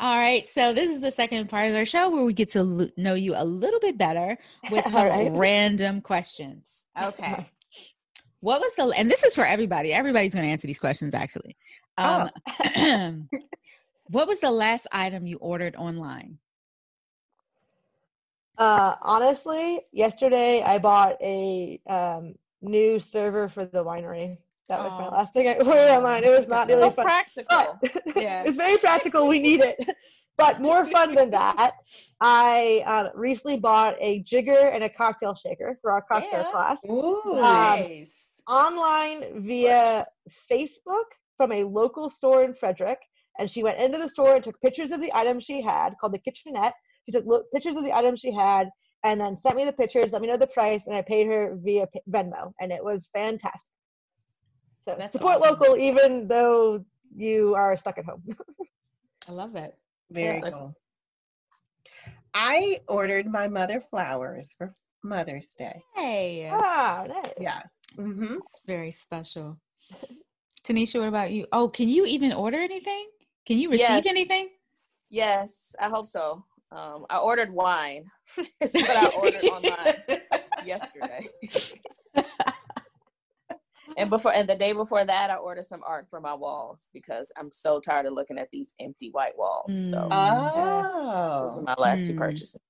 All 0.00 0.18
right, 0.18 0.46
so 0.46 0.74
this 0.74 0.90
is 0.90 1.00
the 1.00 1.10
second 1.10 1.48
part 1.48 1.70
of 1.70 1.76
our 1.76 1.86
show 1.86 2.10
where 2.10 2.22
we 2.24 2.34
get 2.34 2.50
to 2.50 2.58
l- 2.58 2.88
know 2.98 3.14
you 3.14 3.34
a 3.34 3.44
little 3.44 3.80
bit 3.80 3.96
better 3.96 4.36
with 4.70 4.84
All 4.86 4.92
some 4.92 5.06
right. 5.06 5.30
random 5.32 6.02
questions. 6.02 6.84
Okay. 7.00 7.48
What 8.40 8.60
was 8.60 8.72
the 8.76 8.84
and 8.96 9.10
this 9.10 9.22
is 9.24 9.34
for 9.34 9.44
everybody. 9.46 9.92
Everybody's 9.92 10.34
going 10.34 10.44
to 10.46 10.50
answer 10.50 10.66
these 10.66 10.78
questions 10.78 11.14
actually. 11.14 11.56
Um, 11.98 12.30
what 14.08 14.28
was 14.28 14.38
the 14.40 14.50
last 14.50 14.86
item 14.92 15.26
you 15.26 15.36
ordered 15.38 15.74
online? 15.76 16.38
Uh, 18.58 18.94
honestly, 19.02 19.80
yesterday 19.92 20.62
I 20.62 20.78
bought 20.78 21.16
a 21.20 21.80
um, 21.86 22.34
new 22.62 22.98
server 22.98 23.48
for 23.48 23.66
the 23.66 23.84
winery. 23.84 24.38
That 24.68 24.80
was 24.82 24.92
my 24.92 25.08
last 25.08 25.32
thing 25.32 25.46
I 25.46 25.54
ordered 25.56 25.90
online. 25.96 26.24
It 26.24 26.30
was 26.30 26.48
not 26.48 26.68
So 26.68 26.76
really 26.76 26.90
fun. 26.90 27.04
practical. 27.04 27.78
Yeah. 28.16 28.42
it's 28.46 28.56
very 28.56 28.78
practical. 28.78 29.28
We 29.28 29.40
need 29.40 29.60
it. 29.60 29.78
But 30.38 30.60
more 30.60 30.84
fun 30.84 31.14
than 31.14 31.30
that, 31.30 31.76
I 32.20 32.82
uh, 32.86 33.08
recently 33.14 33.58
bought 33.58 33.96
a 34.00 34.22
jigger 34.22 34.68
and 34.68 34.84
a 34.84 34.88
cocktail 34.88 35.34
shaker 35.34 35.78
for 35.80 35.92
our 35.92 36.02
cocktail 36.02 36.42
Yeah. 36.42 36.50
class 36.50 36.80
Ooh. 36.88 37.22
Um, 37.34 37.40
Nice. 37.40 38.12
Online 38.48 39.42
via 39.46 40.06
Facebook 40.50 41.04
from 41.36 41.52
a 41.52 41.64
local 41.64 42.08
store 42.08 42.42
in 42.42 42.54
Frederick. 42.54 42.98
And 43.38 43.50
she 43.50 43.62
went 43.62 43.78
into 43.78 43.98
the 43.98 44.08
store 44.08 44.34
and 44.36 44.42
took 44.44 44.60
pictures 44.62 44.92
of 44.92 45.00
the 45.00 45.14
items 45.14 45.44
she 45.44 45.60
had 45.60 45.94
called 46.00 46.14
the 46.14 46.18
kitchenette. 46.18 46.72
She 47.04 47.12
took 47.12 47.26
lo- 47.26 47.42
pictures 47.52 47.76
of 47.76 47.84
the 47.84 47.92
items 47.94 48.20
she 48.20 48.32
had 48.32 48.70
and 49.04 49.20
then 49.20 49.36
sent 49.36 49.56
me 49.56 49.64
the 49.64 49.72
pictures, 49.72 50.12
let 50.12 50.22
me 50.22 50.28
know 50.28 50.36
the 50.38 50.46
price, 50.48 50.86
and 50.86 50.96
I 50.96 51.02
paid 51.02 51.26
her 51.26 51.56
via 51.62 51.86
P- 51.88 52.00
Venmo. 52.10 52.52
And 52.60 52.72
it 52.72 52.82
was 52.82 53.08
fantastic. 53.12 53.70
So 54.80 54.96
That's 54.98 55.12
support 55.12 55.36
awesome. 55.36 55.58
local 55.60 55.76
even 55.76 56.26
though 56.28 56.84
you 57.14 57.54
are 57.54 57.76
stuck 57.76 57.98
at 57.98 58.04
home. 58.04 58.22
I 59.28 59.32
love 59.32 59.54
it. 59.56 59.76
Very 60.10 60.40
Yes. 60.40 60.52
cool. 60.54 60.74
I 62.34 62.78
ordered 62.88 63.26
my 63.26 63.48
mother 63.48 63.80
flowers 63.80 64.54
for 64.56 64.74
Mother's 65.02 65.54
Day. 65.54 65.82
Hey, 65.94 66.50
ah, 66.52 67.04
nice. 67.08 67.32
Yes. 67.40 67.74
Mm-hmm. 67.98 68.34
it's 68.44 68.60
very 68.66 68.90
special. 68.90 69.58
Tanisha, 70.64 70.98
what 71.00 71.08
about 71.08 71.30
you? 71.30 71.46
Oh, 71.52 71.68
can 71.68 71.88
you 71.88 72.06
even 72.06 72.32
order 72.32 72.58
anything? 72.58 73.06
Can 73.46 73.58
you 73.58 73.70
receive 73.70 73.88
Yes. 73.88 74.06
anything? 74.06 74.48
Yes, 75.08 75.76
I 75.80 75.88
hope 75.88 76.08
so. 76.08 76.44
Um, 76.72 77.06
I 77.08 77.18
ordered 77.18 77.52
wine. 77.52 78.10
It's 78.60 78.74
what 78.74 78.96
I 78.96 79.06
ordered 79.06 79.44
online 79.44 80.02
yesterday. 80.66 81.30
and 83.96 84.10
before 84.10 84.32
and 84.34 84.48
the 84.48 84.56
day 84.56 84.72
before 84.72 85.04
that, 85.04 85.30
I 85.30 85.36
ordered 85.36 85.64
some 85.66 85.82
art 85.86 86.08
for 86.10 86.20
my 86.20 86.34
walls 86.34 86.90
because 86.92 87.30
I'm 87.38 87.50
so 87.52 87.78
tired 87.80 88.06
of 88.06 88.14
looking 88.14 88.38
at 88.38 88.50
these 88.50 88.74
empty 88.80 89.10
white 89.10 89.38
walls. 89.38 89.70
So 89.90 90.08
Mm. 90.10 90.52
those 90.52 91.56
are 91.56 91.60
Oh. 91.60 91.62
my 91.62 91.74
last 91.78 92.06
two 92.06 92.14
Mm. 92.14 92.18
purchases. 92.18 92.60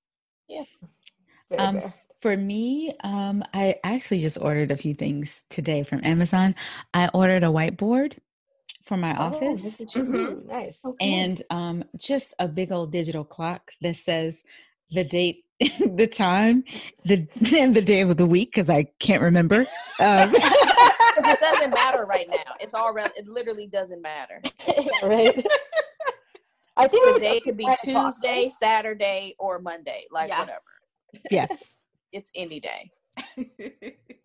Very 1.50 1.62
Um, 1.62 1.80
fair. 1.80 1.94
for 2.26 2.36
me, 2.36 2.92
um, 3.04 3.44
I 3.54 3.76
actually 3.84 4.18
just 4.18 4.36
ordered 4.40 4.72
a 4.72 4.76
few 4.76 4.94
things 4.96 5.44
today 5.48 5.84
from 5.84 6.00
Amazon. 6.04 6.56
I 6.92 7.08
ordered 7.14 7.44
a 7.44 7.46
whiteboard 7.46 8.18
for 8.82 8.96
my 8.96 9.16
Oh, 9.16 9.26
office 9.26 9.62
look 9.62 9.80
at 9.80 9.94
you. 9.94 10.02
Mhm. 10.02 10.14
Ooh, 10.16 10.42
nice. 10.48 10.80
and 10.98 11.40
um, 11.50 11.84
just 11.96 12.34
a 12.40 12.48
big 12.48 12.72
old 12.72 12.90
digital 12.90 13.22
clock 13.22 13.70
that 13.80 13.94
says 13.94 14.42
the 14.90 15.04
date, 15.04 15.44
the 15.78 16.08
time, 16.08 16.64
the 17.04 17.28
and 17.56 17.76
the 17.76 17.80
day 17.80 18.00
of 18.00 18.16
the 18.16 18.26
week 18.26 18.50
because 18.52 18.68
I 18.68 18.88
can't 18.98 19.22
remember. 19.22 19.60
Um, 20.00 20.32
'Cause 20.32 21.28
it 21.28 21.38
doesn't 21.40 21.70
matter 21.70 22.06
right 22.06 22.28
now. 22.28 22.56
It's 22.58 22.74
all 22.74 22.92
re- 22.92 23.06
it 23.16 23.28
literally 23.28 23.68
doesn't 23.68 24.02
matter. 24.02 24.42
right. 25.04 25.46
I 26.76 26.88
think 26.88 27.04
it 27.06 27.12
was 27.12 27.22
Today 27.22 27.38
could 27.40 27.56
be 27.56 27.68
Tuesday, 27.84 28.42
right? 28.42 28.50
Saturday, 28.50 29.36
or 29.38 29.60
Monday. 29.60 30.06
Like 30.10 30.30
Yeah. 30.30 30.40
whatever. 30.40 30.60
Yeah. 31.30 31.46
It's 32.16 32.31
any 32.35 32.61
day. 32.61 32.90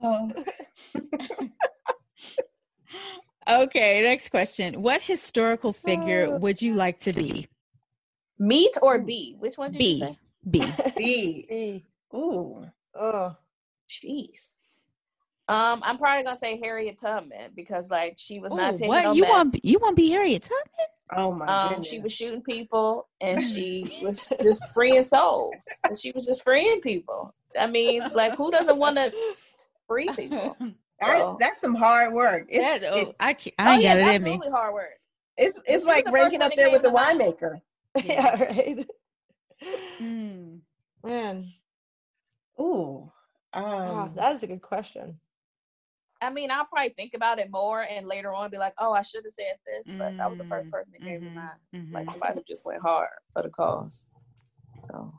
Oh. 0.02 0.32
okay, 3.50 4.02
next 4.02 4.30
question. 4.30 4.82
What 4.82 5.02
historical 5.02 5.74
figure 5.74 6.34
Uh, 6.34 6.38
would 6.40 6.62
you 6.62 6.76
like 6.76 7.00
to 7.00 7.12
be? 7.12 7.50
Meat 8.40 8.78
or 8.82 8.98
B? 9.00 9.36
Which 9.40 9.58
one 9.58 9.74
did 9.74 9.80
B. 9.80 9.92
you 9.92 10.00
say? 10.00 10.18
B. 10.50 10.64
B. 10.96 11.46
B. 11.50 11.86
Ooh. 12.18 12.66
Oh, 12.98 13.36
Jeez. 13.90 14.60
Um, 15.50 15.82
I'm 15.84 15.98
probably 15.98 16.24
gonna 16.24 16.38
say 16.38 16.58
Harriet 16.64 16.98
Tubman 16.98 17.52
because 17.54 17.92
like 17.92 18.16
she 18.18 18.40
was 18.40 18.54
not 18.54 18.72
Ooh, 18.72 18.76
taking 18.78 18.88
what 18.88 19.04
no 19.04 19.12
you 19.14 19.24
mess. 19.24 19.30
want? 19.32 19.66
You 19.66 19.80
want 19.80 19.98
to 19.98 20.02
be 20.02 20.10
Harriet 20.10 20.44
Tubman? 20.44 20.88
Oh 21.14 21.34
my 21.34 21.46
Um, 21.46 21.70
goodness. 21.70 21.88
she 21.90 22.00
was 22.00 22.14
shooting 22.16 22.42
people 22.42 23.10
and 23.20 23.44
she 23.44 24.00
was 24.02 24.32
just 24.42 24.74
freeing 24.74 25.04
souls. 25.04 25.66
And 25.90 26.00
she 26.00 26.14
was 26.16 26.26
just 26.26 26.44
freeing 26.44 26.80
people. 26.80 27.36
I 27.60 27.68
mean, 27.68 28.04
like 28.14 28.36
who 28.36 28.52
doesn't 28.52 28.78
want 28.78 28.98
to 28.98 29.12
free 29.88 30.10
people? 30.10 30.58
I- 31.02 31.20
so- 31.20 31.38
that's 31.40 31.60
some 31.62 31.76
hard 31.76 32.14
work. 32.14 32.46
It's, 32.50 32.60
That, 32.82 32.84
oh, 32.94 32.98
it- 32.98 33.16
I 33.20 33.34
can't, 33.34 33.56
Oh 33.60 33.64
I 33.66 33.74
ain't 33.74 33.84
yes, 33.84 33.98
got 33.98 33.98
it 33.98 34.16
in 34.16 34.24
me. 34.24 34.32
absolutely 34.32 34.52
hard 34.52 34.74
work. 34.74 34.90
it's, 35.38 35.58
it's 35.66 35.86
was 35.86 35.86
like 35.86 36.06
the 36.06 36.12
ranking 36.12 36.42
up 36.42 36.56
there 36.56 36.70
with 36.70 36.82
the 36.84 36.90
came 36.90 36.96
to 36.98 37.02
mind. 37.02 37.22
winemaker. 37.22 37.62
yeah, 38.06 38.44
right. 38.44 38.88
Mm. 40.02 40.60
Man, 41.04 41.52
Ooh. 42.60 43.12
wow, 43.54 44.06
Um, 44.06 44.12
that 44.16 44.36
is 44.36 44.44
a 44.44 44.48
good 44.48 44.62
question. 44.62 45.20
I 46.22 46.30
mean, 46.30 46.52
I'll 46.52 46.66
probably 46.66 46.90
think 46.96 47.14
about 47.16 47.40
it 47.40 47.50
more 47.52 47.82
and 47.82 48.08
later 48.08 48.32
on 48.34 48.52
be 48.52 48.58
like, 48.60 48.74
oh, 48.78 48.94
I 48.94 49.02
should 49.02 49.24
have 49.26 49.34
said 49.34 49.56
this, 49.66 49.92
but 49.98 50.14
that 50.20 50.30
was 50.30 50.38
the 50.38 50.44
first 50.46 50.68
Mm, 50.68 50.72
person 50.72 50.92
that 50.94 51.04
came 51.04 51.20
to 51.22 51.26
mhm, 51.26 51.36
mind. 51.36 51.50
Like 51.94 52.06
mhm. 52.06 52.12
somebody 52.12 52.34
who 52.36 52.44
just 52.48 52.66
went 52.66 52.82
hard 52.84 53.10
for 53.34 53.42
the 53.42 53.50
cause. 53.50 54.06
So 54.88 55.12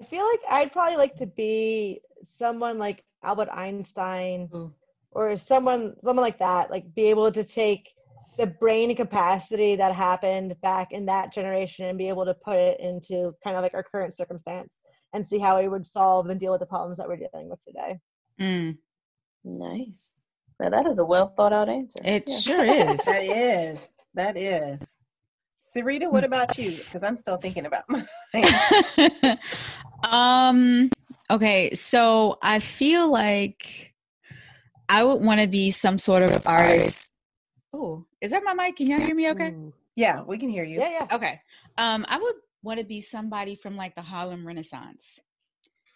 I 0.00 0.04
feel 0.04 0.24
like 0.24 0.40
I'd 0.50 0.72
probably 0.72 0.96
like 0.96 1.16
to 1.16 1.26
be 1.26 2.00
someone 2.22 2.78
like 2.78 3.04
Albert 3.22 3.48
Einstein 3.52 4.48
Ooh. 4.54 4.72
or 5.10 5.36
someone 5.36 5.94
someone 6.02 6.24
like 6.24 6.38
that, 6.38 6.70
like 6.70 6.94
be 6.94 7.04
able 7.04 7.30
to 7.32 7.44
take 7.44 7.90
the 8.38 8.46
brain 8.46 8.94
capacity 8.96 9.76
that 9.76 9.94
happened 9.94 10.54
back 10.62 10.92
in 10.92 11.04
that 11.06 11.32
generation 11.32 11.84
and 11.86 11.98
be 11.98 12.08
able 12.08 12.24
to 12.24 12.32
put 12.32 12.56
it 12.56 12.80
into 12.80 13.34
kind 13.44 13.56
of 13.56 13.62
like 13.62 13.74
our 13.74 13.82
current 13.82 14.14
circumstance 14.14 14.80
and 15.12 15.26
see 15.26 15.38
how 15.38 15.58
it 15.58 15.68
would 15.68 15.86
solve 15.86 16.26
and 16.30 16.40
deal 16.40 16.52
with 16.52 16.60
the 16.60 16.66
problems 16.66 16.96
that 16.96 17.06
we're 17.08 17.16
dealing 17.16 17.50
with 17.50 17.58
today. 17.66 17.98
Mm. 18.40 18.78
nice. 19.44 20.16
Now 20.58 20.70
that 20.70 20.86
is 20.86 20.98
a 20.98 21.04
well 21.04 21.28
thought 21.36 21.52
out 21.52 21.68
answer. 21.68 22.00
It 22.04 22.24
Yeah. 22.26 22.38
sure 22.38 22.64
is. 22.64 23.04
that 23.04 23.24
is. 23.24 23.88
That 24.14 24.36
is. 24.38 24.96
Sarita, 25.74 26.10
what 26.10 26.24
about 26.24 26.58
you? 26.58 26.72
Because 26.76 27.02
I'm 27.02 27.16
still 27.16 27.36
thinking 27.36 27.66
about 27.66 27.84
mine. 27.88 28.08
um, 30.10 30.90
Okay, 31.30 31.72
so 31.74 32.38
I 32.42 32.58
feel 32.58 33.08
like 33.08 33.94
I 34.88 35.04
would 35.04 35.22
want 35.22 35.40
to 35.40 35.46
be 35.46 35.70
some 35.70 35.96
sort 35.96 36.24
of 36.24 36.44
artist. 36.44 37.12
Oh, 37.72 38.04
is 38.20 38.32
that 38.32 38.42
my 38.42 38.52
mic? 38.52 38.76
Can 38.76 38.88
y'all 38.88 38.98
hear 38.98 39.14
me 39.14 39.30
okay? 39.30 39.54
Yeah, 39.94 40.22
we 40.22 40.38
can 40.38 40.48
hear 40.48 40.64
you. 40.64 40.80
Yeah, 40.80 40.90
yeah. 40.90 41.14
Okay. 41.14 41.40
Um, 41.78 42.04
I 42.08 42.18
would 42.18 42.34
want 42.64 42.80
to 42.80 42.84
be 42.84 43.00
somebody 43.00 43.54
from 43.54 43.76
like 43.76 43.94
the 43.94 44.02
Harlem 44.02 44.44
Renaissance. 44.44 45.20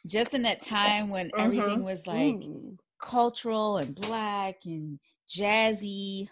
Just 0.07 0.35
in 0.35 0.43
that 0.43 0.61
time 0.63 1.09
when 1.11 1.33
everything 1.37 1.83
was 1.83 2.07
like 2.07 2.37
Ooh. 2.37 2.79
cultural 3.03 3.79
and 3.79 3.93
black 3.93 4.59
and 4.67 5.01
jazzy. 5.29 6.29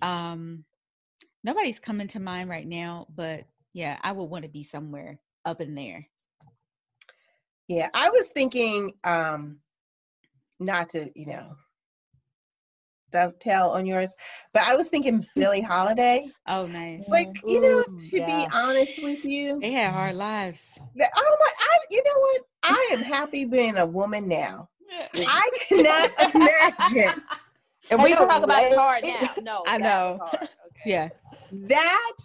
Um, 0.00 0.64
nobody's 1.44 1.80
coming 1.80 2.08
to 2.08 2.20
mind 2.20 2.48
right 2.48 2.66
now, 2.66 3.06
but 3.14 3.44
yeah, 3.72 3.98
I 4.02 4.12
would 4.12 4.24
want 4.26 4.44
to 4.44 4.48
be 4.50 4.62
somewhere 4.62 5.18
up 5.44 5.60
in 5.60 5.74
there. 5.74 6.08
Yeah, 7.68 7.88
I 7.94 8.10
was 8.10 8.28
thinking 8.28 8.92
um 9.04 9.58
not 10.60 10.90
to, 10.90 11.10
you 11.14 11.26
know, 11.26 11.56
dovetail 13.10 13.70
on 13.70 13.86
yours, 13.86 14.14
but 14.52 14.62
I 14.62 14.76
was 14.76 14.88
thinking 14.88 15.26
Billie 15.36 15.60
Holiday. 15.60 16.30
Oh, 16.46 16.66
nice. 16.66 17.08
Like, 17.08 17.28
you 17.46 17.60
know, 17.60 17.68
Ooh, 17.68 17.98
to 17.98 18.16
yeah. 18.18 18.26
be 18.26 18.46
honest 18.54 19.02
with 19.02 19.18
you, 19.24 19.60
They 19.60 19.72
had 19.72 19.92
hard 19.92 20.16
lives. 20.16 20.80
that, 20.96 21.10
oh 21.16 21.36
my, 21.40 21.50
I, 21.58 21.78
you 21.90 22.02
know 22.04 22.18
what? 22.20 22.42
I 22.64 22.90
am 22.92 23.02
happy 23.02 23.44
being 23.44 23.76
a 23.76 23.86
woman 23.86 24.28
now. 24.28 24.68
I 25.14 25.50
cannot 25.68 26.34
imagine 26.34 27.22
And 27.90 28.02
we 28.02 28.14
talk 28.14 28.42
about 28.42 28.62
it 28.62 28.76
hard 28.76 29.04
right? 29.04 29.20
now. 29.20 29.34
No, 29.42 29.64
I 29.66 29.78
know. 29.78 30.16
hard. 30.18 30.48
Okay. 30.68 30.90
Yeah. 30.90 31.08
That 31.52 32.16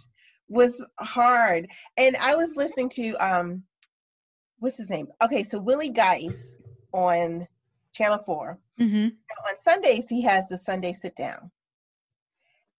was 0.48 0.84
hard. 0.98 1.68
And 1.96 2.16
I 2.16 2.36
was 2.36 2.56
listening 2.56 2.88
to 2.90 3.14
um, 3.14 3.62
what's 4.58 4.76
his 4.76 4.90
name? 4.90 5.08
Okay, 5.22 5.42
so 5.42 5.60
Willie 5.60 5.90
Geist 5.90 6.56
on 6.92 7.46
Channel 7.94 8.18
Four. 8.18 8.58
Mm-hmm. 8.80 9.06
on 9.06 9.56
Sundays 9.64 10.08
he 10.08 10.22
has 10.22 10.46
the 10.46 10.56
Sunday 10.56 10.92
sit 10.92 11.16
down. 11.16 11.50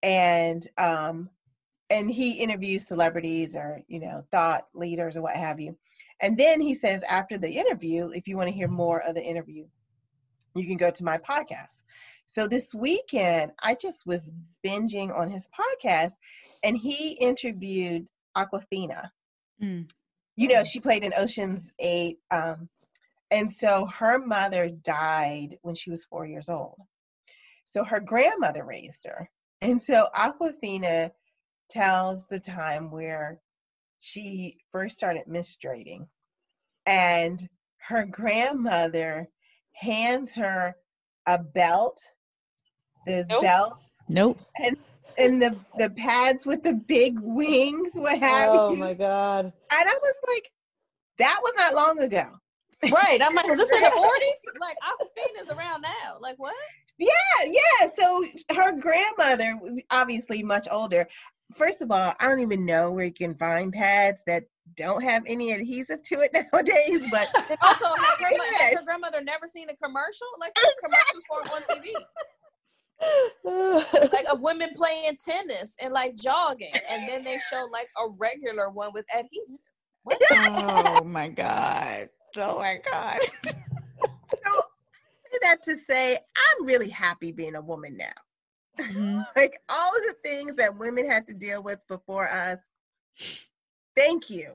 And 0.02 0.66
um 0.78 1.30
and 1.90 2.10
he 2.10 2.40
interviews 2.40 2.88
celebrities 2.88 3.56
or 3.56 3.82
you 3.90 4.00
know 4.00 4.24
thought 4.32 4.66
leaders 4.74 5.18
or 5.18 5.22
what 5.22 5.36
have 5.36 5.60
you. 5.60 5.78
And 6.22 6.38
then 6.38 6.62
he 6.62 6.74
says 6.74 7.04
after 7.04 7.38
the 7.38 7.52
interview, 7.52 8.12
if 8.14 8.28
you 8.28 8.38
want 8.38 8.48
to 8.48 8.56
hear 8.56 8.70
more 8.70 9.02
of 9.02 9.16
the 9.16 9.24
interview, 9.24 9.66
you 10.56 10.66
can 10.66 10.78
go 10.78 10.92
to 10.92 11.04
my 11.04 11.18
podcast. 11.18 11.84
So 12.32 12.48
this 12.48 12.76
weekend 12.76 13.54
I 13.60 13.76
just 13.76 14.06
was 14.06 14.32
binging 14.64 15.16
on 15.16 15.30
his 15.30 15.48
podcast 15.48 16.14
and 16.64 16.78
he 16.78 17.14
interviewed 17.14 18.08
Awkwafina. 18.38 19.10
Mm. 19.62 19.90
You 20.36 20.48
know, 20.48 20.64
she 20.64 20.80
played 20.80 21.04
in 21.04 21.14
Ocean's 21.18 21.72
8 21.80 22.20
um 22.30 22.70
and 23.32 23.52
so 23.52 23.86
her 23.86 24.20
mother 24.20 24.70
died 24.70 25.58
when 25.62 25.76
she 25.76 25.90
was 25.90 26.06
four 26.06 26.26
years 26.26 26.50
old. 26.50 26.80
So 27.66 27.84
her 27.84 28.00
grandmother 28.00 28.64
raised 28.64 29.06
her. 29.06 29.30
And 29.62 29.82
so 29.82 30.08
Awkwafina 30.16 31.12
tells 31.70 32.28
the 32.28 32.40
time 32.40 32.92
where 32.92 33.40
she 34.00 34.58
first 34.72 34.98
started 34.98 35.26
menstruating. 35.28 36.08
And 36.86 37.40
her 37.78 38.06
grandmother 38.06 39.30
hands 39.74 40.34
her 40.34 40.76
a 41.28 41.38
belt, 41.38 42.02
those 43.10 43.28
Nope. 43.28 43.42
belts, 43.44 44.04
Nope. 44.08 44.40
and 44.64 44.78
and 45.18 45.42
the, 45.42 45.56
the 45.78 45.90
pads 45.90 46.46
with 46.46 46.64
the 46.64 46.74
big 46.74 47.20
wings, 47.20 47.92
what 47.96 48.18
have 48.20 48.50
Oh 48.52 48.70
you. 48.70 48.76
Oh 48.78 48.88
my 48.88 48.94
god. 48.94 49.46
And 49.46 49.54
I 49.90 49.94
was 50.02 50.16
like, 50.34 50.50
that 51.18 51.40
was 51.44 51.54
not 51.58 51.76
long 51.76 52.00
ago. 52.00 52.26
Right. 52.90 53.22
I'm 53.22 53.36
like, 53.36 53.46
was 53.48 53.58
this 53.58 53.70
in 53.74 53.82
the 53.82 53.90
40s? 53.90 54.60
Like, 54.62 54.78
Awkwafina's 54.78 55.50
around 55.52 55.82
now. 55.82 56.18
Like, 56.22 56.38
what? 56.38 56.54
Yeah, 56.98 57.10
yeah. 57.46 57.88
So 57.88 58.24
her 58.56 58.72
grandmother 58.80 59.58
was 59.62 59.84
obviously 59.92 60.42
much 60.44 60.68
older. 60.72 61.06
First 61.54 61.82
of 61.82 61.92
all, 61.92 62.14
I 62.20 62.28
don't 62.30 62.40
even 62.40 62.66
know 62.66 62.92
where 62.92 63.06
you 63.06 63.12
can 63.14 63.36
find 63.36 63.74
pads 63.74 64.24
that 64.28 64.46
don't 64.76 65.04
have 65.04 65.24
any 65.28 65.52
adhesive 65.52 66.02
to 66.04 66.16
it 66.22 66.32
nowadays, 66.54 67.08
but 67.12 67.28
also, 67.62 67.88
has 67.96 68.20
her, 68.20 68.38
mo- 68.38 68.44
has 68.60 68.74
her 68.76 68.84
grandmother 68.86 69.22
never 69.22 69.48
seen 69.48 69.68
a 69.70 69.76
commercial? 69.76 70.28
Like, 70.40 70.54
there's 70.56 70.76
commercials 70.82 71.24
for 71.28 71.42
it 71.42 71.52
on 71.52 71.62
TV. 71.64 71.92
Like, 73.44 74.26
of 74.32 74.42
women 74.44 74.72
playing 74.76 75.18
tennis 75.26 75.76
and, 75.82 75.94
like, 75.94 76.16
jogging. 76.16 76.74
And 76.90 77.08
then 77.08 77.24
they 77.24 77.40
show, 77.50 77.68
like, 77.72 77.88
a 78.04 78.10
regular 78.20 78.70
one 78.70 78.92
with 78.94 79.06
adhesive. 79.14 79.60
Oh 80.32 81.04
my 81.04 81.30
God. 81.30 82.10
Oh 82.38 82.60
my 82.60 82.80
God. 82.84 83.20
so 83.46 83.54
I 84.46 85.32
say 85.32 85.40
that 85.42 85.64
to 85.64 85.78
say 85.80 86.16
I'm 86.16 86.66
really 86.66 86.90
happy 86.90 87.32
being 87.32 87.56
a 87.56 87.62
woman 87.62 87.98
now. 87.98 88.84
Mhm. 88.84 89.26
Like 89.36 89.60
all 89.70 89.90
of 89.98 90.04
the 90.04 90.16
things 90.24 90.56
that 90.56 90.78
women 90.78 91.10
had 91.10 91.28
to 91.28 91.34
deal 91.34 91.62
with 91.62 91.80
before 91.88 92.30
us. 92.30 92.72
Thank 93.96 94.30
you 94.30 94.54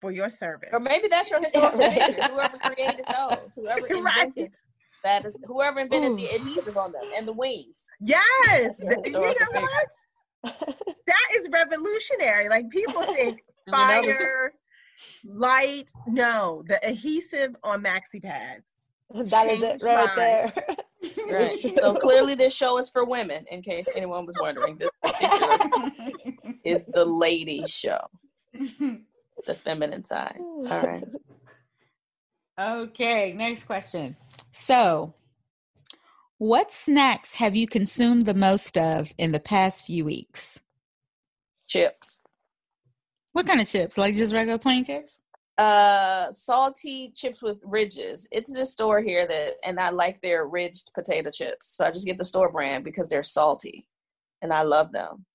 for 0.00 0.10
your 0.12 0.30
service. 0.30 0.70
Or 0.72 0.80
maybe 0.80 1.08
that's 1.08 1.30
your 1.30 1.42
historical 1.42 1.80
figure. 1.80 2.22
Whoever 2.22 2.56
created 2.58 3.04
those. 3.06 3.54
Whoever 3.56 3.86
right. 4.02 4.60
Invented 5.04 5.24
that 5.24 5.24
is 5.26 5.36
whoever 5.46 5.80
invented 5.80 6.16
the 6.18 6.26
adhesive 6.34 6.76
on 6.76 6.92
them 6.92 7.02
and 7.16 7.26
the 7.26 7.32
wings. 7.32 7.86
Yes. 8.00 8.80
Your 8.82 8.92
You 9.04 9.12
know 9.12 9.60
what? 9.60 9.88
That 11.06 11.28
is 11.36 11.48
revolutionary. 11.52 12.48
Like 12.48 12.68
people 12.70 13.02
think 13.14 13.42
I 13.72 14.00
mean, 14.00 14.04
that 14.04 14.04
was- 14.06 14.16
fire, 14.16 14.52
light. 15.24 15.90
No, 16.06 16.62
the 16.68 16.84
adhesive 16.86 17.56
on 17.62 17.82
maxi 17.82 18.22
pads. 18.22 18.70
that 19.14 19.46
is 19.46 19.62
it 19.62 19.82
right 19.82 20.16
lives. 20.16 20.16
there. 20.54 20.76
Right. 21.30 21.56
So 21.74 21.94
clearly, 21.94 22.34
this 22.34 22.52
show 22.52 22.76
is 22.78 22.90
for 22.90 23.04
women. 23.04 23.44
In 23.52 23.62
case 23.62 23.86
anyone 23.94 24.26
was 24.26 24.36
wondering, 24.40 24.78
this 24.78 24.90
is 26.64 26.86
the 26.86 27.04
ladies' 27.04 27.70
show. 27.72 28.00
It's 28.52 29.46
the 29.46 29.54
feminine 29.54 30.04
side. 30.04 30.38
All 30.40 30.64
right. 30.64 31.04
okay, 32.58 33.32
next 33.32 33.64
question. 33.64 34.16
So, 34.52 35.14
what 36.38 36.72
snacks 36.72 37.34
have 37.34 37.56
you 37.56 37.66
consumed 37.66 38.26
the 38.26 38.34
most 38.34 38.78
of 38.78 39.12
in 39.18 39.32
the 39.32 39.40
past 39.40 39.84
few 39.84 40.04
weeks? 40.04 40.60
Chips. 41.66 42.22
What 43.32 43.46
kind 43.46 43.60
of 43.60 43.68
chips? 43.68 43.98
Like 43.98 44.14
just 44.14 44.34
regular 44.34 44.58
plain 44.58 44.84
chips? 44.84 45.20
Uh, 45.58 46.30
salty 46.30 47.12
chips 47.16 47.42
with 47.42 47.58
ridges. 47.64 48.28
It's 48.30 48.52
this 48.52 48.72
store 48.72 49.00
here 49.00 49.26
that, 49.26 49.54
and 49.64 49.80
I 49.80 49.90
like 49.90 50.20
their 50.20 50.46
ridged 50.46 50.90
potato 50.94 51.30
chips. 51.30 51.76
So 51.76 51.84
I 51.84 51.90
just 51.90 52.06
get 52.06 52.16
the 52.16 52.24
store 52.24 52.50
brand 52.50 52.84
because 52.84 53.08
they're 53.08 53.24
salty, 53.24 53.86
and 54.40 54.52
I 54.52 54.62
love 54.62 54.92
them. 54.92 55.26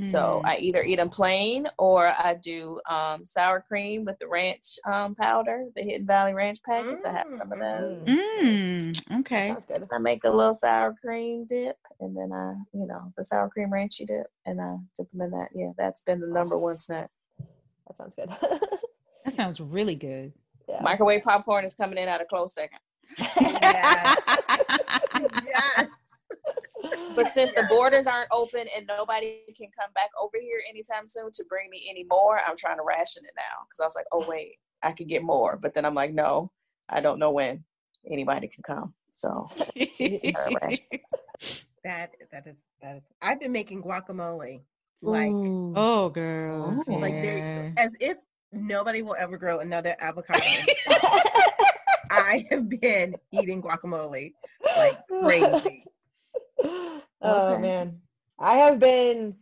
So 0.00 0.40
Mm. 0.44 0.48
I 0.48 0.56
either 0.58 0.82
eat 0.82 0.96
them 0.96 1.10
plain 1.10 1.68
or 1.78 2.06
I 2.08 2.34
do 2.42 2.80
um, 2.88 3.24
sour 3.24 3.60
cream 3.60 4.04
with 4.04 4.18
the 4.18 4.26
ranch 4.28 4.78
um, 4.90 5.14
powder, 5.14 5.66
the 5.76 5.82
Hidden 5.82 6.06
Valley 6.06 6.32
Ranch 6.34 6.58
packets. 6.64 7.04
I 7.04 7.12
have 7.12 7.26
some 7.38 7.52
of 7.52 7.58
those. 7.58 8.08
Mm, 8.08 8.20
Mm, 8.40 9.20
okay. 9.20 9.48
Sounds 9.48 9.66
good. 9.66 9.86
I 9.92 9.98
make 9.98 10.24
a 10.24 10.30
little 10.30 10.54
sour 10.54 10.94
cream 11.00 11.44
dip, 11.46 11.76
and 12.00 12.16
then 12.16 12.32
I, 12.32 12.54
you 12.72 12.86
know, 12.86 13.12
the 13.16 13.22
sour 13.24 13.48
cream 13.50 13.70
ranchy 13.70 14.06
dip, 14.06 14.26
and 14.46 14.60
I 14.60 14.76
dip 14.96 15.10
them 15.12 15.20
in 15.20 15.30
that. 15.32 15.48
Yeah, 15.54 15.72
that's 15.76 16.00
been 16.02 16.20
the 16.20 16.26
number 16.26 16.56
one 16.56 16.78
snack. 16.78 17.10
That 17.86 17.96
sounds 17.96 18.14
good. 18.14 18.30
That 19.24 19.34
sounds 19.34 19.60
really 19.60 19.96
good. 19.96 20.32
yeah. 20.66 20.80
Microwave 20.82 21.22
popcorn 21.22 21.64
is 21.66 21.74
coming 21.74 21.98
in 21.98 22.08
at 22.08 22.22
a 22.22 22.24
close 22.24 22.54
second. 22.54 22.78
Yeah. 23.18 24.14
yes. 25.44 25.86
But 27.14 27.26
since 27.28 27.52
the 27.52 27.66
borders 27.68 28.06
aren't 28.06 28.28
open 28.32 28.66
and 28.76 28.86
nobody 28.86 29.40
can 29.56 29.68
come 29.78 29.92
back 29.94 30.10
over 30.20 30.36
here 30.40 30.60
anytime 30.68 31.06
soon 31.06 31.30
to 31.32 31.44
bring 31.48 31.68
me 31.70 31.88
any 31.90 32.04
more, 32.08 32.40
I'm 32.46 32.56
trying 32.56 32.78
to 32.78 32.84
ration 32.84 33.24
it 33.24 33.32
now 33.36 33.64
because 33.68 33.80
I 33.80 33.84
was 33.84 33.96
like, 33.96 34.06
oh 34.12 34.24
wait, 34.28 34.56
I 34.82 34.92
could 34.92 35.08
get 35.08 35.22
more, 35.22 35.58
but 35.60 35.74
then 35.74 35.84
I'm 35.84 35.94
like, 35.94 36.12
no, 36.12 36.50
I 36.88 37.00
don't 37.00 37.18
know 37.18 37.30
when 37.32 37.64
anybody 38.10 38.48
can 38.48 38.62
come. 38.62 38.94
So. 39.12 39.50
That 41.82 42.14
that 42.30 42.46
is 42.46 42.62
that 42.82 42.96
is. 42.98 43.02
I've 43.22 43.40
been 43.40 43.52
making 43.52 43.82
guacamole 43.82 44.60
like 45.00 45.32
Ooh. 45.32 45.72
oh, 45.76 46.10
girl. 46.10 46.84
Oh. 46.86 46.92
like 46.92 47.14
yeah. 47.14 47.22
there 47.22 47.74
as 47.78 47.96
if 48.00 48.18
nobody 48.52 49.00
will 49.00 49.16
ever 49.18 49.38
grow 49.38 49.60
another 49.60 49.96
avocado. 49.98 50.44
I 52.10 52.44
have 52.50 52.68
been 52.68 53.14
eating 53.32 53.62
guacamole 53.62 54.34
like 54.76 54.98
crazy. 55.08 55.84
oh 57.22 57.54
Okay. 57.54 57.60
man, 57.60 58.00
I 58.38 58.56
have 58.56 58.78
been. 58.78 59.36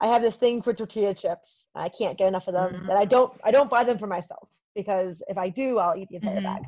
I 0.00 0.06
have 0.06 0.22
this 0.22 0.36
thing 0.36 0.62
for 0.62 0.72
tortilla 0.72 1.12
chips. 1.12 1.66
I 1.74 1.88
can't 1.88 2.16
get 2.16 2.28
enough 2.28 2.46
of 2.46 2.54
them. 2.54 2.84
That 2.86 2.96
I 2.96 3.04
don't. 3.04 3.32
I 3.44 3.50
don't 3.50 3.70
buy 3.70 3.84
them 3.84 3.98
for 3.98 4.06
myself 4.06 4.48
because 4.74 5.22
if 5.28 5.36
I 5.36 5.48
do, 5.48 5.78
I'll 5.78 5.96
eat 5.96 6.08
the 6.08 6.16
entire 6.16 6.40
Mhm. 6.40 6.44
bag. 6.44 6.62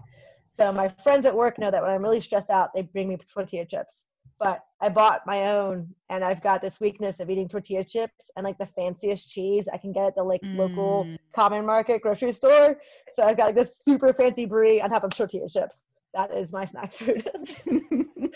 So 0.52 0.72
my 0.72 0.88
friends 1.04 1.26
at 1.26 1.34
work 1.34 1.58
know 1.58 1.70
that 1.70 1.80
when 1.80 1.90
I'm 1.92 2.02
really 2.02 2.20
stressed 2.20 2.50
out, 2.50 2.74
they 2.74 2.82
bring 2.82 3.08
me 3.08 3.16
tortilla 3.32 3.64
chips, 3.64 4.04
but 4.40 4.64
I 4.80 4.88
bought 4.88 5.24
my 5.26 5.52
own, 5.52 5.94
and 6.08 6.24
I've 6.24 6.42
got 6.42 6.60
this 6.60 6.80
weakness 6.80 7.20
of 7.20 7.30
eating 7.30 7.48
tortilla 7.48 7.84
chips 7.84 8.30
and 8.36 8.44
like 8.44 8.58
the 8.58 8.66
fanciest 8.66 9.30
cheese 9.30 9.68
I 9.72 9.76
can 9.76 9.92
get 9.92 10.06
at 10.06 10.16
the 10.16 10.24
like 10.24 10.42
local 10.52 11.04
Mm. 11.04 11.18
common 11.32 11.64
market 11.64 12.02
grocery 12.02 12.32
store. 12.32 12.80
So 13.14 13.22
I've 13.22 13.36
got 13.36 13.46
like 13.46 13.54
this 13.54 13.78
super 13.78 14.12
fancy 14.12 14.44
brie 14.44 14.80
on 14.80 14.90
top 14.90 15.04
of 15.04 15.10
tortilla 15.14 15.48
chips. 15.48 15.84
That 16.14 16.32
is 16.36 16.52
my 16.52 16.64
snack 16.64 16.92
food. 16.92 17.28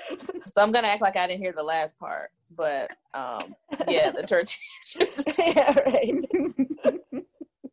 So 0.47 0.63
I'm 0.63 0.73
gonna 0.73 0.89
act 0.89 1.01
like 1.03 1.17
I 1.17 1.27
didn't 1.27 1.41
hear 1.41 1.53
the 1.53 1.63
last 1.63 1.99
part, 1.99 2.31
but 2.55 2.91
um, 3.15 3.55
yeah, 3.89 4.11
the 4.11 4.23
tortilla 4.23 4.59
chips. 4.85 5.25
yeah, 5.39 5.75
right. 5.87 6.15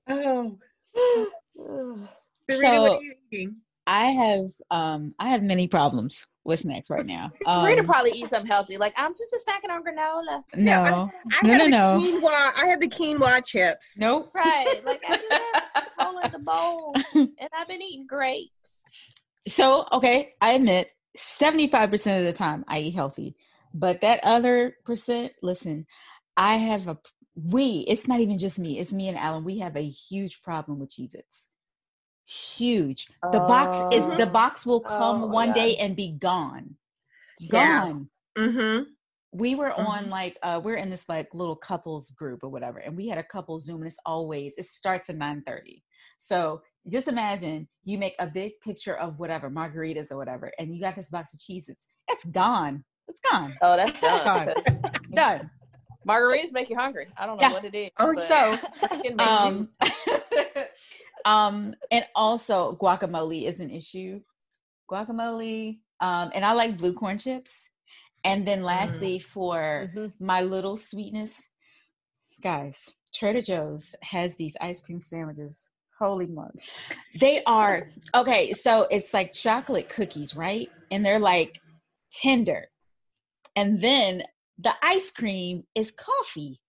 Oh, 0.07 0.57
Ugh. 0.95 1.99
So- 2.49 2.93
are 2.95 3.01
you 3.01 3.13
eating? 3.31 3.55
I 3.87 4.05
have 4.11 4.51
um 4.69 5.15
I 5.19 5.29
have 5.29 5.41
many 5.43 5.67
problems 5.67 6.25
with 6.43 6.59
snacks 6.61 6.89
right 6.89 7.05
now. 7.05 7.31
Rita 7.65 7.79
Um, 7.81 7.85
probably 7.85 8.11
eat 8.11 8.27
something 8.27 8.49
healthy. 8.49 8.77
Like 8.77 8.93
I'm 8.95 9.13
just 9.13 9.31
been 9.31 9.39
snacking 9.39 9.73
on 9.73 9.83
granola. 9.83 10.43
Yeah, 10.55 10.79
no, 10.81 11.11
I 11.41 11.47
no, 11.47 11.53
had 11.53 11.57
no, 11.57 11.65
the 11.65 11.69
no. 11.69 12.19
quinoa. 12.21 12.51
I 12.63 12.65
had 12.67 12.79
the 12.79 12.87
quinoa 12.87 13.45
chips. 13.45 13.93
nope. 13.97 14.31
Right. 14.33 14.81
Like 14.85 15.01
I 15.09 15.17
just 15.17 15.33
have 15.73 15.87
roll 15.99 16.19
in 16.19 16.31
the 16.31 16.39
bowl, 16.39 16.93
and 17.15 17.49
I've 17.57 17.67
been 17.67 17.81
eating 17.81 18.05
grapes. 18.07 18.85
So, 19.47 19.87
okay, 19.91 20.33
I 20.41 20.51
admit 20.53 20.93
75% 21.17 22.19
of 22.19 22.25
the 22.25 22.33
time 22.33 22.63
I 22.67 22.79
eat 22.79 22.95
healthy. 22.95 23.35
But 23.73 24.01
that 24.01 24.19
other 24.23 24.75
percent, 24.85 25.33
listen, 25.41 25.85
I 26.37 26.55
have 26.55 26.87
a 26.87 26.97
we, 27.35 27.85
it's 27.87 28.07
not 28.07 28.19
even 28.19 28.37
just 28.37 28.59
me, 28.59 28.77
it's 28.77 28.91
me 28.91 29.07
and 29.07 29.17
Alan. 29.17 29.45
We 29.45 29.59
have 29.59 29.77
a 29.77 29.87
huge 29.87 30.41
problem 30.43 30.79
with 30.79 30.89
Cheez 30.91 31.15
Its. 31.15 31.47
Huge. 32.25 33.07
The 33.31 33.39
box 33.39 33.77
is 33.91 34.03
Oh. 34.03 34.17
the 34.17 34.25
box 34.25 34.65
will 34.65 34.81
come 34.81 35.23
Oh 35.23 35.27
one 35.27 35.53
day 35.53 35.75
and 35.77 35.95
be 35.95 36.11
gone. 36.11 36.75
Yeah. 37.39 37.79
Gone. 37.87 38.09
Mm-hmm. 38.37 38.83
we 39.33 39.55
were 39.55 39.73
on 39.73 40.05
Mhm. 40.05 40.09
like 40.09 40.37
uh 40.43 40.59
we're 40.63 40.75
in 40.75 40.89
this 40.89 41.07
like 41.09 41.33
little 41.33 41.55
couples 41.55 42.11
group 42.11 42.43
or 42.43 42.49
whatever 42.49 42.79
and 42.79 42.95
we 42.97 43.07
had 43.07 43.17
a 43.17 43.23
couple 43.23 43.59
zoom 43.59 43.77
and 43.77 43.87
it's 43.87 43.99
always 44.05 44.57
it 44.57 44.65
starts 44.65 45.09
at 45.09 45.15
9 45.17 45.41
30 45.45 45.83
so 46.17 46.61
just 46.89 47.07
imagine 47.07 47.67
you 47.83 47.97
make 47.97 48.15
a 48.19 48.27
big 48.27 48.53
picture 48.63 48.95
of 48.97 49.19
whatever 49.19 49.49
margaritas 49.51 50.11
or 50.11 50.17
whatever 50.17 50.51
and 50.57 50.73
you 50.73 50.81
got 50.81 50.95
this 50.95 51.09
box 51.09 51.33
of 51.33 51.39
cheese 51.39 51.69
it's 51.69 51.87
it's 52.09 52.25
gone 52.25 52.83
it's 53.07 53.21
gone 53.29 53.53
Oh, 53.61 53.75
that's 53.75 53.93
done. 53.99 54.25
Gone. 54.25 54.63
done 55.13 55.51
Margaritas 56.07 56.51
make 56.51 56.67
you 56.71 56.75
hungry. 56.75 57.05
I 57.15 57.27
don't 57.27 57.37
know 57.39 57.47
Yeah. 57.47 57.53
what 57.53 57.63
it 57.63 57.75
is. 57.75 57.91
Oh, 57.99 58.15
so 58.27 58.57
it 59.03 59.15
makes 59.15 59.43
you- 59.43 59.69
um 59.85 60.55
um 61.25 61.75
and 61.91 62.05
also 62.15 62.75
guacamole 62.81 63.43
is 63.47 63.59
an 63.59 63.69
issue 63.69 64.19
guacamole 64.89 65.77
um 65.99 66.31
and 66.33 66.43
i 66.43 66.53
like 66.53 66.77
blue 66.77 66.93
corn 66.93 67.17
chips 67.17 67.69
and 68.23 68.47
then 68.47 68.63
lastly 68.63 69.19
for 69.19 69.89
Mhm. 69.95 70.13
my 70.19 70.41
little 70.41 70.77
sweetness 70.77 71.49
guys 72.41 72.91
trader 73.13 73.41
joe's 73.41 73.93
has 74.01 74.35
these 74.35 74.57
ice 74.59 74.81
cream 74.81 74.99
sandwiches 74.99 75.69
holy 76.01 76.25
mug 76.25 76.51
they 77.19 77.43
are 77.45 77.87
okay 78.15 78.51
so 78.53 78.87
it's 78.89 79.13
like 79.13 79.31
chocolate 79.31 79.87
cookies 79.87 80.35
right 80.35 80.69
and 80.89 81.05
they're 81.05 81.19
like 81.19 81.61
tender 82.11 82.65
and 83.55 83.79
then 83.81 84.23
the 84.57 84.73
ice 84.81 85.11
cream 85.11 85.63
is 85.75 85.91
coffee 85.91 86.59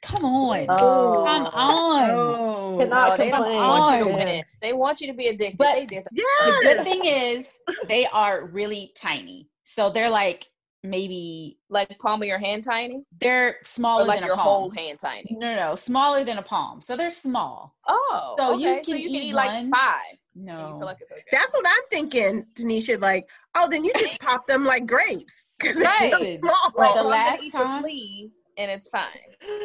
come 0.00 0.24
on 0.24 0.66
Oh. 0.68 1.24
come 1.26 1.46
on 1.46 2.10
Oh, 2.12 2.76
Cannot 2.78 3.10
Oh, 3.10 3.16
they 3.16 3.30
don't 3.30 3.52
want 3.56 3.98
you 3.98 4.04
to 4.04 4.10
win 4.16 4.28
it. 4.28 4.44
They 4.62 4.72
want 4.72 5.00
you 5.00 5.08
to 5.08 5.12
be 5.14 5.26
addicted. 5.26 5.56
But- 5.58 5.74
they 5.74 5.86
did. 5.86 6.04
the 6.12 6.22
yeah. 6.22 6.58
good 6.62 6.84
thing 6.84 7.04
is 7.04 7.48
they 7.88 8.06
are 8.06 8.46
really 8.46 8.92
tiny 8.96 9.48
so 9.64 9.90
they're 9.90 10.10
like 10.10 10.46
maybe 10.82 11.58
Like 11.68 11.98
palm 11.98 12.22
of 12.22 12.28
your 12.28 12.38
hand 12.38 12.64
tiny, 12.64 13.04
they're 13.20 13.56
smaller 13.64 14.04
or 14.04 14.06
like 14.06 14.20
than 14.20 14.26
your 14.26 14.34
a 14.36 14.38
whole 14.38 14.70
hand 14.70 14.98
tiny. 14.98 15.28
no, 15.38 15.54
no 15.54 15.70
no 15.70 15.76
smaller 15.76 16.24
than 16.24 16.38
a 16.38 16.42
palm 16.42 16.80
so 16.80 16.96
they're 16.96 17.10
small 17.10 17.74
Oh, 17.86 18.34
So 18.38 18.54
okay. 18.54 18.78
you 18.78 18.84
so 18.84 18.92
can 18.92 19.00
you 19.00 19.08
can 19.08 19.16
eat 19.16 19.28
eat 19.30 19.34
like 19.34 19.68
five. 19.70 20.18
No 20.34 20.78
like 20.82 20.98
okay. 21.02 21.22
That's 21.32 21.54
what 21.54 21.64
I'm 21.66 21.82
thinking, 21.90 22.46
Tanisha. 22.54 23.00
Like, 23.00 23.28
oh, 23.56 23.66
then 23.70 23.82
you 23.84 23.92
just 23.98 24.20
pop 24.20 24.46
them 24.46 24.64
like 24.64 24.86
grapes 24.86 25.48
because 25.58 25.80
Right. 25.80 25.96
it's 26.00 26.18
so 26.18 26.38
small. 26.40 26.72
Like 26.76 26.92
so 26.92 26.98
the 27.02 27.04
I'm 27.04 27.10
last 27.10 27.50
time- 27.52 27.82
the 27.82 27.88
sleeve, 27.88 28.30
and 28.56 28.70
it's 28.70 28.88
fine. 28.88 29.04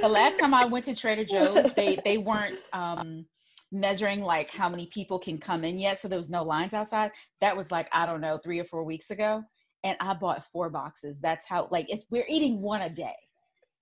the 0.01 0.07
last 0.07 0.39
time 0.39 0.53
I 0.53 0.66
went 0.66 0.86
to 0.86 0.95
Trader 0.95 1.26
Joe's, 1.26 1.72
they 1.74 1.97
they 2.05 2.18
weren't 2.18 2.68
um 2.74 3.26
measuring 3.72 4.22
like 4.24 4.49
how 4.51 4.70
many 4.70 4.86
people 4.88 5.20
can 5.20 5.38
come 5.38 5.64
in 5.64 5.78
yet, 5.78 5.99
so 5.99 6.07
there 6.07 6.18
was 6.18 6.30
no 6.30 6.43
lines 6.43 6.74
outside. 6.74 7.11
That 7.41 7.55
was 7.55 7.70
like 7.72 7.88
I 7.91 8.05
don't 8.07 8.22
know, 8.22 8.38
three 8.43 8.59
or 8.59 8.66
four 8.66 8.84
weeks 8.84 9.11
ago, 9.11 9.43
and 9.84 9.97
I 9.99 10.13
bought 10.13 10.43
four 10.45 10.69
boxes. 10.69 11.19
That's 11.19 11.45
how 11.45 11.67
like 11.71 11.89
it's 11.89 12.05
we're 12.09 12.25
eating 12.27 12.61
one 12.61 12.81
a 12.81 12.89
day. 12.89 13.15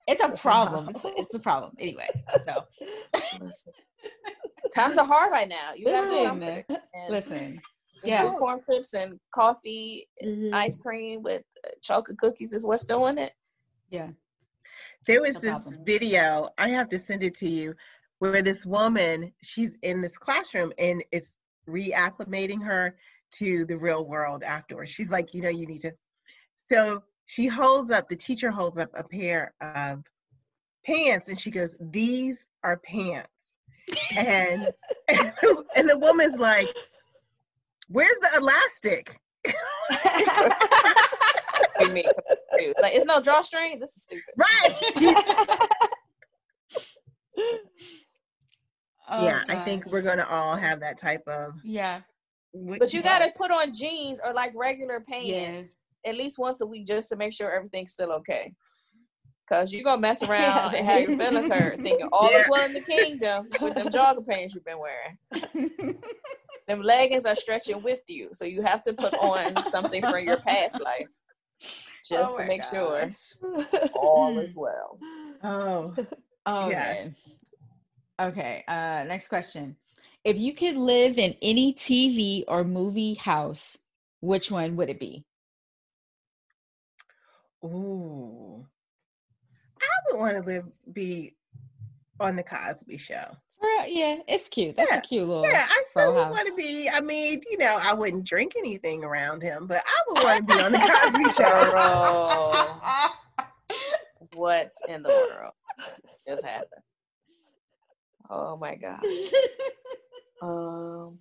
It's 0.08 0.22
a 0.24 0.30
problem. 0.30 0.90
It's 0.90 1.06
a, 1.06 1.12
it's 1.16 1.34
a 1.34 1.40
problem. 1.40 1.74
Anyway, 1.80 2.10
so 2.46 2.66
Times 4.76 4.98
are 4.98 5.06
hard 5.06 5.32
right 5.32 5.48
now. 5.48 5.74
You 5.76 5.86
gotta 5.86 6.08
Listen, 6.08 6.26
comforted. 6.26 6.66
And 6.70 7.10
listen, 7.10 7.62
yeah. 8.04 8.34
corn 8.38 8.62
chips 8.66 8.94
and 8.94 9.20
coffee, 9.34 10.08
Mhm. 10.24 10.54
ice 10.54 10.78
cream 10.78 11.22
with 11.24 11.44
uh, 11.66 11.70
chocolate 11.82 12.18
cookies 12.18 12.54
is 12.54 12.66
what's 12.66 12.86
doing 12.86 13.18
it. 13.18 13.34
yeah, 13.90 14.10
There 15.06 15.22
was 15.22 15.36
No 15.36 15.42
this 15.42 15.52
problem. 15.64 15.86
video, 15.86 16.50
I 16.58 16.70
have 16.70 16.90
to 16.90 17.00
send 17.00 17.24
it 17.24 17.36
to 17.36 17.50
you, 17.50 17.76
where 18.20 18.42
this 18.42 18.66
woman, 18.66 19.34
she's 19.44 19.78
in 19.82 20.00
this 20.02 20.18
classroom 20.18 20.72
and 20.78 21.04
it's 21.12 21.38
reacclimating 21.68 22.64
her 22.64 22.98
to 23.32 23.66
the 23.66 23.78
real 23.78 24.06
world 24.06 24.44
afterwards. 24.44 24.92
She's 24.92 25.12
like, 25.12 25.34
you 25.34 25.42
know, 25.42 25.50
you 25.50 25.66
need 25.66 25.82
to. 25.82 25.94
So 26.56 27.04
she 27.26 27.48
holds 27.48 27.92
up, 27.92 28.10
the 28.10 28.16
teacher 28.16 28.52
holds 28.52 28.78
up 28.78 28.90
a 28.94 29.04
pair 29.04 29.54
of 29.62 30.04
pants 30.86 31.30
and 31.30 31.40
she 31.40 31.52
goes, 31.52 31.78
These 31.80 32.48
are 32.64 32.78
pants. 32.78 33.30
And 34.16 34.70
and 35.08 35.90
the 35.90 35.98
woman's 35.98 36.40
like, 36.40 36.68
Where's 37.88 38.20
the 38.22 38.30
elastic? 38.40 39.18
We 41.80 41.90
mean, 41.90 42.06
like 42.82 42.94
it's 42.94 43.06
no 43.06 43.22
drawstring. 43.22 43.80
This 43.80 43.96
is 43.96 44.04
stupid. 44.04 44.24
Right. 44.38 44.76
Oh, 49.10 49.24
yeah, 49.26 49.44
I 49.50 49.56
oh 49.58 49.66
think 49.66 49.86
we're 49.92 50.02
gonna 50.02 50.28
all 50.30 50.56
have 50.56 50.80
that 50.82 50.98
type 50.98 51.24
of. 51.28 51.54
Yeah, 51.64 52.02
But 52.54 52.94
you 52.94 53.02
gotta 53.02 53.32
put 53.36 53.52
on 53.52 53.74
jeans 53.74 54.20
or 54.24 54.34
like 54.34 54.52
regular 54.56 55.00
pants 55.00 55.28
yeah. 56.06 56.10
at 56.12 56.18
least 56.18 56.38
once 56.38 56.62
a 56.62 56.66
week 56.66 56.86
just 56.88 57.10
to 57.10 57.16
make 57.16 57.34
sure 57.34 57.52
everything's 57.52 57.92
still 57.92 58.12
okay. 58.14 58.54
Cause 59.48 59.72
you're 59.74 59.84
gonna 59.84 60.02
mess 60.02 60.22
around 60.28 60.74
and 60.74 60.86
have 60.86 61.02
your 61.02 61.18
feelings 61.18 61.50
hurt, 61.50 61.82
thinking 61.82 62.08
all 62.12 62.28
is 62.30 62.34
Yeah. 62.34 62.44
well 62.50 62.66
in 62.66 62.74
the 62.74 62.82
kingdom 62.82 63.50
with 63.62 63.76
them 63.76 63.90
jogger 63.90 64.26
pants 64.28 64.54
you've 64.56 64.66
been 64.66 64.80
wearing. 64.80 66.00
Them 66.68 66.84
leggings 66.84 67.26
are 67.26 67.36
stretching 67.36 67.82
with 67.82 68.02
you, 68.08 68.30
so 68.34 68.46
you 68.46 68.62
have 68.62 68.82
to 68.84 68.94
put 68.94 69.14
on 69.16 69.56
something 69.72 70.02
from 70.02 70.24
your 70.26 70.38
past 70.42 70.80
life 70.80 71.08
just 72.08 72.30
Oh 72.32 72.38
to 72.38 72.44
my 72.44 72.46
make 72.46 72.64
sure 72.64 73.10
all 73.94 74.38
is 74.40 74.56
well. 74.56 74.98
Oh, 75.44 75.94
Oh 76.46 76.70
Yes. 76.70 77.20
man. 78.20 78.30
Okay. 78.30 78.64
Uh 78.68 79.04
next 79.06 79.28
question. 79.28 79.76
If 80.24 80.38
you 80.40 80.54
could 80.54 80.78
live 80.78 81.18
in 81.18 81.36
any 81.42 81.74
TV 81.74 82.44
or 82.48 82.64
movie 82.64 83.16
house, 83.16 83.78
which 84.22 84.52
one 84.52 84.76
would 84.76 84.90
it 84.90 85.00
be? 85.00 85.26
ooh. 87.64 88.66
I 89.82 89.88
would 90.12 90.20
want 90.20 90.36
to 90.38 90.44
live 90.44 90.66
be 90.94 91.36
on 92.20 92.36
the 92.36 92.44
Cosby 92.44 92.98
Show. 92.98 93.16
Uh, 93.64 93.84
yeah, 93.88 94.18
it's 94.28 94.48
cute. 94.50 94.76
That's 94.76 94.92
Yeah. 94.92 94.98
a 94.98 95.02
cute 95.02 95.28
little 95.28 95.44
Yeah, 95.44 95.66
I 95.70 95.84
still 95.90 96.14
house. 96.16 96.32
want 96.32 96.48
to 96.48 96.56
be. 96.56 96.90
I 96.92 97.02
mean, 97.02 97.42
you 97.50 97.58
know, 97.60 97.80
I 97.82 97.94
wouldn't 97.94 98.24
drink 98.24 98.54
anything 98.58 99.04
around 99.04 99.42
him, 99.42 99.68
but 99.68 99.84
I 99.86 100.02
would 100.08 100.24
want 100.24 100.48
to 100.48 100.56
be 100.56 100.62
on 100.62 100.72
the 100.72 100.80
Cosby 100.80 101.30
Show. 101.44 101.72
Girl, 101.72 102.82
what 104.34 104.72
in 104.88 105.04
the 105.04 105.10
world 105.10 105.54
just 106.28 106.44
happened? 106.46 106.82
Oh 108.30 108.56
my 108.58 108.76
god. 108.76 109.04
Um, 110.42 111.20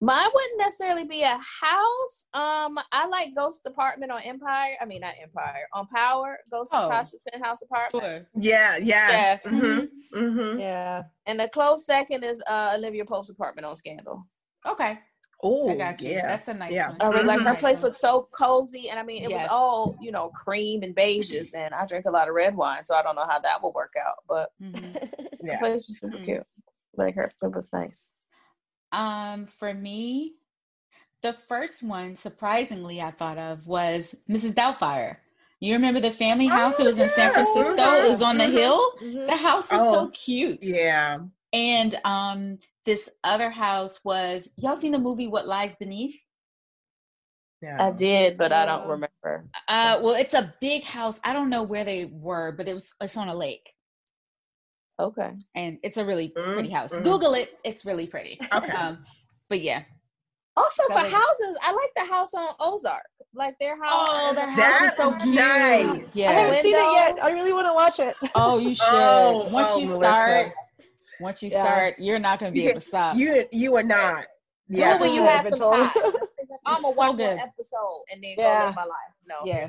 mine 0.00 0.28
wouldn't 0.32 0.58
necessarily 0.58 1.04
be 1.04 1.22
a 1.22 1.38
house. 1.38 2.26
Um, 2.34 2.78
I 2.92 3.06
like 3.08 3.34
Ghost 3.36 3.66
Apartment 3.66 4.10
on 4.12 4.22
Empire. 4.22 4.76
I 4.80 4.84
mean, 4.84 5.00
not 5.02 5.14
Empire 5.22 5.68
on 5.72 5.86
Power. 5.88 6.38
Ghost 6.50 6.70
Oh. 6.72 6.88
Tasha's 6.88 7.22
penthouse 7.30 7.62
apartment. 7.62 8.04
Sure. 8.04 8.26
Yeah, 8.34 8.76
yeah. 8.78 9.10
Yeah. 9.10 9.38
Mm-hmm. 9.44 10.18
Mm-hmm. 10.18 10.58
yeah. 10.60 11.02
And 11.26 11.38
the 11.40 11.48
close 11.48 11.84
second 11.84 12.24
is 12.24 12.42
uh 12.48 12.72
Olivia 12.76 13.04
Pope's 13.04 13.28
apartment 13.30 13.66
on 13.66 13.76
Scandal. 13.76 14.24
Okay. 14.66 14.98
Oh, 15.40 15.70
I 15.70 15.76
got 15.76 16.00
you. 16.00 16.10
yeah. 16.10 16.26
That's 16.26 16.48
a 16.48 16.54
nice 16.54 16.72
Yeah. 16.72 16.88
one. 16.90 17.00
I 17.00 17.06
really 17.08 17.24
like 17.26 17.40
Mhm. 17.40 17.44
her 17.46 17.54
place 17.54 17.76
one. 17.78 17.84
looks 17.84 18.00
so 18.00 18.28
cozy, 18.32 18.88
and 18.90 18.98
I 18.98 19.04
mean, 19.04 19.22
it 19.22 19.30
was 19.30 19.46
all 19.48 19.96
you 20.00 20.10
know, 20.10 20.30
cream 20.30 20.82
and 20.82 20.96
beiges, 20.96 21.54
and 21.54 21.72
I 21.72 21.86
drink 21.86 22.06
a 22.06 22.10
lot 22.10 22.26
of 22.28 22.34
red 22.34 22.56
wine, 22.56 22.84
so 22.84 22.96
I 22.96 23.02
don't 23.02 23.14
know 23.14 23.24
how 23.28 23.38
that 23.38 23.62
will 23.62 23.72
work 23.72 23.92
out. 24.04 24.16
But 24.28 24.50
Mhm. 24.60 24.94
the 24.94 25.38
yeah. 25.44 25.58
place 25.60 25.86
was 25.86 25.98
super 26.00 26.18
Mm. 26.18 26.24
cute. 26.24 26.46
Like 26.96 27.14
her, 27.14 27.30
it 27.42 27.52
was 27.54 27.72
nice. 27.72 28.14
Um, 28.92 29.46
for 29.46 29.72
me, 29.74 30.34
the 31.22 31.32
first 31.32 31.82
one, 31.82 32.16
surprisingly, 32.16 33.00
I 33.00 33.10
thought 33.10 33.38
of 33.38 33.66
was 33.66 34.14
Mrs. 34.30 34.54
Doubtfire. 34.54 35.16
You 35.60 35.74
remember 35.74 36.00
the 36.00 36.10
family 36.12 36.46
house? 36.46 36.78
it 36.78 36.84
Oh, 36.84 36.86
was 36.86 36.98
in 37.00 37.08
San 37.08 37.28
yeah. 37.28 37.34
Francisco. 37.34 37.82
It 38.04 38.08
was 38.08 38.22
on 38.22 38.38
the 38.38 38.44
Mhm. 38.44 38.52
hill. 38.52 38.92
Mhm. 39.02 39.26
The 39.26 39.36
house 39.36 39.72
is 39.72 39.80
Oh, 39.80 39.92
so 39.92 40.08
cute. 40.10 40.64
Yeah. 40.64 41.18
And 41.52 41.98
um, 42.04 42.58
this 42.84 43.10
other 43.24 43.50
house 43.50 44.04
was 44.04 44.50
y'all 44.56 44.76
seen 44.76 44.92
the 44.92 44.98
movie 44.98 45.26
What 45.26 45.46
Lies 45.48 45.76
Beneath? 45.76 46.16
Yeah. 47.62 47.76
I 47.82 47.90
did, 47.90 48.38
but 48.38 48.52
I 48.52 48.66
don't 48.66 48.86
remember. 48.88 49.46
Uh, 49.66 49.98
well, 50.02 50.14
it's 50.14 50.34
a 50.34 50.54
big 50.60 50.84
house. 50.84 51.20
I 51.24 51.32
don't 51.32 51.50
know 51.50 51.62
where 51.64 51.84
they 51.84 52.06
were, 52.06 52.52
but 52.52 52.68
it 52.68 52.74
was 52.74 52.92
it's 53.00 53.16
on 53.16 53.28
a 53.28 53.34
lake, 53.34 53.74
Okay. 55.00 55.30
and 55.54 55.78
it's 55.82 55.96
a 55.96 56.04
really 56.04 56.28
pretty 56.28 56.68
Mm, 56.68 56.72
house. 56.72 56.92
mm. 56.92 57.02
Google 57.04 57.34
it; 57.34 57.58
it's 57.64 57.84
really 57.84 58.06
pretty. 58.06 58.38
Okay. 58.52 58.72
Um, 58.72 59.04
but 59.48 59.60
yeah. 59.60 59.82
Also 60.56 60.82
That 60.88 60.94
for 60.94 61.02
was- 61.02 61.12
houses, 61.12 61.56
I 61.62 61.72
like 61.72 61.90
the 61.94 62.04
house 62.12 62.34
on 62.34 62.48
Ozark. 62.58 63.04
Like 63.34 63.56
their 63.60 63.80
house. 63.80 64.08
Oh, 64.10 64.34
their 64.34 64.48
house 64.48 64.56
That 64.58 64.82
is 64.90 64.96
so 64.96 65.12
cute. 65.22 65.34
nice. 65.36 66.08
I 66.08 66.10
Yeah. 66.14 66.32
haven't 66.32 66.62
seen 66.62 66.74
it 66.74 66.92
yet. 66.94 67.18
I 67.22 67.30
really 67.30 67.52
want 67.52 67.66
to 67.66 67.74
watch 67.74 68.00
it. 68.00 68.16
Oh, 68.34 68.58
you 68.58 68.74
should. 68.74 68.84
Oh, 68.88 69.48
once 69.52 69.68
oh, 69.72 69.78
you 69.78 69.86
Melissa. 69.86 70.04
start, 70.04 70.52
once 71.20 71.42
you 71.44 71.50
Yeah. 71.50 71.62
start, 71.64 71.94
you're 71.98 72.18
not 72.18 72.40
going 72.40 72.50
to 72.50 72.54
be 72.54 72.62
You 72.62 72.70
able 72.70 72.80
to 72.80 72.86
stop. 72.86 73.16
You 73.16 73.44
you 73.52 73.76
are 73.76 73.82
not. 73.84 74.24
Do 74.70 74.78
Yeah. 74.80 74.94
it 74.96 75.00
when 75.00 75.12
you 75.12 75.22
Yeah, 75.22 75.30
have 75.30 75.44
some 75.44 75.60
time. 75.60 75.90
I'm 76.66 76.82
gonna 76.82 76.82
so 76.82 76.90
watch 76.90 77.16
good. 77.18 77.36
one 77.36 77.38
episode 77.38 78.02
and 78.12 78.24
then 78.24 78.34
Yeah. 78.36 78.60
go 78.60 78.66
live 78.66 78.74
my 78.76 78.82
life. 78.82 79.14
No, 79.26 79.34
Yeah. 79.44 79.68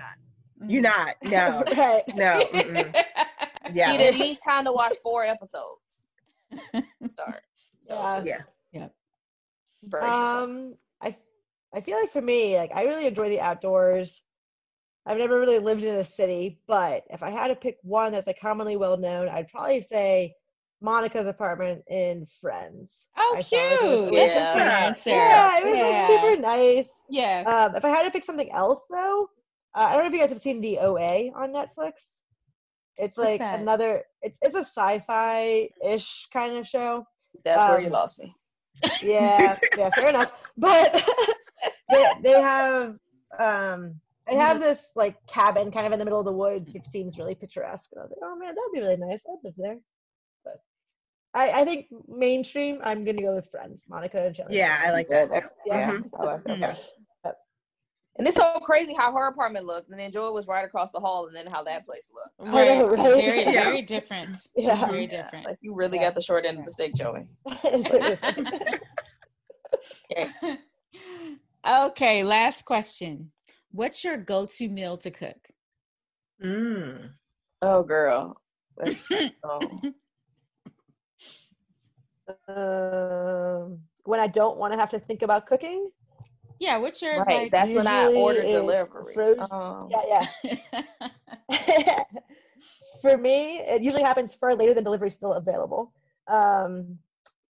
you're 0.69 0.81
not. 0.81 1.15
You're 1.23 1.31
not. 1.31 1.63
No. 1.63 1.63
right. 1.77 2.03
No. 2.15 2.83
Yeah. 3.75 3.91
You 3.91 3.97
need 3.97 4.05
at 4.07 4.15
least 4.15 4.41
time 4.43 4.65
to 4.65 4.71
watch 4.71 4.95
four 5.03 5.25
episodes 5.25 6.05
to 6.73 7.07
start. 7.07 7.41
So 7.79 7.95
Yes. 8.25 8.51
just 8.73 8.91
brace 9.83 10.03
yourself. 10.19 10.43
Um, 10.43 10.75
I 11.01 11.15
I 11.73 11.81
feel 11.81 11.97
like 11.99 12.11
for 12.11 12.21
me, 12.21 12.57
like 12.57 12.71
I 12.75 12.83
really 12.83 13.07
enjoy 13.07 13.29
the 13.29 13.39
outdoors. 13.41 14.23
I've 15.05 15.17
never 15.17 15.39
really 15.39 15.59
lived 15.59 15.83
in 15.83 15.95
a 15.95 16.05
city, 16.05 16.59
but 16.67 17.03
if 17.09 17.23
I 17.23 17.29
had 17.31 17.47
to 17.47 17.55
pick 17.55 17.77
one 17.83 18.11
that's 18.11 18.27
like 18.27 18.39
commonly 18.39 18.75
well 18.75 18.97
known, 18.97 19.29
I'd 19.29 19.47
probably 19.47 19.81
say 19.81 20.35
Monica's 20.81 21.25
apartment 21.27 21.83
in 21.89 22.27
Friends. 22.41 23.09
Oh, 23.17 23.35
I 23.37 23.41
cute. 23.41 23.61
felt 23.61 23.81
like 23.81 24.13
it 24.13 24.15
That's 24.15 24.35
Yeah. 24.35 24.53
a 24.53 24.57
fun 24.57 24.67
answer. 24.67 25.09
Yeah, 25.09 25.57
it 25.57 25.63
was 25.65 25.79
like, 25.79 26.21
super 26.21 26.41
nice. 26.41 26.87
Yeah. 27.09 27.43
Um, 27.47 27.75
if 27.75 27.85
I 27.85 27.89
had 27.89 28.03
to 28.03 28.11
pick 28.11 28.23
something 28.25 28.51
else 28.51 28.81
though, 28.89 29.29
uh, 29.75 29.79
I 29.89 29.93
don't 29.93 30.01
know 30.03 30.07
if 30.07 30.13
you 30.13 30.19
guys 30.19 30.29
have 30.29 30.41
seen 30.41 30.61
the 30.61 30.79
OA 30.79 31.31
on 31.35 31.51
Netflix. 31.53 31.93
It's 32.99 33.17
What's 33.17 33.29
like 33.29 33.39
that? 33.39 33.59
another. 33.59 34.03
It's 34.21 34.37
it's 34.41 34.55
a 34.55 34.59
sci-fi 34.59 35.69
ish 35.83 36.27
kind 36.33 36.57
of 36.57 36.67
show. 36.67 37.05
That's 37.45 37.63
where 37.69 37.79
you 37.79 37.87
um, 37.87 37.93
lost 37.93 38.19
me. 38.19 38.35
yeah, 39.01 39.57
yeah, 39.77 39.89
fair 39.91 40.09
enough. 40.09 40.31
But 40.57 41.01
they 41.89 42.05
they 42.23 42.41
have 42.41 42.97
um 43.39 43.95
they 44.27 44.35
have 44.35 44.59
this 44.59 44.89
like 44.95 45.15
cabin 45.27 45.71
kind 45.71 45.87
of 45.87 45.93
in 45.93 45.99
the 45.99 46.05
middle 46.05 46.19
of 46.19 46.25
the 46.25 46.31
woods, 46.33 46.73
which 46.73 46.85
seems 46.85 47.17
really 47.17 47.35
picturesque. 47.35 47.89
And 47.93 48.01
I 48.01 48.03
was 48.03 48.11
like, 48.11 48.19
oh 48.21 48.35
man, 48.35 48.49
that'd 48.53 48.73
be 48.73 48.79
really 48.81 48.97
nice. 48.97 49.23
I'd 49.27 49.37
live 49.45 49.53
there. 49.57 49.77
But 50.43 50.61
I 51.33 51.61
I 51.61 51.65
think 51.65 51.87
mainstream, 52.09 52.79
I'm 52.83 53.05
gonna 53.05 53.21
go 53.21 53.33
with 53.33 53.49
Friends, 53.49 53.85
Monica 53.87 54.25
and 54.25 54.35
Joey. 54.35 54.47
Yeah, 54.49 54.77
I 54.85 54.91
like 54.91 55.07
that. 55.07 55.29
that- 55.29 55.53
Yeah. 55.65 55.93
yeah, 55.93 55.99
I 56.19 56.23
like 56.25 56.43
that. 56.43 56.85
Yes. 58.19 58.19
And 58.19 58.27
it's 58.27 58.37
so 58.37 58.59
crazy 58.65 58.93
how 58.93 59.11
her 59.13 59.27
apartment 59.27 59.65
looked, 59.65 59.89
and 59.89 59.99
then 59.99 60.11
Joy 60.11 60.31
was 60.31 60.47
right 60.47 60.65
across 60.65 60.91
the 60.91 60.99
hall, 60.99 61.27
and 61.27 61.35
then 61.35 61.47
how 61.47 61.63
that 61.63 61.85
place 61.85 62.11
looked. 62.13 62.53
I 62.53 62.77
Right. 62.77 62.85
right? 62.85 62.97
Very, 63.15 63.43
Yeah. 63.45 63.63
very 63.63 63.81
different. 63.81 64.37
Yeah. 64.55 64.85
Very 64.87 65.03
Yeah, 65.03 65.07
different. 65.23 65.45
Like 65.45 65.57
you 65.61 65.73
really 65.73 65.97
Yeah. 65.97 66.05
got 66.07 66.15
the 66.15 66.21
short 66.21 66.45
end 66.45 66.59
of 66.59 66.65
the 66.65 66.71
stick, 66.71 66.93
Joey. 66.95 67.27
Yes. 70.09 70.43
okay, 71.69 72.23
last 72.23 72.65
question. 72.65 73.31
What's 73.71 74.03
your 74.03 74.17
go-to 74.17 74.67
meal 74.67 74.97
to 74.97 75.11
cook? 75.11 75.37
Mm. 76.43 77.11
oh, 77.61 77.83
girl. 77.83 78.41
That's, 78.75 79.05
oh. 79.43 79.61
um, 82.47 83.79
when 84.03 84.19
I 84.19 84.27
don't 84.27 84.57
want 84.57 84.73
to 84.73 84.79
have 84.79 84.89
to 84.89 84.99
think 84.99 85.21
about 85.21 85.45
cooking. 85.45 85.91
Yeah, 86.59 86.77
what's 86.77 87.01
your 87.01 87.23
Right. 87.23 87.43
like 87.43 87.51
That's 87.51 87.73
when 87.73 87.87
I 87.87 88.07
order 88.13 88.41
delivery. 88.43 89.13
frozen- 89.13 89.47
Um, 89.51 89.89
Yeah, 89.89 90.25
yeah. 91.49 92.03
for 93.01 93.17
me, 93.17 93.59
it 93.59 93.81
usually 93.81 94.03
happens 94.03 94.35
far 94.35 94.55
later 94.55 94.73
than 94.73 94.83
delivery 94.83 95.09
still 95.11 95.33
available. 95.33 95.93
Um, 96.27 96.99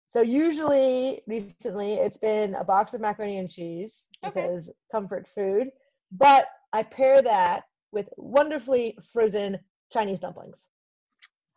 so 0.07 0.21
usually, 0.23 1.23
recently, 1.27 1.95
it's 1.95 2.19
been 2.19 2.55
a 2.55 2.65
box 2.65 2.95
of 2.95 3.01
macaroni 3.01 3.39
and 3.39 3.51
cheese 3.51 4.05
Okay. 4.25 4.43
because 4.43 4.71
comfort 4.91 5.27
food. 5.35 5.71
But 6.13 6.47
I 6.73 6.83
pair 6.83 7.23
that 7.23 7.65
with 7.93 8.09
wonderfully 8.17 8.99
frozen 9.13 9.59
Chinese 9.93 10.21
dumplings 10.21 10.69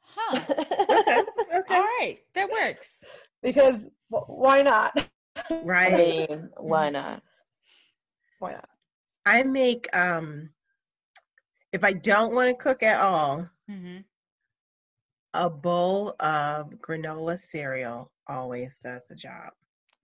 huh. 0.03 0.39
Okay. 0.89 1.23
Okay. 1.57 1.75
All 1.75 1.81
right, 1.81 2.19
that 2.33 2.49
works. 2.49 3.03
because 3.43 3.87
wh- 4.09 4.27
why 4.29 4.61
not? 4.61 4.91
I 4.97 5.61
Right. 5.63 6.27
mean, 6.29 6.49
why 6.57 6.89
not? 6.89 7.21
Why 8.39 8.51
not? 8.53 8.69
I 9.25 9.43
make 9.43 9.87
um 9.95 10.51
if 11.71 11.83
I 11.83 11.93
don't 11.93 12.33
want 12.33 12.49
to 12.49 12.63
cook 12.63 12.83
at 12.83 12.99
all, 12.99 13.49
hmm 13.67 13.97
a 15.33 15.49
bowl 15.49 16.15
of 16.19 16.69
granola 16.81 17.37
cereal 17.37 18.11
always 18.27 18.77
does 18.79 19.03
the 19.07 19.15
job. 19.15 19.51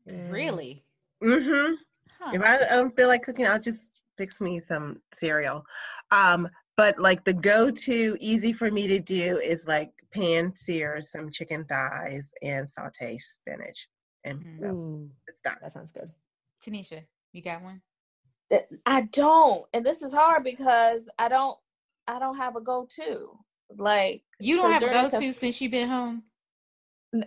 Really? 0.07 0.83
Mm-hmm. 1.23 1.73
Huh. 2.19 2.35
If 2.35 2.41
I, 2.41 2.55
I 2.71 2.75
don't 2.75 2.95
feel 2.95 3.07
like 3.07 3.23
cooking, 3.23 3.45
I'll 3.47 3.59
just 3.59 3.93
fix 4.17 4.39
me 4.41 4.59
some 4.59 5.01
cereal. 5.11 5.63
Um, 6.11 6.49
but 6.77 6.99
like 6.99 7.23
the 7.23 7.33
go-to 7.33 8.17
easy 8.19 8.53
for 8.53 8.69
me 8.69 8.87
to 8.87 8.99
do 8.99 9.39
is 9.43 9.67
like 9.67 9.91
pan 10.13 10.55
sear 10.55 11.01
some 11.01 11.31
chicken 11.31 11.65
thighs 11.65 12.33
and 12.41 12.69
saute 12.69 13.17
spinach, 13.19 13.87
and 14.23 14.45
Mhm. 14.45 14.59
boom, 14.59 14.75
Ooh, 14.75 15.11
it's 15.27 15.41
done. 15.41 15.57
that 15.61 15.71
sounds 15.71 15.91
good. 15.91 16.09
Tanisha, 16.61 17.05
you 17.31 17.41
got 17.41 17.61
one? 17.61 17.81
That- 18.51 18.67
I 18.85 19.01
don't, 19.01 19.65
and 19.73 19.83
this 19.85 20.03
is 20.03 20.13
hard 20.13 20.43
because 20.43 21.09
I 21.17 21.27
don't. 21.29 21.57
I 22.07 22.19
don't 22.19 22.37
have 22.37 22.55
a 22.55 22.61
go-to. 22.61 23.37
Like 23.77 24.23
You 24.39 24.57
don't 24.57 24.71
have 24.71 24.83
a 24.83 24.89
go-to 25.09 25.31
since 25.31 25.61
you've 25.61 25.71
been 25.71 25.87
home. 25.87 26.23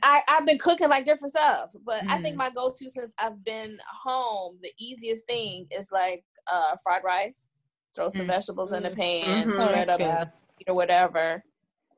I, 0.03 0.22
I've 0.29 0.45
been 0.47 0.59
cooking 0.59 0.89
like 0.89 1.05
different 1.05 1.31
stuff, 1.31 1.70
but 1.85 2.03
I 2.09 2.18
Mm. 2.18 2.22
think 2.22 2.37
my 2.37 2.51
go-to 2.51 2.91
since 2.91 3.12
I've 3.18 3.43
been 3.45 3.79
home, 4.05 4.59
the 4.62 4.72
easiest 4.79 5.27
thing 5.27 5.66
is 5.70 5.91
like 5.93 6.25
uh 6.53 6.77
fried 6.83 7.03
rice. 7.05 7.49
Throw 7.95 8.09
some 8.11 8.27
Mm. 8.27 8.35
vegetables 8.35 8.72
in 8.72 8.83
the 8.83 8.91
Mm. 8.91 8.97
pan, 8.97 9.49
Mhm. 9.49 9.55
Oh, 9.61 9.68
shred 9.70 9.89
up 9.89 9.99
good. 10.01 10.07
some 10.12 10.33
meat 10.59 10.68
or 10.68 10.75
whatever, 10.75 11.43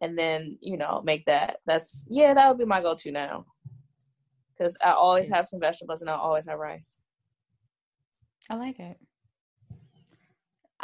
and 0.00 0.16
then 0.18 0.58
you 0.60 0.76
know 0.76 1.00
make 1.04 1.24
that. 1.26 1.58
That's 1.66 2.06
yeah, 2.08 2.34
that 2.34 2.48
would 2.48 2.58
be 2.58 2.64
my 2.66 2.80
go-to 2.82 3.10
now. 3.10 3.46
Because 4.52 4.76
I 4.84 4.92
always 4.92 5.28
have 5.30 5.46
some 5.46 5.60
vegetables 5.60 6.02
and 6.02 6.10
I 6.10 6.14
always 6.14 6.46
have 6.48 6.58
rice. 6.58 7.02
I 8.50 8.54
like 8.54 8.78
it. 8.78 8.96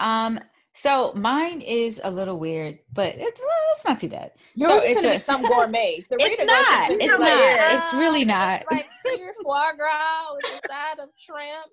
Um, 0.03 0.41
so 0.75 1.13
mine 1.15 1.61
is 1.61 2.01
a 2.03 2.11
little 2.11 2.39
weird, 2.39 2.79
but 2.93 3.15
it's 3.17 3.41
well, 3.41 3.51
it's 3.73 3.85
not 3.85 3.99
too 3.99 4.09
bad. 4.09 4.33
Yours 4.55 4.83
so 4.83 4.89
is 4.89 5.05
it's 5.05 5.17
a, 5.17 5.25
some 5.31 5.43
gourmet. 5.43 6.01
Sarita 6.01 6.17
it's 6.21 6.45
not. 6.45 6.91
It's 6.91 7.07
No, 7.07 7.19
not. 7.19 7.29
it 7.29 7.75
It's 7.75 7.95
really 7.95 8.25
not. 8.25 8.63
It's 8.63 8.71
like 8.71 8.89
seared 9.05 9.35
foie 9.45 9.73
gras 9.77 10.33
with 10.35 10.63
a 10.65 10.69
side 10.69 10.99
of 10.99 11.11
shrimp. 11.17 11.71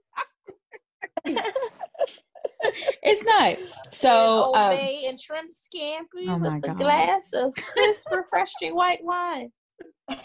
It's 3.04 3.24
not. 3.24 3.58
So 3.92 4.52
and 4.54 4.80
um, 4.80 4.86
and 5.10 5.20
shrimp 5.20 5.50
scampi 5.50 6.28
Oh 6.28 6.38
my 6.38 6.56
with 6.56 6.66
a 6.66 6.68
God. 6.68 6.80
glass 6.80 7.32
of 7.34 7.54
crisp, 7.56 8.12
refreshing 8.12 8.76
white 8.76 9.04
wine. 9.04 9.52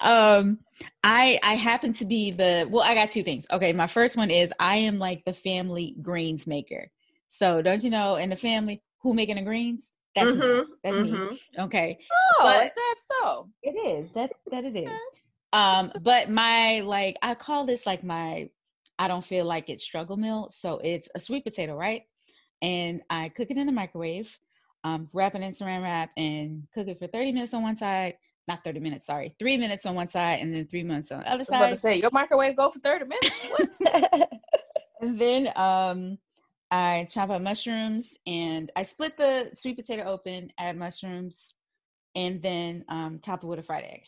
um 0.00 0.58
i 1.04 1.38
i 1.42 1.54
happen 1.54 1.92
to 1.92 2.04
be 2.04 2.30
the 2.30 2.66
well 2.70 2.82
i 2.82 2.94
got 2.94 3.10
two 3.10 3.22
things. 3.22 3.46
Okay 3.52 3.72
my 3.72 3.86
first 3.86 4.16
one 4.16 4.30
is 4.30 4.52
i 4.58 4.76
am 4.76 4.98
like 4.98 5.24
the 5.24 5.32
family 5.34 5.96
greens 6.02 6.46
maker. 6.46 6.90
So 7.28 7.62
don't 7.62 7.82
you 7.82 7.90
know 7.90 8.16
in 8.16 8.30
the 8.30 8.36
family 8.36 8.82
who 9.02 9.14
making 9.14 9.36
the 9.36 9.42
greens? 9.42 9.92
That's 10.14 10.34
me. 10.34 10.44
Mhm, 10.46 10.64
that's 10.84 10.96
me. 10.98 11.10
mhm. 11.10 11.38
okay. 11.60 11.98
Oh, 12.40 12.44
But- 12.44 12.64
is 12.64 12.72
that 12.74 12.94
so? 13.22 13.48
it 13.62 13.70
is. 13.70 14.10
That 14.12 14.32
that 14.50 14.64
it 14.64 14.76
is. 14.76 14.90
Um 15.52 15.90
but 16.02 16.28
my 16.30 16.80
like 16.80 17.16
i 17.22 17.34
call 17.34 17.66
this 17.66 17.86
like 17.86 18.02
my 18.04 18.48
i 18.98 19.08
don't 19.08 19.24
feel 19.24 19.44
like 19.44 19.68
it's 19.68 19.82
struggle 19.84 20.16
meal. 20.16 20.48
So 20.50 20.78
it's 20.78 21.08
a 21.14 21.20
sweet 21.20 21.44
potato 21.44 21.74
right? 21.76 22.02
And 22.60 23.02
i 23.10 23.28
cook 23.30 23.50
it 23.50 23.56
in 23.56 23.66
the 23.66 23.72
microwave. 23.72 24.36
Um 24.84 25.08
wrap 25.12 25.34
it 25.34 25.42
in 25.42 25.52
saran 25.52 25.82
wrap 25.82 26.10
and 26.16 26.64
cook 26.74 26.88
it 26.88 26.98
for 26.98 27.06
30 27.06 27.32
minutes 27.32 27.54
on 27.54 27.62
one 27.62 27.76
side 27.76 28.14
not 28.48 28.64
30 28.64 28.80
minutes 28.80 29.06
sorry 29.06 29.34
three 29.38 29.56
minutes 29.56 29.86
on 29.86 29.94
one 29.94 30.08
side 30.08 30.40
and 30.40 30.52
then 30.52 30.66
three 30.66 30.82
minutes 30.82 31.12
on 31.12 31.20
the 31.20 31.32
other 31.32 31.44
side. 31.44 31.56
I 31.56 31.60
was 31.60 31.64
about 31.64 31.70
to 31.70 31.76
say 31.76 32.00
your 32.00 32.10
microwave 32.12 32.56
go 32.56 32.70
for 32.70 32.80
thirty 32.80 33.04
minutes. 33.04 33.82
And 35.02 35.18
then 35.18 35.48
um 35.56 36.18
i 36.70 37.06
chop 37.10 37.28
up 37.30 37.42
mushrooms 37.42 38.16
and 38.24 38.70
i 38.76 38.84
split 38.84 39.16
the 39.16 39.50
sweet 39.52 39.76
potato 39.76 40.04
open 40.04 40.52
add 40.58 40.76
mushrooms 40.76 41.54
and 42.14 42.40
then 42.40 42.84
um 42.88 43.18
top 43.18 43.42
it 43.42 43.46
with 43.48 43.58
a 43.58 43.62
fried 43.62 43.84
egg 43.84 44.04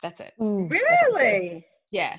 that's 0.00 0.20
it 0.20 0.32
Ooh, 0.40 0.68
that 0.70 0.78
sounds. 0.78 1.14
Really? 1.16 1.66
yeah 1.90 2.16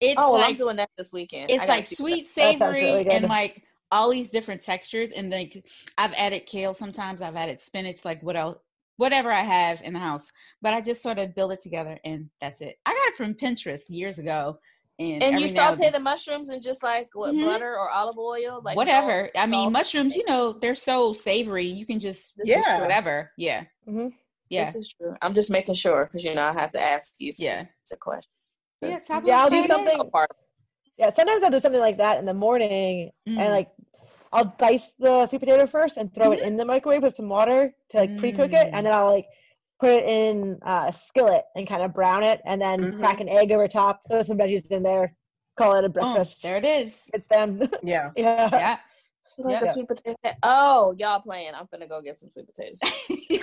it's 0.00 0.16
oh, 0.18 0.32
well, 0.32 0.42
I'm 0.42 0.48
like 0.50 0.58
doing 0.58 0.76
that 0.76 0.90
this 0.98 1.12
weekend. 1.12 1.50
it's 1.50 1.66
like 1.66 1.86
sweet 1.86 2.26
That 2.34 2.58
sounds 2.58 2.58
savory 2.58 2.82
really 2.82 3.08
and 3.08 3.28
like 3.28 3.62
all 3.90 4.10
these 4.10 4.28
different 4.28 4.60
textures 4.60 5.12
and 5.12 5.30
like 5.30 5.64
I've 5.96 6.12
added 6.14 6.44
kale 6.46 6.74
sometimes, 6.74 7.22
I've 7.22 7.36
added 7.36 7.60
spinach, 7.60 8.04
like 8.04 8.22
what 8.22 8.36
else 8.36 8.58
whatever 8.96 9.30
I 9.30 9.42
have 9.42 9.82
in 9.82 9.92
the 9.92 9.98
house. 9.98 10.30
But 10.62 10.74
I 10.74 10.80
just 10.80 11.02
sort 11.02 11.18
of 11.18 11.34
build 11.34 11.52
it 11.52 11.60
together 11.60 11.98
and 12.04 12.30
that's 12.40 12.60
it. 12.60 12.78
I 12.86 12.90
got 12.92 13.08
it 13.08 13.14
from 13.14 13.34
Pinterest 13.34 13.84
years 13.90 14.18
ago. 14.18 14.58
And, 14.98 15.22
And 15.22 15.38
you 15.38 15.44
every 15.44 15.54
now 15.56 15.74
saute 15.74 15.90
the 15.90 16.00
mushrooms 16.00 16.48
and 16.48 16.62
just 16.62 16.82
like 16.82 17.10
what 17.12 17.34
Mhm. 17.34 17.44
butter 17.44 17.74
or 17.76 17.90
olive 17.90 18.16
oil, 18.16 18.62
like 18.64 18.76
whatever. 18.78 19.30
I 19.36 19.44
mean, 19.44 19.64
sauce. 19.66 19.72
mushrooms, 19.74 20.16
you 20.16 20.24
know, 20.26 20.52
they're 20.54 20.74
so 20.74 21.12
savory. 21.12 21.66
You 21.66 21.84
can 21.84 22.00
just 22.00 22.32
Yeah. 22.42 22.80
whatever. 22.80 23.30
Yeah. 23.36 23.64
Mhm. 23.86 24.12
Yeah. 24.48 24.64
This 24.64 24.74
is 24.76 24.94
true. 24.98 25.14
I'm 25.20 25.34
just 25.34 25.50
making 25.50 25.74
sure 25.74 26.06
because 26.06 26.24
you 26.24 26.34
know 26.34 26.44
I 26.46 26.54
have 26.54 26.72
to 26.72 26.80
ask 26.80 27.16
you. 27.18 27.32
some 27.32 27.44
Yeah. 27.44 27.54
specific 27.82 28.00
questions. 28.00 28.32
Yeah, 28.80 28.98
Yeah, 29.24 29.40
I'll 29.42 29.48
do 29.50 29.56
of 29.56 29.66
the 29.68 29.68
head. 29.68 29.70
something- 29.70 30.00
A 30.00 30.04
part 30.04 30.30
Yeah, 30.98 31.10
sometimes 31.10 31.42
I'll 31.42 31.50
do 31.50 31.60
something 31.60 31.80
like 31.80 31.98
that 31.98 32.16
in 32.18 32.24
the 32.24 32.32
morning 32.32 33.10
Mm. 33.28 33.38
and 33.38 33.50
like 33.52 33.68
I'll 34.32 34.54
dice 34.58 34.92
the 34.98 35.26
sweet 35.26 35.40
potato 35.40 35.66
first 35.66 35.96
and 35.96 36.12
throw 36.14 36.32
it 36.32 36.40
in 36.40 36.56
the 36.56 36.64
microwave 36.64 37.02
with 37.02 37.14
some 37.14 37.28
water 37.28 37.72
to 37.90 37.96
like 37.96 38.16
pre-cook 38.18 38.52
it, 38.52 38.66
Mm. 38.68 38.70
and 38.74 38.86
then 38.86 38.92
I'll 38.92 39.10
like 39.12 39.26
put 39.80 39.90
it 39.90 40.04
in 40.08 40.58
uh, 40.64 40.86
a 40.88 40.92
skillet 40.92 41.44
and 41.54 41.66
kind 41.68 41.82
of 41.82 41.94
brown 41.94 42.24
it, 42.24 42.40
and 42.46 42.60
then 42.60 42.92
Mhm. 42.92 42.98
crack 42.98 43.20
an 43.20 43.28
egg 43.28 43.52
over 43.52 43.68
top, 43.68 44.00
throw 44.08 44.22
some 44.22 44.38
veggies 44.38 44.66
in 44.70 44.82
there, 44.82 45.14
call 45.58 45.74
it 45.74 45.84
a 45.84 45.88
Boom, 45.88 46.12
breakfast. 46.14 46.42
there 46.42 46.56
it 46.56 46.64
is. 46.64 47.10
It's 47.14 47.26
them. 47.26 47.60
Yeah. 47.82 48.10
yeah. 48.16 48.48
Yeah. 48.52 48.78
like 49.38 49.60
Yep. 49.60 49.62
a 49.62 49.72
sweet 49.72 49.88
potato. 49.88 50.16
Oh, 50.42 50.94
y'all 50.98 51.20
playing? 51.20 51.52
I'm 51.54 51.68
gonna 51.70 51.86
go 51.86 52.00
get 52.00 52.18
some 52.18 52.30
sweet 52.30 52.46
potatoes. 52.46 52.80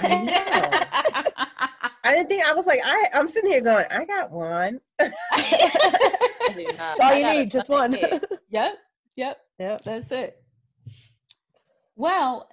I 0.01 2.15
didn't 2.15 2.27
think 2.29 2.45
I 2.47 2.53
was 2.53 2.65
like 2.67 2.79
I 2.83 3.09
I'm 3.13 3.27
sitting 3.27 3.51
here 3.51 3.61
going 3.61 3.85
I 3.91 4.05
got 4.05 4.31
one. 4.31 4.79
I 4.99 6.17
do 6.53 6.65
not. 6.77 6.99
All 6.99 7.11
I 7.11 7.19
you 7.19 7.39
need, 7.41 7.51
just 7.51 7.69
one. 7.69 7.95
yep. 8.49 8.77
Yep. 9.15 9.37
Yep. 9.59 9.81
That's 9.83 10.11
it. 10.11 10.42
Well, 11.95 12.49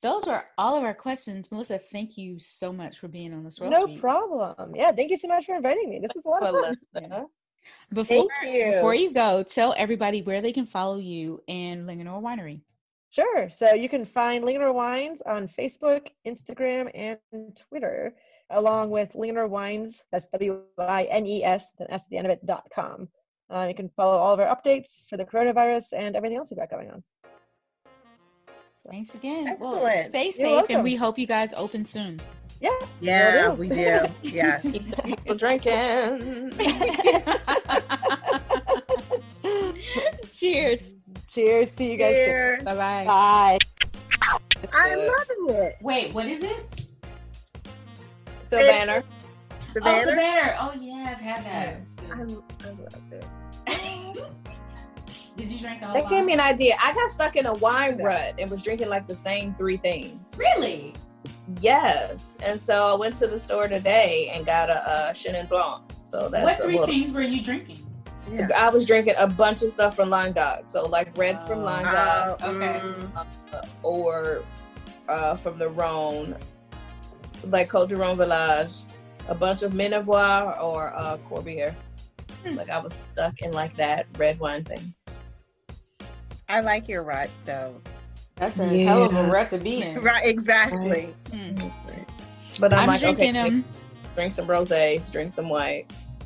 those 0.00 0.24
are 0.28 0.46
all 0.56 0.76
of 0.76 0.84
our 0.84 0.94
questions. 0.94 1.50
Melissa, 1.50 1.78
thank 1.78 2.16
you 2.16 2.38
so 2.38 2.72
much 2.72 2.98
for 2.98 3.08
being 3.08 3.32
on 3.32 3.44
this 3.44 3.56
Swirl 3.56 3.70
No 3.70 3.86
Suite. 3.86 4.00
problem. 4.00 4.74
Yeah, 4.74 4.92
thank 4.92 5.10
you 5.10 5.18
so 5.18 5.28
much 5.28 5.46
for 5.46 5.56
inviting 5.56 5.90
me. 5.90 5.98
This 5.98 6.14
is 6.16 6.24
a 6.24 6.28
lot 6.28 6.42
of 6.42 6.54
fun. 6.54 6.76
Melissa. 6.94 7.26
Before, 7.92 8.28
you. 8.44 8.72
before 8.76 8.94
you 8.94 9.12
go, 9.12 9.42
tell 9.42 9.74
everybody 9.76 10.22
where 10.22 10.40
they 10.40 10.52
can 10.52 10.64
follow 10.64 10.96
you 10.98 11.42
and 11.48 11.86
Linganore 11.86 12.22
Winery. 12.22 12.62
Sure. 13.10 13.50
So 13.50 13.74
you 13.74 13.88
can 13.88 14.04
find 14.04 14.44
Linganore 14.44 14.72
Wines 14.72 15.20
on 15.22 15.48
Facebook, 15.48 16.08
Instagram, 16.26 16.90
and 16.94 17.18
Twitter, 17.68 18.14
along 18.50 18.90
with 18.90 19.12
Linganore 19.12 19.48
Wines. 19.48 20.04
That's 20.12 20.28
W 20.28 20.62
I 20.78 21.04
N 21.04 21.26
E 21.26 21.44
S, 21.44 21.72
then 21.78 21.88
S 21.90 22.02
at 22.04 22.10
the 22.10 22.16
end 22.16 22.26
of 22.26 22.30
it, 22.30 22.46
dot 22.46 22.68
com. 22.72 23.08
Uh, 23.50 23.66
you 23.68 23.74
can 23.74 23.88
follow 23.88 24.18
all 24.18 24.34
of 24.34 24.40
our 24.40 24.54
updates 24.54 25.02
for 25.08 25.16
the 25.16 25.24
coronavirus 25.24 25.94
and 25.96 26.16
everything 26.16 26.36
else 26.36 26.50
we've 26.50 26.58
got 26.58 26.70
going 26.70 26.90
on. 26.90 27.02
Thanks 28.90 29.14
again. 29.14 29.56
Well, 29.60 29.86
Excellent. 29.86 30.08
stay 30.08 30.24
You're 30.24 30.32
safe, 30.60 30.66
and 30.70 30.82
we 30.82 30.96
hope 30.96 31.18
you 31.18 31.26
guys 31.26 31.52
open 31.56 31.84
soon. 31.84 32.20
Yeah. 32.60 32.70
Yeah, 33.00 33.48
Will 33.50 33.54
do. 33.56 33.60
we 33.60 33.68
do. 33.68 34.00
Yeah. 34.22 34.58
Keep 34.60 34.96
the 34.96 35.02
people 35.02 35.34
drinking. 35.36 36.52
Cheers. 40.32 40.94
Cheers. 41.28 41.70
See 41.72 41.92
you 41.92 41.98
guys. 41.98 42.14
Cheers. 42.14 42.62
Bye 42.64 42.74
bye. 42.74 43.04
Bye. 43.04 43.58
I'm 44.72 44.98
loving 44.98 45.48
it. 45.62 45.76
Wait, 45.80 46.12
what 46.14 46.26
is 46.26 46.42
it? 46.42 46.84
Savannah. 48.42 49.04
The 49.74 49.80
Oh, 49.80 49.84
banner. 49.84 50.10
the 50.10 50.16
banner. 50.16 50.56
Oh 50.60 50.72
yeah, 50.80 51.14
I've 51.16 51.22
had 51.22 51.44
that. 51.44 51.80
I, 52.10 52.14
I 52.14 52.22
love 52.22 52.42
it. 53.12 53.24
Did 55.38 55.50
you 55.52 55.58
drink 55.58 55.80
the 55.80 55.86
whole 55.86 55.94
That 55.94 56.10
gave 56.10 56.24
me 56.24 56.32
an 56.34 56.40
idea. 56.40 56.76
I 56.82 56.92
got 56.92 57.08
stuck 57.10 57.36
in 57.36 57.46
a 57.46 57.54
wine 57.54 57.96
rut 58.02 58.34
and 58.38 58.50
was 58.50 58.60
drinking 58.62 58.88
like 58.88 59.06
the 59.06 59.16
same 59.16 59.54
three 59.54 59.76
things. 59.78 60.30
Really? 60.36 60.92
Yes. 61.60 62.36
And 62.42 62.62
so 62.62 62.92
I 62.92 62.94
went 62.94 63.14
to 63.16 63.26
the 63.26 63.38
store 63.38 63.68
today 63.68 64.30
and 64.34 64.44
got 64.44 64.68
a, 64.68 64.86
uh 64.88 65.12
Chenin 65.12 65.48
Blanc. 65.48 65.84
So 66.04 66.28
that's 66.28 66.44
what 66.44 66.58
three 66.60 66.72
little. 66.78 66.86
things 66.88 67.12
were 67.12 67.22
you 67.22 67.40
drinking? 67.42 67.84
Yeah. 68.30 68.48
I 68.54 68.68
was 68.68 68.84
drinking 68.84 69.14
a 69.16 69.26
bunch 69.26 69.62
of 69.62 69.70
stuff 69.70 69.96
from 69.96 70.10
Languedoc. 70.10 70.68
So 70.68 70.84
like 70.86 71.16
reds 71.16 71.42
from 71.44 71.60
Oh. 71.60 71.64
Languedoc 71.64 72.42
Uh, 72.42 72.46
Okay. 72.50 72.80
mm, 72.82 73.68
or 73.82 74.42
uh, 75.08 75.36
from 75.36 75.58
the 75.58 75.68
Rhone, 75.70 76.36
like 77.44 77.68
Cote 77.70 77.88
du 77.88 77.96
Rhone 77.96 78.18
Village, 78.18 78.72
a 79.28 79.34
bunch 79.34 79.62
of 79.62 79.72
Minervois 79.72 80.62
or 80.62 80.92
uh, 80.94 81.16
Corbière. 81.30 81.74
Hmm. 82.44 82.56
Like 82.56 82.68
I 82.70 82.78
was 82.78 82.92
stuck 82.92 83.40
in 83.40 83.52
like 83.52 83.74
that 83.78 84.06
red 84.18 84.38
wine 84.38 84.64
thing. 84.64 84.92
I 86.48 86.60
like 86.60 86.88
your 86.88 87.02
rut 87.02 87.30
though. 87.44 87.80
That's 88.36 88.58
a 88.58 88.84
hell 88.84 89.04
of 89.04 89.14
a 89.14 89.24
rut 89.24 89.50
to 89.50 89.58
be 89.58 89.82
in. 89.82 90.00
Right, 90.02 90.24
exactly. 90.26 91.14
Mm. 91.30 91.62
It's 91.62 91.76
great. 91.80 92.06
But 92.58 92.72
I'm, 92.72 92.80
I'm 92.80 92.86
like, 92.88 93.00
drinking 93.00 93.36
okay, 93.36 93.48
um 93.48 93.64
drink 94.14 94.32
some 94.32 94.46
rosés, 94.46 95.10
drink 95.12 95.30
some 95.30 95.48
whites. 95.48 96.18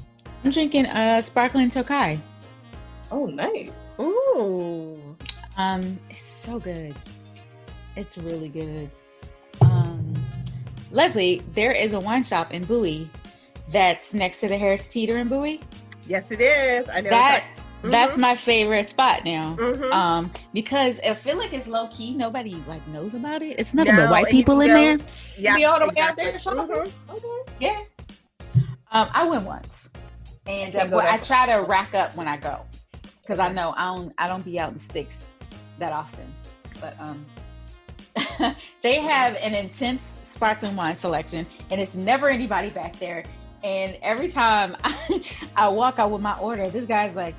I'm 0.45 0.51
drinking 0.51 0.87
uh 0.87 1.21
sparkling 1.21 1.71
Tokai. 1.71 2.19
Oh, 3.11 3.27
nice. 3.27 3.95
Ooh. 3.99 5.17
Um 5.57 5.99
it's 6.11 6.23
so 6.23 6.59
good. 6.59 6.95
It's 7.97 8.17
really 8.17 8.49
good. 8.49 8.91
Um 9.61 10.15
Leslie, 10.91 11.43
there 11.55 11.73
is 11.73 11.95
a 11.95 12.01
wine 12.01 12.23
shop 12.23 12.53
in 12.53 12.65
Bowie 12.65 13.11
that's 13.71 14.15
next 14.15 14.41
to 14.41 14.49
the 14.49 14.59
Harris 14.59 14.87
Teeter 14.87 15.19
in 15.19 15.29
Bowie. 15.29 15.61
Yes, 16.07 16.31
it 16.31 16.41
is. 16.41 16.89
I 16.89 17.01
know. 17.01 17.11
That 17.11 17.45
That's 17.83 18.17
my 18.17 18.35
favorite 18.37 18.87
spot 18.87 19.25
now. 19.25 19.57
Mhm. 19.59 19.93
Um, 19.93 20.33
because 20.53 21.01
I 21.01 21.15
feel 21.15 21.37
like 21.37 21.53
it's 21.53 21.67
low 21.67 21.89
key. 21.89 22.15
Nobody 22.15 22.63
like 22.67 22.87
knows 22.89 23.15
about 23.15 23.43
it. 23.43 23.59
It's 23.59 23.75
nothing 23.75 23.97
but 23.97 24.05
No, 24.05 24.11
white 24.11 24.27
people 24.27 24.61
in 24.61 24.69
can 24.69 24.99
there. 24.99 25.07
yeah, 25.37 25.57
be 25.57 25.65
all 25.65 25.79
the 25.81 25.87
way 25.89 26.01
out 26.01 26.17
there 26.17 26.39
shopping? 26.39 26.69
Mhm. 26.69 26.93
Okay. 27.11 27.51
Yeah. 27.61 27.81
Um, 28.93 29.09
I 29.13 29.25
went 29.25 29.45
once, 29.45 29.91
and 30.47 30.77
uh, 30.77 30.87
well, 30.91 31.01
I 31.07 31.17
try 31.19 31.47
to 31.47 31.63
rack 31.63 31.95
up 31.95 32.15
when 32.15 32.29
I 32.29 32.37
go, 32.37 32.61
because 33.23 33.39
I 33.39 33.49
know 33.51 33.75
I 33.77 33.85
don't 33.87 34.13
I 34.19 34.27
don't 34.29 34.45
be 34.45 34.61
out 34.61 34.69
in 34.69 34.75
the 34.75 34.81
sticks 34.81 35.31
that 35.79 35.93
often. 35.93 36.33
But 36.81 36.97
um, 37.01 37.25
they 38.83 38.97
have 39.01 39.35
an 39.37 39.55
intense 39.55 40.19
sparkling 40.23 40.77
wine 40.77 40.95
selection, 40.97 41.47
and 41.71 41.81
it's 41.81 41.95
never 41.95 42.29
anybody 42.29 42.71
back 42.71 42.97
there. 42.99 43.25
And 43.65 43.97
every 44.03 44.29
time 44.29 44.77
I, 44.85 45.23
I 45.57 45.69
walk 45.69 45.99
out 45.99 46.11
with 46.11 46.21
my 46.21 46.37
order, 46.39 46.69
this 46.69 46.85
guy's 46.85 47.15
like, 47.15 47.35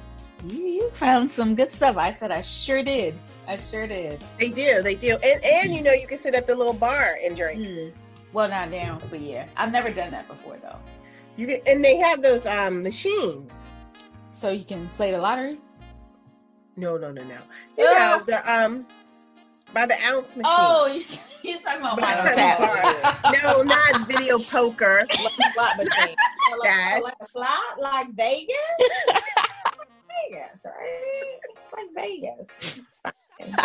"You 0.47 0.65
you 0.67 0.89
found 0.91 1.29
some 1.29 1.55
good 1.55 1.71
stuff." 1.71 1.97
I 1.97 2.11
said, 2.11 2.31
"I 2.31 2.41
sure 2.41 2.83
did. 2.83 3.15
I 3.47 3.55
sure 3.57 3.87
did." 3.87 4.23
They 4.39 4.49
do. 4.49 4.81
They 4.83 4.95
do. 4.95 5.17
And 5.23 5.43
and 5.43 5.73
you 5.75 5.81
know 5.81 5.93
you 5.93 6.07
can 6.07 6.17
sit 6.17 6.35
at 6.35 6.47
the 6.47 6.55
little 6.55 6.73
bar 6.73 7.17
and 7.25 7.35
drink. 7.35 7.65
Hmm. 7.65 7.89
Well, 8.33 8.49
not 8.49 8.71
now, 8.71 8.99
but 9.09 9.19
yeah, 9.19 9.45
I've 9.57 9.71
never 9.71 9.91
done 9.91 10.11
that 10.11 10.27
before 10.27 10.57
though. 10.57 10.77
You 11.37 11.47
can, 11.47 11.59
and 11.67 11.83
they 11.83 11.97
have 11.97 12.21
those 12.21 12.45
um 12.47 12.83
machines. 12.83 13.65
So 14.31 14.49
you 14.49 14.65
can 14.65 14.89
play 14.95 15.11
the 15.11 15.17
lottery. 15.19 15.59
No, 16.75 16.97
no, 16.97 17.11
no, 17.11 17.23
no. 17.23 17.37
You 17.77 17.83
know 17.85 18.19
Ah. 18.21 18.23
the 18.25 18.51
um 18.53 18.85
by 19.73 19.85
the 19.85 19.95
ounce 20.03 20.35
machine. 20.35 20.43
Oh, 20.45 20.85
you 20.87 21.01
you're 21.43 21.59
talking 21.61 21.81
about 21.81 21.99
By 21.99 22.15
wine 22.17 22.27
on 22.27 22.35
tap. 22.35 23.33
no, 23.43 23.61
not 23.63 24.07
video 24.07 24.39
poker. 24.39 25.05
Slot 25.53 25.77
machine. 25.77 26.15
So 26.49 26.57
like, 26.57 27.03
like 27.03 27.13
slot 27.31 27.79
like 27.79 28.07
Vegas? 28.15 28.57
Vegas, 30.33 30.65
right? 30.65 31.39
It's 31.55 31.67
like 31.73 31.89
Vegas. 31.95 32.47
It's 32.79 33.01
fine. 33.01 33.55